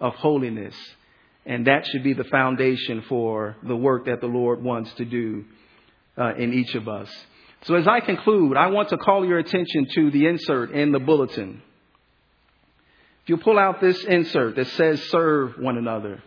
of 0.01 0.15
holiness. 0.15 0.75
And 1.45 1.67
that 1.67 1.87
should 1.87 2.03
be 2.03 2.13
the 2.13 2.25
foundation 2.25 3.03
for 3.07 3.55
the 3.63 3.75
work 3.75 4.05
that 4.05 4.19
the 4.19 4.27
Lord 4.27 4.61
wants 4.61 4.91
to 4.95 5.05
do 5.05 5.45
uh, 6.17 6.35
in 6.35 6.53
each 6.53 6.75
of 6.75 6.87
us. 6.87 7.09
So 7.63 7.75
as 7.75 7.87
I 7.87 7.99
conclude, 7.99 8.57
I 8.57 8.67
want 8.67 8.89
to 8.89 8.97
call 8.97 9.25
your 9.25 9.39
attention 9.39 9.87
to 9.95 10.11
the 10.11 10.25
insert 10.25 10.71
in 10.71 10.91
the 10.91 10.99
bulletin. 10.99 11.61
If 13.23 13.29
you 13.29 13.37
pull 13.37 13.59
out 13.59 13.79
this 13.79 14.03
insert 14.03 14.55
that 14.55 14.67
says 14.67 15.01
serve 15.09 15.57
one 15.59 15.77
another, 15.77 16.23